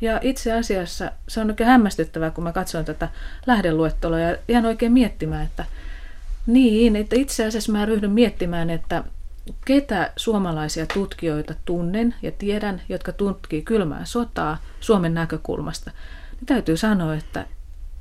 Ja 0.00 0.18
itse 0.22 0.52
asiassa 0.52 1.12
se 1.28 1.40
on 1.40 1.50
oikein 1.50 1.70
hämmästyttävää, 1.70 2.30
kun 2.30 2.44
mä 2.44 2.52
katsoin 2.52 2.84
tätä 2.84 3.08
lähdeluetteloa 3.46 4.18
ja 4.20 4.36
ihan 4.48 4.66
oikein 4.66 4.92
miettimään, 4.92 5.46
että 5.46 5.64
niin, 6.46 6.96
että 6.96 7.16
itse 7.16 7.46
asiassa 7.46 7.72
mä 7.72 7.86
ryhdyn 7.86 8.10
miettimään, 8.10 8.70
että 8.70 9.04
ketä 9.64 10.12
suomalaisia 10.16 10.86
tutkijoita 10.86 11.54
tunnen 11.64 12.14
ja 12.22 12.32
tiedän, 12.32 12.82
jotka 12.88 13.12
tutkii 13.12 13.62
kylmää 13.62 14.04
sotaa 14.04 14.58
Suomen 14.80 15.14
näkökulmasta, 15.14 15.90
niin 16.32 16.46
täytyy 16.46 16.76
sanoa, 16.76 17.14
että 17.14 17.46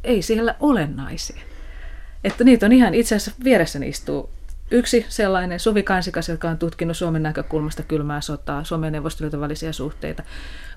ei 0.04 0.22
siellä 0.22 0.56
ole 0.60 0.88
naisia. 0.96 1.41
Että 2.24 2.44
niitä 2.44 2.66
on 2.66 2.72
ihan 2.72 2.94
itse 2.94 3.16
asiassa 3.16 3.44
vieressäni 3.44 3.89
istuu 3.89 4.30
Yksi 4.72 5.06
sellainen, 5.10 5.60
Suvi 5.60 5.84
Kansikas, 5.84 6.30
joka 6.30 6.50
on 6.50 6.58
tutkinut 6.58 6.98
Suomen 6.98 7.24
näkökulmasta 7.24 7.84
kylmää 7.84 8.22
sotaa, 8.22 8.64
Suomen 8.64 8.91
Neuvostoliiton 8.94 9.41
välisiä 9.41 9.72
suhteita. 9.72 10.24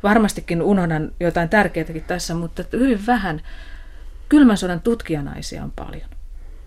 Varmastikin 0.02 0.62
unohdan 0.62 1.12
jotain 1.20 1.48
tärkeitäkin 1.48 2.04
tässä, 2.04 2.34
mutta 2.34 2.64
hyvin 2.72 3.06
vähän. 3.06 3.40
Kylmän 4.28 4.56
sodan 4.56 4.80
tutkijanaisia 4.80 5.64
on 5.64 5.72
paljon. 5.76 6.10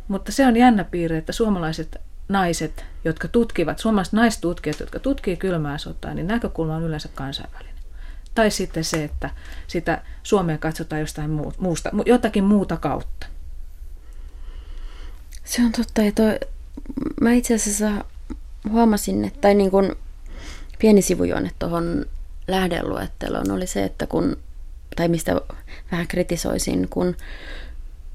Mutta 0.07 0.31
se 0.31 0.47
on 0.47 0.57
jännä 0.57 0.83
piirre, 0.83 1.17
että 1.17 1.31
suomalaiset 1.31 2.01
naiset, 2.29 2.85
jotka 3.05 3.27
tutkivat, 3.27 3.79
suomalaiset 3.79 4.13
naistutkijat, 4.13 4.79
jotka 4.79 4.99
tutkii 4.99 5.37
kylmää 5.37 5.77
sotaa, 5.77 6.13
niin 6.13 6.27
näkökulma 6.27 6.75
on 6.75 6.83
yleensä 6.83 7.09
kansainvälinen. 7.15 7.75
Tai 8.35 8.51
sitten 8.51 8.83
se, 8.83 9.03
että 9.03 9.29
sitä 9.67 10.01
Suomea 10.23 10.57
katsotaan 10.57 10.99
jostain 10.99 11.29
muusta, 11.57 11.89
jotakin 12.05 12.43
muuta 12.43 12.77
kautta. 12.77 13.27
Se 15.43 15.61
on 15.61 15.71
totta. 15.71 16.01
Ja 16.01 16.11
toi, 16.11 16.39
mä 17.21 17.31
itse 17.31 17.55
asiassa 17.55 18.05
huomasin, 18.71 19.25
että 19.25 19.41
tai 19.41 19.55
niin 19.55 19.71
kuin 19.71 19.95
pieni 20.79 21.01
sivujuonne 21.01 21.51
tuohon 21.59 22.05
lähdeluetteloon 22.47 23.51
oli 23.51 23.67
se, 23.67 23.83
että 23.83 24.07
kun, 24.07 24.37
tai 24.95 25.07
mistä 25.07 25.41
vähän 25.91 26.07
kritisoisin, 26.07 26.89
kun 26.89 27.15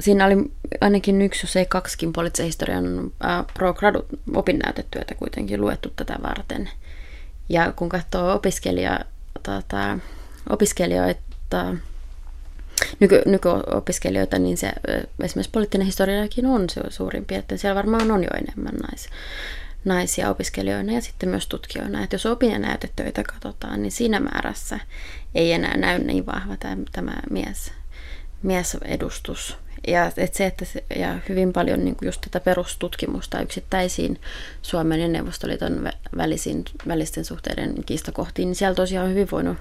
siinä 0.01 0.26
oli 0.26 0.36
ainakin 0.80 1.22
yksi, 1.22 1.47
jos 1.47 1.57
ei 1.57 1.66
kaksikin 1.66 2.12
poliittisen 2.12 2.47
historian 2.47 3.12
äh, 3.24 3.45
pro 3.55 3.74
gradu 3.74 4.07
opinnäytetyötä 4.34 5.14
kuitenkin 5.14 5.61
luettu 5.61 5.92
tätä 5.97 6.18
varten. 6.22 6.70
Ja 7.49 7.72
kun 7.72 7.88
katsoo 7.88 8.34
opiskelija, 8.34 9.01
tota, 9.42 9.99
opiskelijoita, 10.51 11.74
nyky, 13.01 13.22
nykyopiskelijoita, 13.26 14.38
niin 14.38 14.57
se 14.57 14.72
esimerkiksi 15.22 15.51
poliittinen 15.53 15.86
historiakin 15.86 16.47
on 16.47 16.70
se 16.70 16.80
suurin 16.88 17.24
piirtein. 17.24 17.59
Siellä 17.59 17.74
varmaan 17.74 18.11
on 18.11 18.24
jo 18.24 18.30
enemmän 18.36 18.74
naisia 18.74 19.12
naisia 19.84 20.30
opiskelijoina 20.30 20.92
ja 20.92 21.01
sitten 21.01 21.28
myös 21.28 21.47
tutkijoina. 21.47 22.05
Että 22.05 22.14
jos 22.14 22.26
opinnäytetöitä 22.26 23.22
katsotaan, 23.22 23.82
niin 23.82 23.92
siinä 23.92 24.20
määrässä 24.20 24.80
ei 25.34 25.53
enää 25.53 25.76
näy 25.76 25.99
niin 25.99 26.26
vahva 26.26 26.57
tämä, 26.57 26.82
tämä 26.92 27.14
mies, 27.30 27.72
miesedustus. 28.42 29.57
Ja, 29.89 30.12
et 30.16 30.35
se, 30.35 30.47
että 30.47 30.64
se, 30.64 30.85
ja 30.97 31.18
hyvin 31.28 31.53
paljon 31.53 31.85
niin 31.85 31.97
just 32.03 32.20
tätä 32.20 32.41
perustutkimusta 32.41 33.41
yksittäisiin 33.41 34.20
Suomen 34.62 35.01
ja 35.01 35.09
Neuvostoliiton 35.09 35.91
välisiin, 36.16 36.64
välisten 36.89 37.24
suhteiden 37.24 37.74
kiistakohtiin, 37.87 38.47
niin 38.47 38.57
siellä 38.57 38.74
tosiaan 38.74 39.11
hyvin 39.11 39.28
voinut 39.32 39.57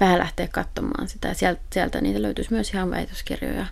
vähän 0.00 0.18
lähteä 0.18 0.48
katsomaan 0.48 1.08
sitä. 1.08 1.28
Ja 1.28 1.34
sieltä, 1.34 1.60
sieltä 1.72 2.00
niitä 2.00 2.22
löytyisi 2.22 2.52
myös 2.52 2.70
ihan 2.74 2.90
väitöskirjoja 2.90 3.66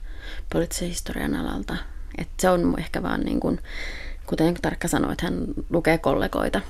poliittisen 0.53 0.89
historian 0.89 1.35
alalta. 1.35 1.77
Et 2.19 2.29
se 2.39 2.51
on 2.51 2.75
ehkä 2.79 3.03
vaan 3.03 3.21
niin 3.21 3.41
kuin, 3.41 3.61
kuten 4.27 4.55
Tarkka 4.63 4.89
sanoi, 4.89 5.13
että 5.13 5.27
hän 5.27 5.45
lukee 5.71 5.99
kollegoita. 5.99 6.61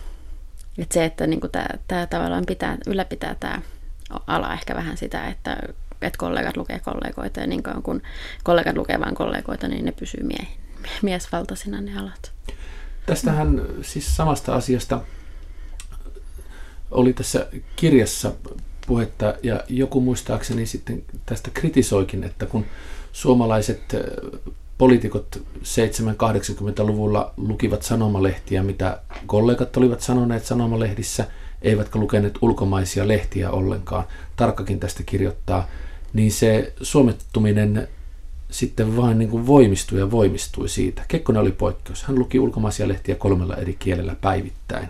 Et 0.78 0.92
se, 0.92 1.04
että 1.04 1.26
niin 1.26 1.40
tämä 1.88 2.06
tavallaan 2.06 2.46
pitää, 2.46 2.78
ylläpitää 2.86 3.36
tämä 3.40 3.62
ala 4.26 4.52
ehkä 4.52 4.74
vähän 4.74 4.96
sitä, 4.96 5.26
että 5.26 5.56
että 6.02 6.18
kollegat 6.18 6.56
lukee 6.56 6.78
kollegoita 6.78 7.40
ja 7.40 7.46
niin 7.46 7.62
kauan 7.62 7.82
kun 7.82 8.02
kollegat 8.44 8.76
lukee 8.76 9.00
vain 9.00 9.14
kollegoita, 9.14 9.68
niin 9.68 9.84
ne 9.84 9.92
pysyy 9.92 10.22
mie- 10.22 10.46
miesvaltaisina 11.02 11.80
ne 11.80 11.98
alat. 11.98 12.32
Tästähän 13.06 13.62
siis 13.82 14.16
samasta 14.16 14.54
asiasta 14.54 15.00
oli 16.90 17.12
tässä 17.12 17.46
kirjassa 17.76 18.32
puhetta 18.86 19.34
ja 19.42 19.64
joku 19.68 20.00
muistaakseni 20.00 20.66
sitten 20.66 21.02
tästä 21.26 21.50
kritisoikin, 21.54 22.24
että 22.24 22.46
kun 22.46 22.66
suomalaiset 23.12 23.96
poliitikot 24.78 25.42
7-80-luvulla 25.58 27.34
lukivat 27.36 27.82
sanomalehtiä, 27.82 28.62
mitä 28.62 29.00
kollegat 29.26 29.76
olivat 29.76 30.00
sanoneet 30.00 30.44
sanomalehdissä, 30.44 31.26
eivätkä 31.62 31.98
lukeneet 31.98 32.38
ulkomaisia 32.40 33.08
lehtiä 33.08 33.50
ollenkaan. 33.50 34.04
Tarkkakin 34.36 34.80
tästä 34.80 35.02
kirjoittaa 35.02 35.68
niin 36.12 36.32
se 36.32 36.72
suomettuminen 36.82 37.88
sitten 38.50 38.96
vain 38.96 39.18
niin 39.18 39.30
kuin 39.30 39.46
voimistui 39.46 39.98
ja 39.98 40.10
voimistui 40.10 40.68
siitä. 40.68 41.02
Kekkonen 41.08 41.42
oli 41.42 41.52
poikkeus. 41.52 42.04
Hän 42.04 42.18
luki 42.18 42.38
ulkomaisia 42.38 42.88
lehtiä 42.88 43.14
kolmella 43.14 43.56
eri 43.56 43.76
kielellä 43.78 44.16
päivittäin 44.20 44.88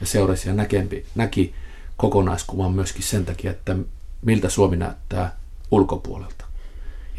ja 0.00 0.06
seurasi 0.06 0.48
ja 0.48 0.54
näkempi, 0.54 1.06
näki 1.14 1.54
kokonaiskuvan 1.96 2.72
myöskin 2.72 3.02
sen 3.02 3.24
takia, 3.24 3.50
että 3.50 3.76
miltä 4.22 4.48
Suomi 4.48 4.76
näyttää 4.76 5.36
ulkopuolelta. 5.70 6.44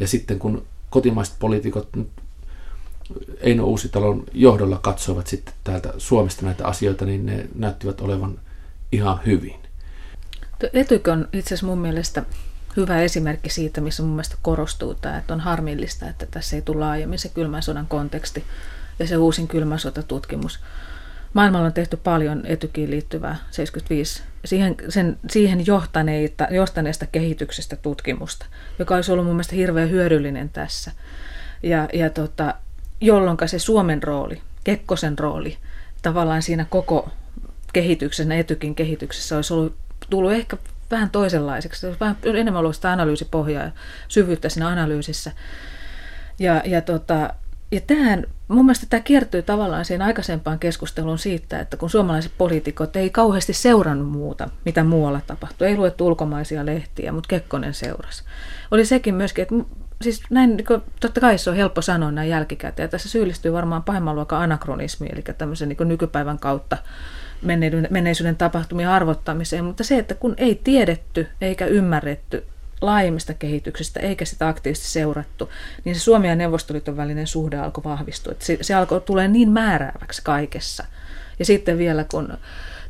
Ja 0.00 0.08
sitten 0.08 0.38
kun 0.38 0.66
kotimaiset 0.90 1.34
poliitikot 1.38 1.88
Eino 3.40 3.64
Uusitalon 3.64 4.24
johdolla 4.32 4.78
katsoivat 4.78 5.26
sitten 5.26 5.54
täältä 5.64 5.92
Suomesta 5.98 6.46
näitä 6.46 6.66
asioita, 6.66 7.04
niin 7.04 7.26
ne 7.26 7.48
näyttivät 7.54 8.00
olevan 8.00 8.40
ihan 8.92 9.20
hyvin. 9.26 9.56
Etykö 10.72 11.12
on 11.12 11.28
itse 11.32 11.48
asiassa 11.48 11.66
mun 11.66 11.78
mielestä 11.78 12.24
hyvä 12.76 13.02
esimerkki 13.02 13.50
siitä, 13.50 13.80
missä 13.80 14.02
mun 14.02 14.12
mielestä 14.12 14.36
korostuu 14.42 14.94
tämä, 14.94 15.18
että 15.18 15.34
on 15.34 15.40
harmillista, 15.40 16.08
että 16.08 16.26
tässä 16.26 16.56
ei 16.56 16.62
tule 16.62 16.80
laajemmin 16.80 17.18
se 17.18 17.28
kylmän 17.28 17.62
sodan 17.62 17.86
konteksti 17.86 18.44
ja 18.98 19.06
se 19.06 19.16
uusin 19.16 19.48
kylmän 19.48 19.78
sotatutkimus. 19.78 20.60
Maailmalla 21.34 21.66
on 21.66 21.72
tehty 21.72 21.96
paljon 21.96 22.46
etykiin 22.46 22.90
liittyvää 22.90 23.36
75 23.50 24.22
siihen, 24.44 24.74
sen, 24.88 25.18
siihen 25.30 25.66
johtaneita, 25.66 26.48
johtaneesta 26.50 27.06
kehityksestä 27.06 27.76
tutkimusta, 27.76 28.46
joka 28.78 28.94
olisi 28.94 29.12
ollut 29.12 29.24
mun 29.24 29.34
mielestä 29.34 29.56
hirveän 29.56 29.90
hyödyllinen 29.90 30.48
tässä. 30.48 30.92
Ja, 31.62 31.88
ja 31.92 32.10
tota, 32.10 32.54
jolloin 33.00 33.38
se 33.46 33.58
Suomen 33.58 34.02
rooli, 34.02 34.42
Kekkosen 34.64 35.18
rooli, 35.18 35.56
tavallaan 36.02 36.42
siinä 36.42 36.66
koko 36.70 37.10
kehityksen, 37.72 38.32
etykin 38.32 38.74
kehityksessä 38.74 39.36
olisi 39.36 39.54
ollut, 39.54 39.76
tullut 40.10 40.32
ehkä 40.32 40.56
vähän 40.94 41.10
toisenlaiseksi. 41.10 41.80
Se 41.80 41.86
olisi 41.86 42.00
vähän 42.00 42.16
enemmän 42.24 42.60
ollut 42.60 42.76
sitä 42.76 42.92
analyysipohjaa 42.92 43.64
ja 43.64 43.70
syvyyttä 44.08 44.48
siinä 44.48 44.68
analyysissä. 44.68 45.32
Ja, 46.38 46.62
ja, 46.64 46.80
tota, 46.80 47.34
ja 47.72 47.80
tähän, 47.80 48.24
mun 48.48 48.64
mielestä 48.64 48.86
tämä 48.90 49.00
kiertyy 49.00 49.42
tavallaan 49.42 49.84
siihen 49.84 50.02
aikaisempaan 50.02 50.58
keskusteluun 50.58 51.18
siitä, 51.18 51.60
että 51.60 51.76
kun 51.76 51.90
suomalaiset 51.90 52.32
poliitikot 52.38 52.96
ei 52.96 53.10
kauheasti 53.10 53.52
seurannut 53.52 54.08
muuta, 54.08 54.48
mitä 54.64 54.84
muualla 54.84 55.20
tapahtui. 55.26 55.66
Ei 55.68 55.76
luettu 55.76 56.06
ulkomaisia 56.06 56.66
lehtiä, 56.66 57.12
mutta 57.12 57.28
Kekkonen 57.28 57.74
seurasi. 57.74 58.24
Oli 58.70 58.84
sekin 58.84 59.14
myöskin, 59.14 59.42
että 59.42 59.54
siis 60.02 60.22
näin, 60.30 60.56
niin 60.56 60.66
totta 61.00 61.20
kai 61.20 61.38
se 61.38 61.50
on 61.50 61.56
helppo 61.56 61.82
sanoa 61.82 62.10
näin 62.10 62.30
jälkikäteen. 62.30 62.84
Ja 62.84 62.88
tässä 62.88 63.08
syyllistyy 63.08 63.52
varmaan 63.52 63.82
pahimman 63.82 64.14
luokan 64.14 64.40
anakronismi, 64.40 65.08
eli 65.12 65.22
tämmöisen 65.38 65.68
niin 65.68 65.88
nykypäivän 65.88 66.38
kautta 66.38 66.76
menneisyyden 67.90 68.36
tapahtumien 68.36 68.88
arvottamiseen, 68.88 69.64
mutta 69.64 69.84
se, 69.84 69.98
että 69.98 70.14
kun 70.14 70.34
ei 70.38 70.60
tiedetty 70.64 71.28
eikä 71.40 71.66
ymmärretty 71.66 72.44
laajemmista 72.80 73.34
kehityksestä 73.34 74.00
eikä 74.00 74.24
sitä 74.24 74.48
aktiivisesti 74.48 74.90
seurattu, 74.90 75.50
niin 75.84 75.94
se 75.94 76.00
Suomen 76.00 76.28
ja 76.28 76.36
Neuvostoliiton 76.36 76.96
välinen 76.96 77.26
suhde 77.26 77.56
alkoi 77.56 77.84
vahvistua. 77.84 78.32
Se, 78.38 78.58
se 78.60 78.74
alkoi 78.74 79.00
tulee 79.00 79.28
niin 79.28 79.50
määrääväksi 79.50 80.22
kaikessa. 80.24 80.84
Ja 81.38 81.44
sitten 81.44 81.78
vielä 81.78 82.04
kun 82.04 82.38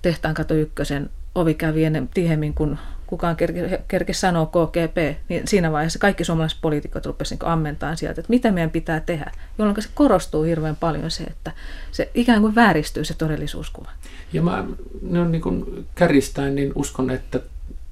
tehtaan 0.02 0.34
kato 0.34 0.54
ykkösen 0.54 1.10
ovi 1.34 1.54
kävi 1.54 1.84
ennen 1.84 2.08
tihemmin, 2.14 2.54
kun 2.54 2.78
kukaan 3.06 3.36
kerkesi 3.36 3.74
kerke 3.88 4.12
sanoa 4.12 4.46
KGP, 4.46 5.18
niin 5.28 5.48
siinä 5.48 5.72
vaiheessa 5.72 5.98
kaikki 5.98 6.24
suomalaiset 6.24 6.58
poliitikot 6.62 7.06
rupesivat 7.06 7.42
niin 7.42 7.52
ammentaan 7.52 7.96
sieltä, 7.96 8.20
että 8.20 8.30
mitä 8.30 8.52
meidän 8.52 8.70
pitää 8.70 9.00
tehdä, 9.00 9.32
jolloin 9.58 9.82
se 9.82 9.88
korostuu 9.94 10.42
hirveän 10.42 10.76
paljon 10.76 11.10
se, 11.10 11.24
että 11.24 11.52
se 11.92 12.10
ikään 12.14 12.40
kuin 12.40 12.54
vääristyy 12.54 13.04
se 13.04 13.14
todellisuuskuva. 13.14 13.88
Ja 14.32 14.42
mä 14.42 14.64
no 15.02 15.24
niin 15.24 15.42
kuin 15.42 15.86
kärjistäen 15.94 16.54
niin 16.54 16.72
uskon, 16.74 17.10
että 17.10 17.40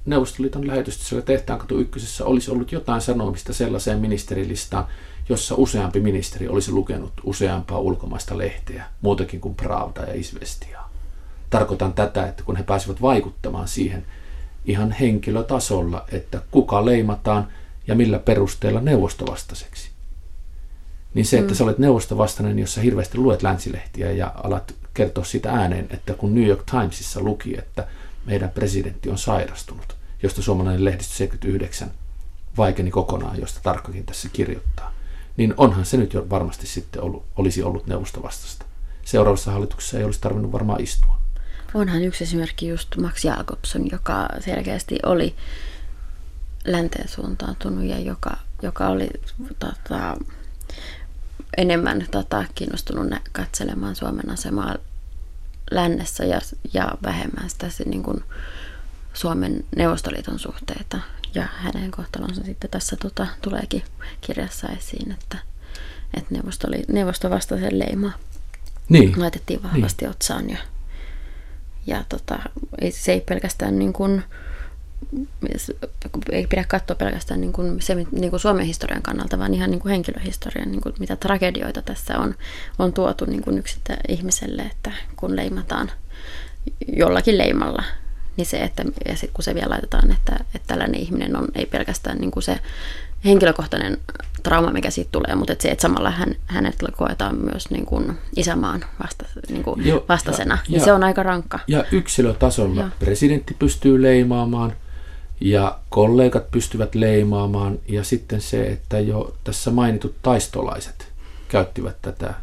Neuvostoliiton 0.05 0.67
lähetystössä 0.67 1.21
tehtaan 1.21 1.59
katu 1.59 1.79
ykkösessä 1.79 2.25
olisi 2.25 2.51
ollut 2.51 2.71
jotain 2.71 3.01
sanomista 3.01 3.53
sellaiseen 3.53 3.99
ministerilistaan, 3.99 4.85
jossa 5.29 5.55
useampi 5.55 5.99
ministeri 5.99 6.47
olisi 6.47 6.71
lukenut 6.71 7.13
useampaa 7.23 7.79
ulkomaista 7.79 8.37
lehteä, 8.37 8.85
muutakin 9.01 9.41
kuin 9.41 9.55
Pravda 9.55 10.01
ja 10.01 10.13
Isvestia. 10.13 10.79
Tarkoitan 11.49 11.93
tätä, 11.93 12.27
että 12.27 12.43
kun 12.43 12.55
he 12.55 12.63
pääsivät 12.63 13.01
vaikuttamaan 13.01 13.67
siihen 13.67 14.05
ihan 14.65 14.91
henkilötasolla, 14.91 16.05
että 16.11 16.41
kuka 16.51 16.85
leimataan 16.85 17.47
ja 17.87 17.95
millä 17.95 18.19
perusteella 18.19 18.81
neuvostovastaiseksi. 18.81 19.89
Niin 21.13 21.25
se, 21.25 21.37
että 21.37 21.51
mm. 21.51 21.55
sä 21.55 21.63
olet 21.63 21.77
neuvostovastainen, 21.77 22.59
jossa 22.59 22.81
hirveästi 22.81 23.17
luet 23.17 23.43
länsilehtiä 23.43 24.11
ja 24.11 24.31
alat 24.43 24.75
kertoa 24.93 25.23
sitä 25.23 25.51
ääneen, 25.51 25.87
että 25.91 26.13
kun 26.13 26.35
New 26.35 26.47
York 26.47 26.63
Timesissa 26.71 27.21
luki, 27.21 27.57
että 27.57 27.87
meidän 28.25 28.49
presidentti 28.49 29.09
on 29.09 29.17
sairastunut, 29.17 29.95
josta 30.23 30.41
suomalainen 30.41 30.85
lehdistö 30.85 31.13
79 31.15 31.91
vaikeni 32.57 32.91
kokonaan, 32.91 33.39
josta 33.39 33.59
tarkkakin 33.63 34.05
tässä 34.05 34.29
kirjoittaa, 34.33 34.93
niin 35.37 35.53
onhan 35.57 35.85
se 35.85 35.97
nyt 35.97 36.13
jo 36.13 36.29
varmasti 36.29 36.67
sitten 36.67 37.01
ollut, 37.01 37.25
olisi 37.35 37.63
ollut 37.63 37.87
neuvostovastasta. 37.87 38.65
Seuraavassa 39.05 39.51
hallituksessa 39.51 39.97
ei 39.97 40.03
olisi 40.03 40.21
tarvinnut 40.21 40.51
varmaan 40.51 40.81
istua. 40.81 41.22
Onhan 41.73 42.03
yksi 42.03 42.23
esimerkki 42.23 42.67
just 42.67 42.95
Max 42.97 43.25
Jakobson, 43.25 43.91
joka 43.91 44.29
selkeästi 44.39 44.99
oli 45.05 45.35
länteen 46.65 47.07
suuntautunut 47.07 47.83
ja 47.83 47.99
joka, 47.99 48.37
joka 48.61 48.87
oli 48.87 49.09
tota, 49.59 50.17
enemmän 51.57 52.05
tota, 52.11 52.45
kiinnostunut 52.55 53.07
katselemaan 53.31 53.95
Suomen 53.95 54.29
asemaa 54.29 54.75
lännessä 55.71 56.25
ja, 56.25 56.41
ja 56.73 56.91
vähemmän 57.03 57.49
sitä 57.49 57.69
se, 57.69 57.83
niin 57.83 58.03
kuin 58.03 58.23
Suomen 59.13 59.65
Neuvostoliiton 59.75 60.39
suhteita. 60.39 60.99
Ja 61.35 61.47
hänen 61.57 61.91
kohtalonsa 61.91 62.43
sitten 62.43 62.69
tässä 62.69 62.95
tota, 62.95 63.27
tuleekin 63.41 63.83
kirjassa 64.21 64.67
esiin, 64.67 65.11
että, 65.11 65.37
että 66.13 66.33
neuvostoli, 66.33 66.83
neuvostovastaisen 66.87 67.79
leima 67.79 68.11
niin. 68.89 69.19
laitettiin 69.19 69.63
vahvasti 69.63 70.05
niin. 70.05 70.11
otsaan. 70.11 70.49
Ja, 70.49 70.57
ja 71.87 72.03
tota, 72.09 72.39
se 72.89 73.11
ei 73.11 73.21
pelkästään 73.21 73.79
niin 73.79 73.93
kuin, 73.93 74.23
ei 76.31 76.47
pidä 76.47 76.63
katsoa 76.67 76.95
pelkästään 76.95 77.41
niin 77.41 77.53
kuin 77.53 77.81
se, 77.81 77.95
niin 77.95 78.29
kuin 78.29 78.39
Suomen 78.39 78.65
historian 78.65 79.01
kannalta, 79.01 79.39
vaan 79.39 79.53
ihan 79.53 79.71
niin 79.71 79.79
kuin 79.79 79.91
henkilöhistorian, 79.91 80.71
niin 80.71 80.81
kuin 80.81 80.95
mitä 80.99 81.15
tragedioita 81.15 81.81
tässä 81.81 82.19
on, 82.19 82.35
on 82.79 82.93
tuotu 82.93 83.25
niin 83.25 83.43
kuin 83.43 83.57
yksittä 83.57 83.97
ihmiselle, 84.07 84.61
että 84.61 84.91
kun 85.15 85.35
leimataan 85.35 85.91
jollakin 86.87 87.37
leimalla, 87.37 87.83
niin 88.37 88.45
se, 88.45 88.57
että 88.57 88.83
ja 89.05 89.15
sitten 89.15 89.33
kun 89.33 89.43
se 89.43 89.55
vielä 89.55 89.69
laitetaan, 89.69 90.11
että, 90.11 90.35
että 90.55 90.67
tällainen 90.67 91.01
ihminen 91.01 91.35
on 91.35 91.47
ei 91.55 91.65
pelkästään 91.65 92.17
niin 92.17 92.31
kuin 92.31 92.43
se 92.43 92.59
henkilökohtainen 93.25 93.97
trauma, 94.43 94.71
mikä 94.71 94.89
siitä 94.89 95.09
tulee, 95.11 95.35
mutta 95.35 95.53
että 95.53 95.63
se, 95.63 95.71
että 95.71 95.81
samalla 95.81 96.11
hän, 96.11 96.35
hänet 96.45 96.75
koetaan 96.97 97.35
myös 97.35 97.69
niin 97.69 97.85
kuin 97.85 98.17
isämaan 98.35 98.85
vasta, 99.03 99.25
niin 99.49 99.63
kuin 99.63 99.87
jo, 99.87 100.05
vastasena, 100.09 100.55
ja, 100.55 100.61
niin 100.67 100.79
ja, 100.79 100.85
se 100.85 100.93
on 100.93 101.03
aika 101.03 101.23
rankka. 101.23 101.59
Ja 101.67 101.85
yksilötasolla 101.91 102.81
ja. 102.81 102.89
presidentti 102.99 103.53
pystyy 103.59 104.01
leimaamaan, 104.01 104.73
ja 105.41 105.79
kollegat 105.89 106.51
pystyvät 106.51 106.95
leimaamaan, 106.95 107.79
ja 107.87 108.03
sitten 108.03 108.41
se, 108.41 108.67
että 108.67 108.99
jo 108.99 109.35
tässä 109.43 109.71
mainitut 109.71 110.15
taistolaiset 110.21 111.07
käyttivät 111.47 112.01
tätä 112.01 112.33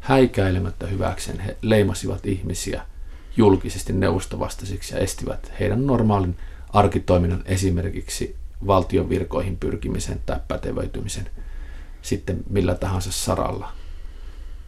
häikäilemättä 0.00 0.86
hyväkseen. 0.86 1.40
He 1.40 1.56
leimasivat 1.62 2.26
ihmisiä 2.26 2.82
julkisesti 3.36 3.92
neuvostovastaisiksi 3.92 4.94
ja 4.94 5.00
estivät 5.00 5.52
heidän 5.60 5.86
normaalin 5.86 6.36
arkitoiminnan 6.72 7.42
esimerkiksi 7.44 8.36
valtion 8.66 9.08
virkoihin 9.08 9.56
pyrkimisen 9.56 10.20
tai 10.26 10.40
pätevöitymisen 10.48 11.30
sitten 12.02 12.44
millä 12.50 12.74
tahansa 12.74 13.12
saralla. 13.12 13.72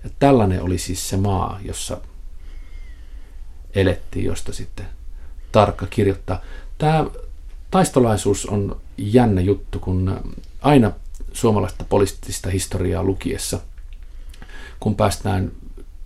Ja 0.05 0.11
tällainen 0.19 0.63
oli 0.63 0.79
siis 0.79 1.09
se 1.09 1.17
maa, 1.17 1.61
jossa 1.65 2.01
elettiin, 3.75 4.25
josta 4.25 4.53
sitten 4.53 4.87
tarkka 5.53 5.87
kirjoittaa. 5.87 6.41
Tämä 6.79 7.07
taistolaisuus 7.71 8.47
on 8.47 8.81
jännä 8.99 9.41
juttu, 9.41 9.79
kun 9.79 10.21
aina 10.61 10.93
suomalaista 11.33 11.85
poliittista 11.85 12.51
historiaa 12.51 13.05
lukiessa, 13.05 13.61
kun 14.81 14.95
päästään 14.95 15.53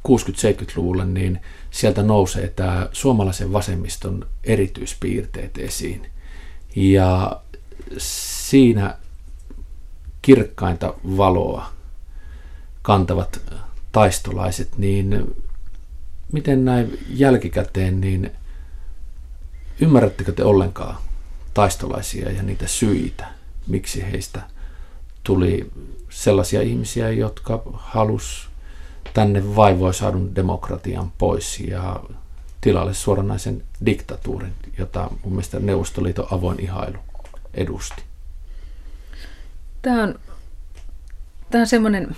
60-70-luvulle, 0.08 1.04
niin 1.04 1.40
sieltä 1.70 2.02
nousee 2.02 2.48
tämä 2.48 2.88
suomalaisen 2.92 3.52
vasemmiston 3.52 4.26
erityispiirteet 4.44 5.58
esiin. 5.58 6.10
Ja 6.76 7.40
siinä 7.98 8.96
kirkkainta 10.22 10.94
valoa 11.16 11.72
kantavat 12.82 13.40
taistolaiset, 13.92 14.78
niin 14.78 15.36
miten 16.32 16.64
näin 16.64 16.98
jälkikäteen, 17.08 18.00
niin 18.00 18.30
ymmärrättekö 19.80 20.32
te 20.32 20.44
ollenkaan 20.44 20.96
taistolaisia 21.54 22.30
ja 22.30 22.42
niitä 22.42 22.66
syitä, 22.66 23.26
miksi 23.66 24.02
heistä 24.02 24.42
tuli 25.24 25.70
sellaisia 26.10 26.62
ihmisiä, 26.62 27.10
jotka 27.10 27.62
halus 27.74 28.48
tänne 29.14 29.56
vaivoisaadun 29.56 30.34
demokratian 30.34 31.12
pois 31.18 31.60
ja 31.60 32.00
tilalle 32.60 32.94
suoranaisen 32.94 33.62
diktatuurin, 33.86 34.52
jota 34.78 35.10
mun 35.24 35.32
mielestä 35.32 35.60
Neuvostoliiton 35.60 36.26
avoin 36.30 36.60
ihailu 36.60 36.98
edusti. 37.54 38.02
Tämä 39.82 40.02
on, 40.02 40.18
tämä 41.50 41.62
on 41.62 41.66
semmoinen, 41.66 42.16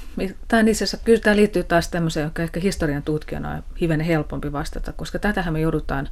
tämä 0.49 0.61
on 0.61 0.68
itse 0.68 0.84
asiassa, 0.84 1.05
kyllä 1.05 1.20
tämä 1.20 1.37
liittyy 1.37 1.64
taas 1.64 1.89
tämmöiseen, 1.89 2.24
joka 2.24 2.43
ehkä 2.43 2.61
historian 2.61 3.03
tutkijana 3.03 3.51
on 3.51 3.64
hivenen 3.80 4.07
helpompi 4.07 4.53
vastata, 4.53 4.93
koska 4.93 5.18
tätähän 5.18 5.53
me 5.53 5.61
joudutaan 5.61 6.09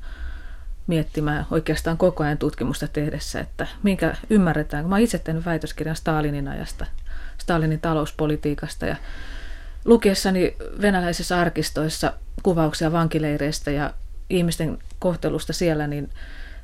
miettimään 0.87 1.47
oikeastaan 1.51 1.99
koko 1.99 2.25
ajan 2.25 2.39
tutkimusta 2.39 2.89
tehdessä, 2.89 3.41
että 3.41 3.67
minkä 3.83 4.17
ymmärretään. 4.31 4.89
Mä 4.89 4.99
itse 4.99 5.19
tehnyt 5.19 5.45
väitöskirjan 5.45 5.97
Stalinin 5.97 6.49
ajasta, 6.49 6.87
Stalinin 7.39 7.81
talouspolitiikasta 7.81 8.87
ja 8.87 8.97
lukiessani 9.85 10.57
venäläisissä 10.81 11.41
arkistoissa 11.41 12.13
kuvauksia 12.43 12.93
vankileireistä 12.93 13.71
ja 13.71 13.95
ihmisten 14.31 14.79
kohtelusta 14.99 15.53
siellä, 15.53 15.87
niin 15.87 16.11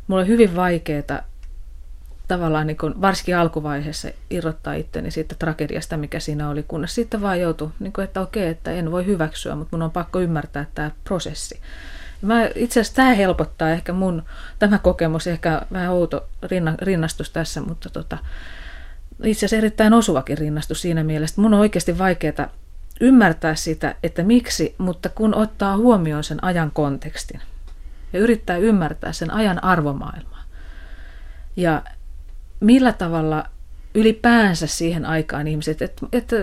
mulla 0.07 0.23
on 0.23 0.29
hyvin 0.29 0.57
vaikeaa 0.57 1.23
tavallaan 2.31 2.67
niin 2.67 2.77
kuin, 2.77 3.01
varsinkin 3.01 3.37
alkuvaiheessa 3.37 4.09
irrottaa 4.31 4.75
itteni 4.75 5.11
siitä 5.11 5.35
tragediasta, 5.39 5.97
mikä 5.97 6.21
siinä 6.21 6.49
oli, 6.49 6.63
kunnes 6.63 6.95
sitten 6.95 7.23
vaan 7.23 7.41
joutui, 7.41 7.71
niin 7.81 7.93
kuin, 7.93 8.05
että 8.05 8.21
okei, 8.21 8.49
että 8.49 8.71
en 8.71 8.91
voi 8.91 9.07
hyväksyä, 9.07 9.55
mutta 9.55 9.77
mun 9.77 9.83
on 9.83 9.91
pakko 9.91 10.21
ymmärtää 10.21 10.67
tämä 10.75 10.91
prosessi. 11.05 11.61
Mä, 12.23 12.49
itse 12.55 12.81
asiassa 12.81 12.97
tämä 12.97 13.15
helpottaa 13.15 13.71
ehkä 13.71 13.93
mun, 13.93 14.23
tämä 14.59 14.79
kokemus, 14.79 15.27
ehkä 15.27 15.63
vähän 15.73 15.91
outo 15.91 16.29
rinnastus 16.83 17.31
tässä, 17.31 17.61
mutta 17.61 17.91
tota, 17.91 18.19
itse 19.25 19.39
asiassa 19.39 19.57
erittäin 19.57 19.93
osuvakin 19.93 20.39
rinnastus 20.39 20.83
siinä 20.83 21.05
mielessä, 21.05 21.35
että 21.35 21.41
mun 21.41 21.55
on 21.55 21.61
oikeasti 21.61 21.99
vaikeaa 21.99 22.49
ymmärtää 23.01 23.55
sitä, 23.55 23.95
että 24.03 24.23
miksi, 24.23 24.75
mutta 24.79 25.09
kun 25.09 25.35
ottaa 25.35 25.77
huomioon 25.77 26.25
sen 26.25 26.45
ajan 26.45 26.71
kontekstin 26.71 27.41
ja 28.13 28.19
yrittää 28.19 28.57
ymmärtää 28.57 29.13
sen 29.13 29.31
ajan 29.31 29.65
arvomaailmaa 29.65 30.43
ja 31.57 31.83
millä 32.61 32.93
tavalla 32.93 33.45
ylipäänsä 33.95 34.67
siihen 34.67 35.07
aikaan 35.07 35.49
ihmiset, 35.49 35.83
että, 35.83 36.07
että 36.13 36.37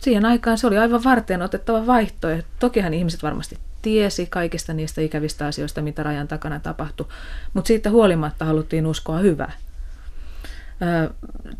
siihen 0.00 0.24
aikaan 0.24 0.58
se 0.58 0.66
oli 0.66 0.78
aivan 0.78 1.04
varten 1.04 1.42
otettava 1.42 1.86
vaihtoehto. 1.86 2.48
Tokihan 2.58 2.94
ihmiset 2.94 3.22
varmasti 3.22 3.58
tiesi 3.82 4.26
kaikista 4.26 4.72
niistä 4.72 5.00
ikävistä 5.00 5.46
asioista, 5.46 5.82
mitä 5.82 6.02
rajan 6.02 6.28
takana 6.28 6.60
tapahtui, 6.60 7.06
mutta 7.54 7.68
siitä 7.68 7.90
huolimatta 7.90 8.44
haluttiin 8.44 8.86
uskoa 8.86 9.18
hyvää. 9.18 9.52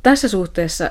Tässä 0.02 0.28
suhteessa 0.28 0.90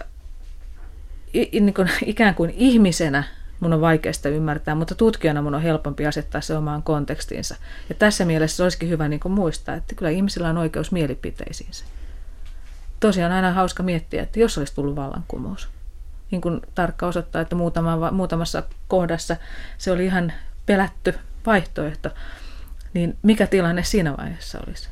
niin 1.34 1.74
kuin, 1.74 1.90
ikään 2.06 2.36
kuin 2.36 2.50
ihmisenä 2.50 3.24
mun 3.60 3.74
on 3.74 3.82
vaikeasta 3.82 4.30
ymmärtää, 4.30 4.76
mutta 4.76 4.96
tutkijana 4.96 5.42
mun 5.42 5.56
on 5.56 5.62
helpompi 5.62 6.06
asettaa 6.06 6.42
se 6.42 6.58
omaan 6.58 6.84
kontekstiinsa. 6.84 7.56
Ja 7.90 7.96
tässä 7.96 8.26
mielessä 8.26 8.64
olisikin 8.64 8.90
hyvä 8.90 9.08
niin 9.08 9.20
kuin 9.20 9.32
muistaa, 9.32 9.76
että 9.76 9.96
kyllä 9.96 10.12
ihmisillä 10.12 10.50
on 10.50 10.58
oikeus 10.58 10.92
mielipiteisiinsä. 10.92 11.86
Tosiaan 13.02 13.32
aina 13.32 13.54
hauska 13.54 13.84
miettiä, 13.84 14.24
että 14.24 14.40
jos 14.40 14.58
olisi 14.58 14.76
tullut 14.76 14.96
vallankumous, 14.96 15.70
niin 16.32 16.42
kuin 16.42 16.62
tarkka 16.76 17.08
osoittaa, 17.08 17.42
että 17.42 17.56
muutama, 17.56 18.12
muutamassa 18.12 18.64
kohdassa 18.88 19.36
se 19.78 19.92
oli 19.92 20.06
ihan 20.06 20.34
pelätty 20.66 21.14
vaihtoehto, 21.46 22.10
niin 22.94 23.18
mikä 23.22 23.48
tilanne 23.48 23.84
siinä 23.84 24.18
vaiheessa 24.18 24.60
olisi? 24.68 24.90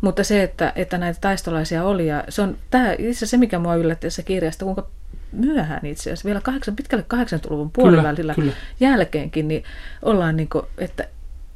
Mutta 0.00 0.24
se, 0.24 0.42
että, 0.42 0.72
että 0.76 0.98
näitä 0.98 1.20
taistolaisia 1.20 1.84
oli, 1.84 2.06
ja 2.06 2.24
se 2.28 2.42
on 2.42 2.58
tämä, 2.70 2.94
itse 2.98 3.26
se, 3.26 3.36
mikä 3.36 3.58
mua 3.58 3.74
yllätti 3.74 4.06
tässä 4.06 4.22
kirjasta, 4.22 4.64
kuinka 4.64 4.88
myöhään 5.32 5.86
itse 5.86 6.02
asiassa, 6.02 6.26
vielä 6.26 6.40
kahdeksan, 6.40 6.76
pitkälle 6.76 7.04
80-luvun 7.14 7.70
puolivälillä 7.70 8.34
kyllä, 8.34 8.52
kyllä. 8.52 8.56
jälkeenkin, 8.80 9.48
niin 9.48 9.64
ollaan 10.02 10.36
niin 10.36 10.48
kuin, 10.48 10.66
että 10.78 11.08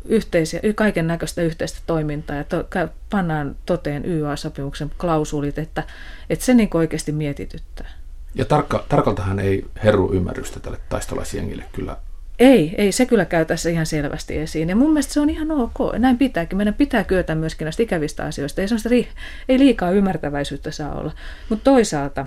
yhteisiä, 0.08 0.60
kaiken 0.74 1.06
näköistä 1.06 1.42
yhteistä 1.42 1.78
toimintaa 1.86 2.36
ja 2.36 2.44
to, 2.44 2.68
pannaan 3.10 3.56
toteen 3.66 4.04
YA-sopimuksen 4.04 4.90
klausulit, 4.98 5.58
että, 5.58 5.82
että 6.30 6.44
se 6.44 6.54
niin 6.54 6.70
oikeasti 6.74 7.12
mietityttää. 7.12 7.90
Ja 8.34 8.44
tarkka, 8.44 8.84
tarkaltahan 8.88 9.38
ei 9.38 9.66
herru 9.84 10.12
ymmärrystä 10.12 10.60
tälle 10.60 10.78
taistolaisjengille 10.88 11.64
kyllä 11.72 11.96
ei, 12.38 12.74
ei, 12.78 12.92
se 12.92 13.06
kyllä 13.06 13.24
käy 13.24 13.44
tässä 13.44 13.70
ihan 13.70 13.86
selvästi 13.86 14.38
esiin. 14.38 14.68
Ja 14.68 14.76
mun 14.76 14.90
mielestä 14.90 15.12
se 15.12 15.20
on 15.20 15.30
ihan 15.30 15.50
ok. 15.50 15.78
Näin 15.98 16.18
pitääkin. 16.18 16.56
Meidän 16.56 16.74
pitää 16.74 17.04
kyetä 17.04 17.34
myöskin 17.34 17.64
näistä 17.64 17.82
ikävistä 17.82 18.24
asioista. 18.24 18.60
Ei, 18.60 18.66
ri- 18.66 19.08
ei 19.48 19.58
liikaa 19.58 19.90
ymmärtäväisyyttä 19.90 20.70
saa 20.70 20.94
olla. 20.94 21.12
Mutta 21.48 21.64
toisaalta, 21.64 22.26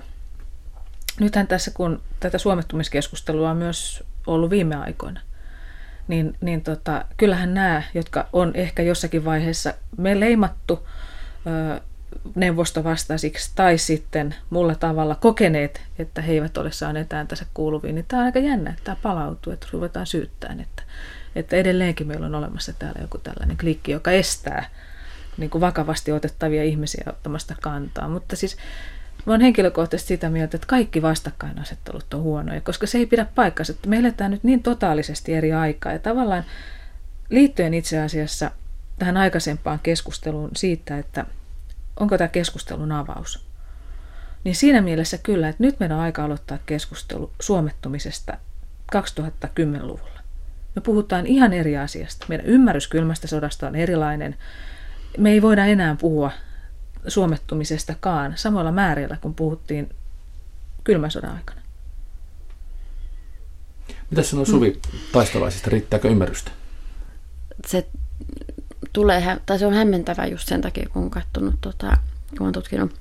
nythän 1.20 1.46
tässä 1.46 1.70
kun 1.70 2.00
tätä 2.20 2.38
suomettumiskeskustelua 2.38 3.50
on 3.50 3.56
myös 3.56 4.04
ollut 4.26 4.50
viime 4.50 4.76
aikoina, 4.76 5.20
niin, 6.10 6.36
niin 6.40 6.62
tota, 6.62 7.04
kyllähän 7.16 7.54
nämä, 7.54 7.82
jotka 7.94 8.28
on 8.32 8.50
ehkä 8.54 8.82
jossakin 8.82 9.24
vaiheessa 9.24 9.74
me 9.96 10.20
leimattu 10.20 10.88
ö, 11.46 11.80
neuvostovastaisiksi 12.34 13.52
tai 13.54 13.78
sitten 13.78 14.34
mulla 14.50 14.74
tavalla 14.74 15.14
kokeneet, 15.14 15.82
että 15.98 16.22
he 16.22 16.32
eivät 16.32 16.56
ole 16.56 16.72
saaneet 16.72 17.12
ääntänsä 17.12 17.46
kuuluviin, 17.54 17.94
niin 17.94 18.04
tämä 18.08 18.20
on 18.20 18.26
aika 18.26 18.38
jännä, 18.38 18.70
että 18.70 18.84
tämä 18.84 18.96
palautuu, 19.02 19.52
että 19.52 19.66
ruvetaan 19.72 20.06
syyttämään, 20.06 20.60
että, 20.60 20.82
että 21.36 21.56
edelleenkin 21.56 22.06
meillä 22.06 22.26
on 22.26 22.34
olemassa 22.34 22.72
täällä 22.72 23.00
joku 23.00 23.18
tällainen 23.18 23.56
klikki, 23.56 23.92
joka 23.92 24.10
estää 24.10 24.70
niin 25.36 25.50
kuin 25.50 25.60
vakavasti 25.60 26.12
otettavia 26.12 26.64
ihmisiä 26.64 27.04
ottamasta 27.08 27.54
kantaa. 27.60 28.08
Mutta 28.08 28.36
siis 28.36 28.56
mä 29.26 29.32
olen 29.32 29.40
henkilökohtaisesti 29.40 30.14
sitä 30.14 30.30
mieltä, 30.30 30.56
että 30.56 30.66
kaikki 30.66 31.02
vastakkainasettelut 31.02 32.14
on 32.14 32.22
huonoja, 32.22 32.60
koska 32.60 32.86
se 32.86 32.98
ei 32.98 33.06
pidä 33.06 33.26
paikkansa, 33.34 33.74
me 33.86 33.98
eletään 33.98 34.30
nyt 34.30 34.44
niin 34.44 34.62
totaalisesti 34.62 35.34
eri 35.34 35.52
aikaa 35.52 35.92
ja 35.92 35.98
tavallaan 35.98 36.44
liittyen 37.30 37.74
itse 37.74 38.00
asiassa 38.00 38.50
tähän 38.98 39.16
aikaisempaan 39.16 39.80
keskusteluun 39.82 40.50
siitä, 40.56 40.98
että 40.98 41.26
onko 42.00 42.18
tämä 42.18 42.28
keskustelun 42.28 42.92
avaus, 42.92 43.46
niin 44.44 44.56
siinä 44.56 44.80
mielessä 44.80 45.18
kyllä, 45.18 45.48
että 45.48 45.62
nyt 45.62 45.80
meidän 45.80 45.96
on 45.96 46.02
aika 46.02 46.24
aloittaa 46.24 46.58
keskustelu 46.66 47.32
suomettumisesta 47.40 48.38
2010-luvulla. 48.96 50.20
Me 50.74 50.82
puhutaan 50.82 51.26
ihan 51.26 51.52
eri 51.52 51.76
asiasta. 51.76 52.26
Meidän 52.28 52.46
ymmärrys 52.46 52.88
kylmästä 52.88 53.26
sodasta 53.26 53.66
on 53.66 53.76
erilainen. 53.76 54.36
Me 55.18 55.30
ei 55.30 55.42
voida 55.42 55.64
enää 55.64 55.96
puhua 56.00 56.30
suomettumisestakaan 57.08 58.32
samalla 58.36 58.72
määrillä, 58.72 59.16
kun 59.20 59.34
puhuttiin 59.34 59.88
kylmän 60.84 61.10
sodan 61.10 61.36
aikana. 61.36 61.60
Mitä 64.10 64.22
sanoo 64.22 64.44
Suvi 64.44 64.70
mm. 64.70 64.98
taistolaisista? 65.12 65.70
Riittääkö 65.70 66.08
ymmärrystä? 66.08 66.50
Se, 67.66 67.86
tulee, 68.92 69.40
tai 69.46 69.58
se 69.58 69.66
on 69.66 69.74
hämmentävä 69.74 70.26
just 70.26 70.48
sen 70.48 70.60
takia, 70.60 70.88
kun 70.92 71.02
on 71.02 71.10
katsonut, 71.10 71.54
tota, 71.60 71.96
kun 72.38 72.46
on 72.46 72.52
tutkinut 72.52 72.94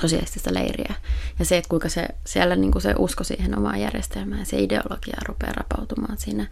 sosiaalista 0.00 0.54
leiriä. 0.54 0.94
Ja 1.38 1.44
se, 1.44 1.56
että 1.56 1.68
kuinka 1.68 1.88
se, 1.88 2.08
siellä 2.26 2.56
niin 2.56 2.72
kuin 2.72 2.82
se 2.82 2.94
usko 2.98 3.24
siihen 3.24 3.58
omaan 3.58 3.80
järjestelmään, 3.80 4.46
se 4.46 4.58
ideologia 4.58 5.18
rupeaa 5.26 5.52
rapautumaan 5.56 6.18
siinä 6.18 6.46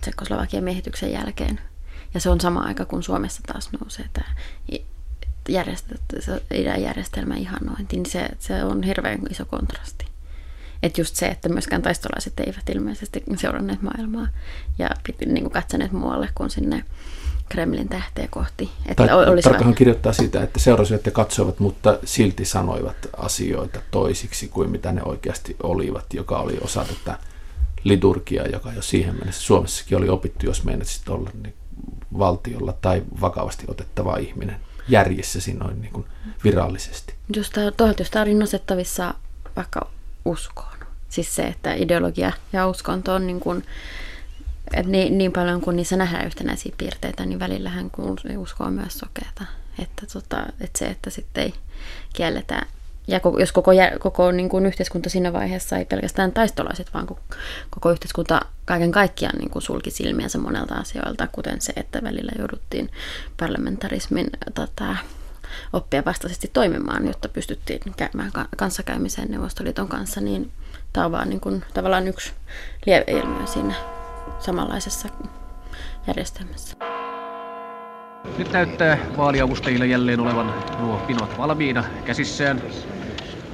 Tsekoslovakian 0.00 0.64
miehityksen 0.64 1.12
jälkeen. 1.12 1.60
Ja 2.14 2.20
se 2.20 2.30
on 2.30 2.40
sama 2.40 2.60
aika, 2.60 2.84
kun 2.84 3.02
Suomessa 3.02 3.40
taas 3.46 3.70
nousee 3.72 4.06
tämä 4.12 4.28
järjestelmä 6.78 7.34
ihanointi, 7.34 7.96
niin 7.96 8.06
se, 8.06 8.28
se 8.38 8.64
on 8.64 8.82
hirveän 8.82 9.20
iso 9.30 9.44
kontrasti. 9.44 10.06
Että 10.82 11.00
just 11.00 11.16
se, 11.16 11.26
että 11.26 11.48
myöskään 11.48 11.82
taistolaiset 11.82 12.40
eivät 12.40 12.68
ilmeisesti 12.68 13.22
seuranneet 13.36 13.82
maailmaa 13.82 14.28
ja 14.78 14.90
niin 15.26 15.50
katsoneet 15.50 15.92
muualle 15.92 16.28
kuin 16.34 16.50
sinne 16.50 16.84
Kremlin 17.48 17.88
tähteä 17.88 18.28
kohti. 18.30 18.70
Että 18.86 19.06
tai, 19.06 19.28
olisi 19.28 19.48
tarkohan 19.48 19.74
kirjoittaa 19.74 20.12
sitä, 20.12 20.42
että 20.42 20.60
seurasivat 20.60 21.06
ja 21.06 21.12
katsoivat, 21.12 21.60
mutta 21.60 21.98
silti 22.04 22.44
sanoivat 22.44 22.96
asioita 23.16 23.80
toisiksi 23.90 24.48
kuin 24.48 24.70
mitä 24.70 24.92
ne 24.92 25.02
oikeasti 25.02 25.56
olivat, 25.62 26.14
joka 26.14 26.38
oli 26.38 26.58
osa 26.60 26.84
tätä 26.84 27.18
liturgiaa, 27.84 28.46
joka 28.46 28.72
jo 28.72 28.82
siihen 28.82 29.14
mennessä 29.14 29.42
Suomessakin 29.42 29.98
oli 29.98 30.08
opittu, 30.08 30.46
jos 30.46 30.64
menet 30.64 30.88
sitten 30.88 31.14
olla 31.14 31.30
niin 31.42 31.54
valtiolla 32.18 32.74
tai 32.80 33.02
vakavasti 33.20 33.64
otettava 33.68 34.16
ihminen 34.16 34.56
järjessäsi 34.88 35.54
noin 35.54 35.80
niin 35.80 35.92
kuin 35.92 36.06
virallisesti. 36.44 37.14
Jos 37.36 37.50
tämä, 37.50 37.72
jos 37.98 38.10
on 38.14 38.26
rinnostettavissa 38.26 39.14
vaikka 39.56 39.90
uskoon, 40.24 40.78
siis 41.08 41.34
se, 41.34 41.42
että 41.42 41.74
ideologia 41.74 42.32
ja 42.52 42.68
uskonto 42.68 43.14
on 43.14 43.26
niin 43.26 43.40
kuin 43.40 43.64
et 44.72 44.86
niin, 44.86 45.18
niin 45.18 45.32
paljon 45.32 45.60
kuin 45.60 45.76
niissä 45.76 45.96
nähdään 45.96 46.26
yhtenäisiä 46.26 46.74
piirteitä, 46.78 47.26
niin 47.26 47.38
välillähän 47.38 47.90
usko 48.38 48.64
on 48.64 48.72
myös 48.72 48.98
sokeata. 48.98 49.44
Että, 49.78 50.06
tota, 50.12 50.46
että 50.60 50.78
se, 50.78 50.86
että 50.86 51.10
sitten 51.10 51.44
ei 51.44 51.54
kielletä, 52.12 52.66
ja 53.06 53.20
jos 53.38 53.52
koko, 53.52 53.70
koko 53.98 54.32
niin 54.32 54.48
kuin 54.48 54.66
yhteiskunta 54.66 55.10
siinä 55.10 55.32
vaiheessa 55.32 55.76
ei 55.76 55.84
pelkästään 55.84 56.32
taistolaiset, 56.32 56.94
vaan 56.94 57.06
koko 57.70 57.90
yhteiskunta 57.90 58.40
kaiken 58.64 58.92
kaikkiaan 58.92 59.38
niin 59.38 59.50
kuin 59.50 59.62
sulki 59.62 59.90
silmiänsä 59.90 60.38
monelta 60.38 60.74
asioilta, 60.74 61.28
kuten 61.32 61.60
se, 61.60 61.72
että 61.76 62.02
välillä 62.02 62.32
jouduttiin 62.38 62.90
parlamentarismin 63.36 64.26
tota, 64.54 64.96
oppia 65.72 66.04
vastaisesti 66.04 66.50
toimimaan, 66.52 67.06
jotta 67.06 67.28
pystyttiin 67.28 67.80
käymään 67.96 68.30
kanssakäymiseen 68.56 69.30
Neuvostoliiton 69.30 69.88
kanssa, 69.88 70.20
niin 70.20 70.50
tämä 70.92 71.06
on 71.06 71.12
vaan 71.12 71.28
niin 71.28 71.40
kuin, 71.40 71.64
tavallaan 71.74 72.08
yksi 72.08 72.32
lieveilmiö 72.86 73.46
siinä 73.46 73.74
samanlaisessa 74.38 75.08
järjestelmässä. 76.06 76.93
Nyt 78.38 78.52
näyttää 78.52 78.98
vaaliavustajilla 79.16 79.84
jälleen 79.84 80.20
olevan 80.20 80.54
nuo 80.78 80.98
pinot 81.06 81.38
valmiina 81.38 81.84
käsissään. 82.04 82.62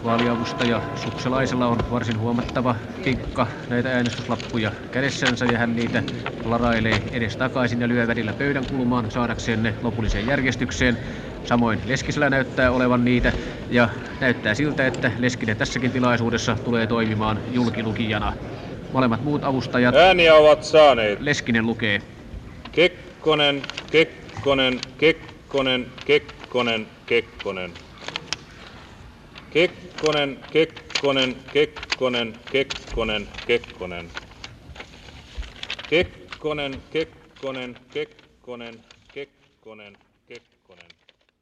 Vaaliavustaja 0.04 0.82
Sukselaisella 0.94 1.66
on 1.66 1.90
varsin 1.90 2.18
huomattava 2.18 2.76
kinkka 3.02 3.46
näitä 3.68 3.92
äänestyslappuja 3.92 4.72
kädessänsä 4.90 5.46
ja 5.46 5.58
hän 5.58 5.76
niitä 5.76 6.02
larailee 6.44 7.02
edes 7.12 7.36
takaisin 7.36 7.80
ja 7.80 7.88
lyö 7.88 8.06
välillä 8.06 8.32
pöydän 8.32 8.66
kulmaan 8.66 9.10
saadakseen 9.10 9.62
ne 9.62 9.74
lopulliseen 9.82 10.26
järjestykseen. 10.26 10.98
Samoin 11.44 11.80
Leskisellä 11.86 12.30
näyttää 12.30 12.70
olevan 12.70 13.04
niitä 13.04 13.32
ja 13.70 13.88
näyttää 14.20 14.54
siltä, 14.54 14.86
että 14.86 15.12
Leskinen 15.18 15.56
tässäkin 15.56 15.92
tilaisuudessa 15.92 16.56
tulee 16.64 16.86
toimimaan 16.86 17.40
julkilukijana. 17.52 18.32
Molemmat 18.92 19.24
muut 19.24 19.44
avustajat. 19.44 19.94
Ääniä 19.94 20.34
ovat 20.34 20.64
saaneet. 20.64 21.20
Leskinen 21.20 21.66
lukee. 21.66 22.02
Kekkonen, 24.30 24.82
Kekkonen, 24.98 25.92
Kekkonen, 26.04 26.86
Kekkonen, 27.06 27.06
Kekkonen. 27.06 27.76
Kekkonen, 29.50 30.44
Kekkonen, 30.50 31.36
Kekkonen, 31.52 32.40
Kekkonen, 32.50 33.28
Kekkonen. 33.44 34.10
Kekkonen, 35.86 36.82
Kekkonen, 36.90 37.76
Kekkonen, 37.92 38.84
Kekkonen. 39.12 40.09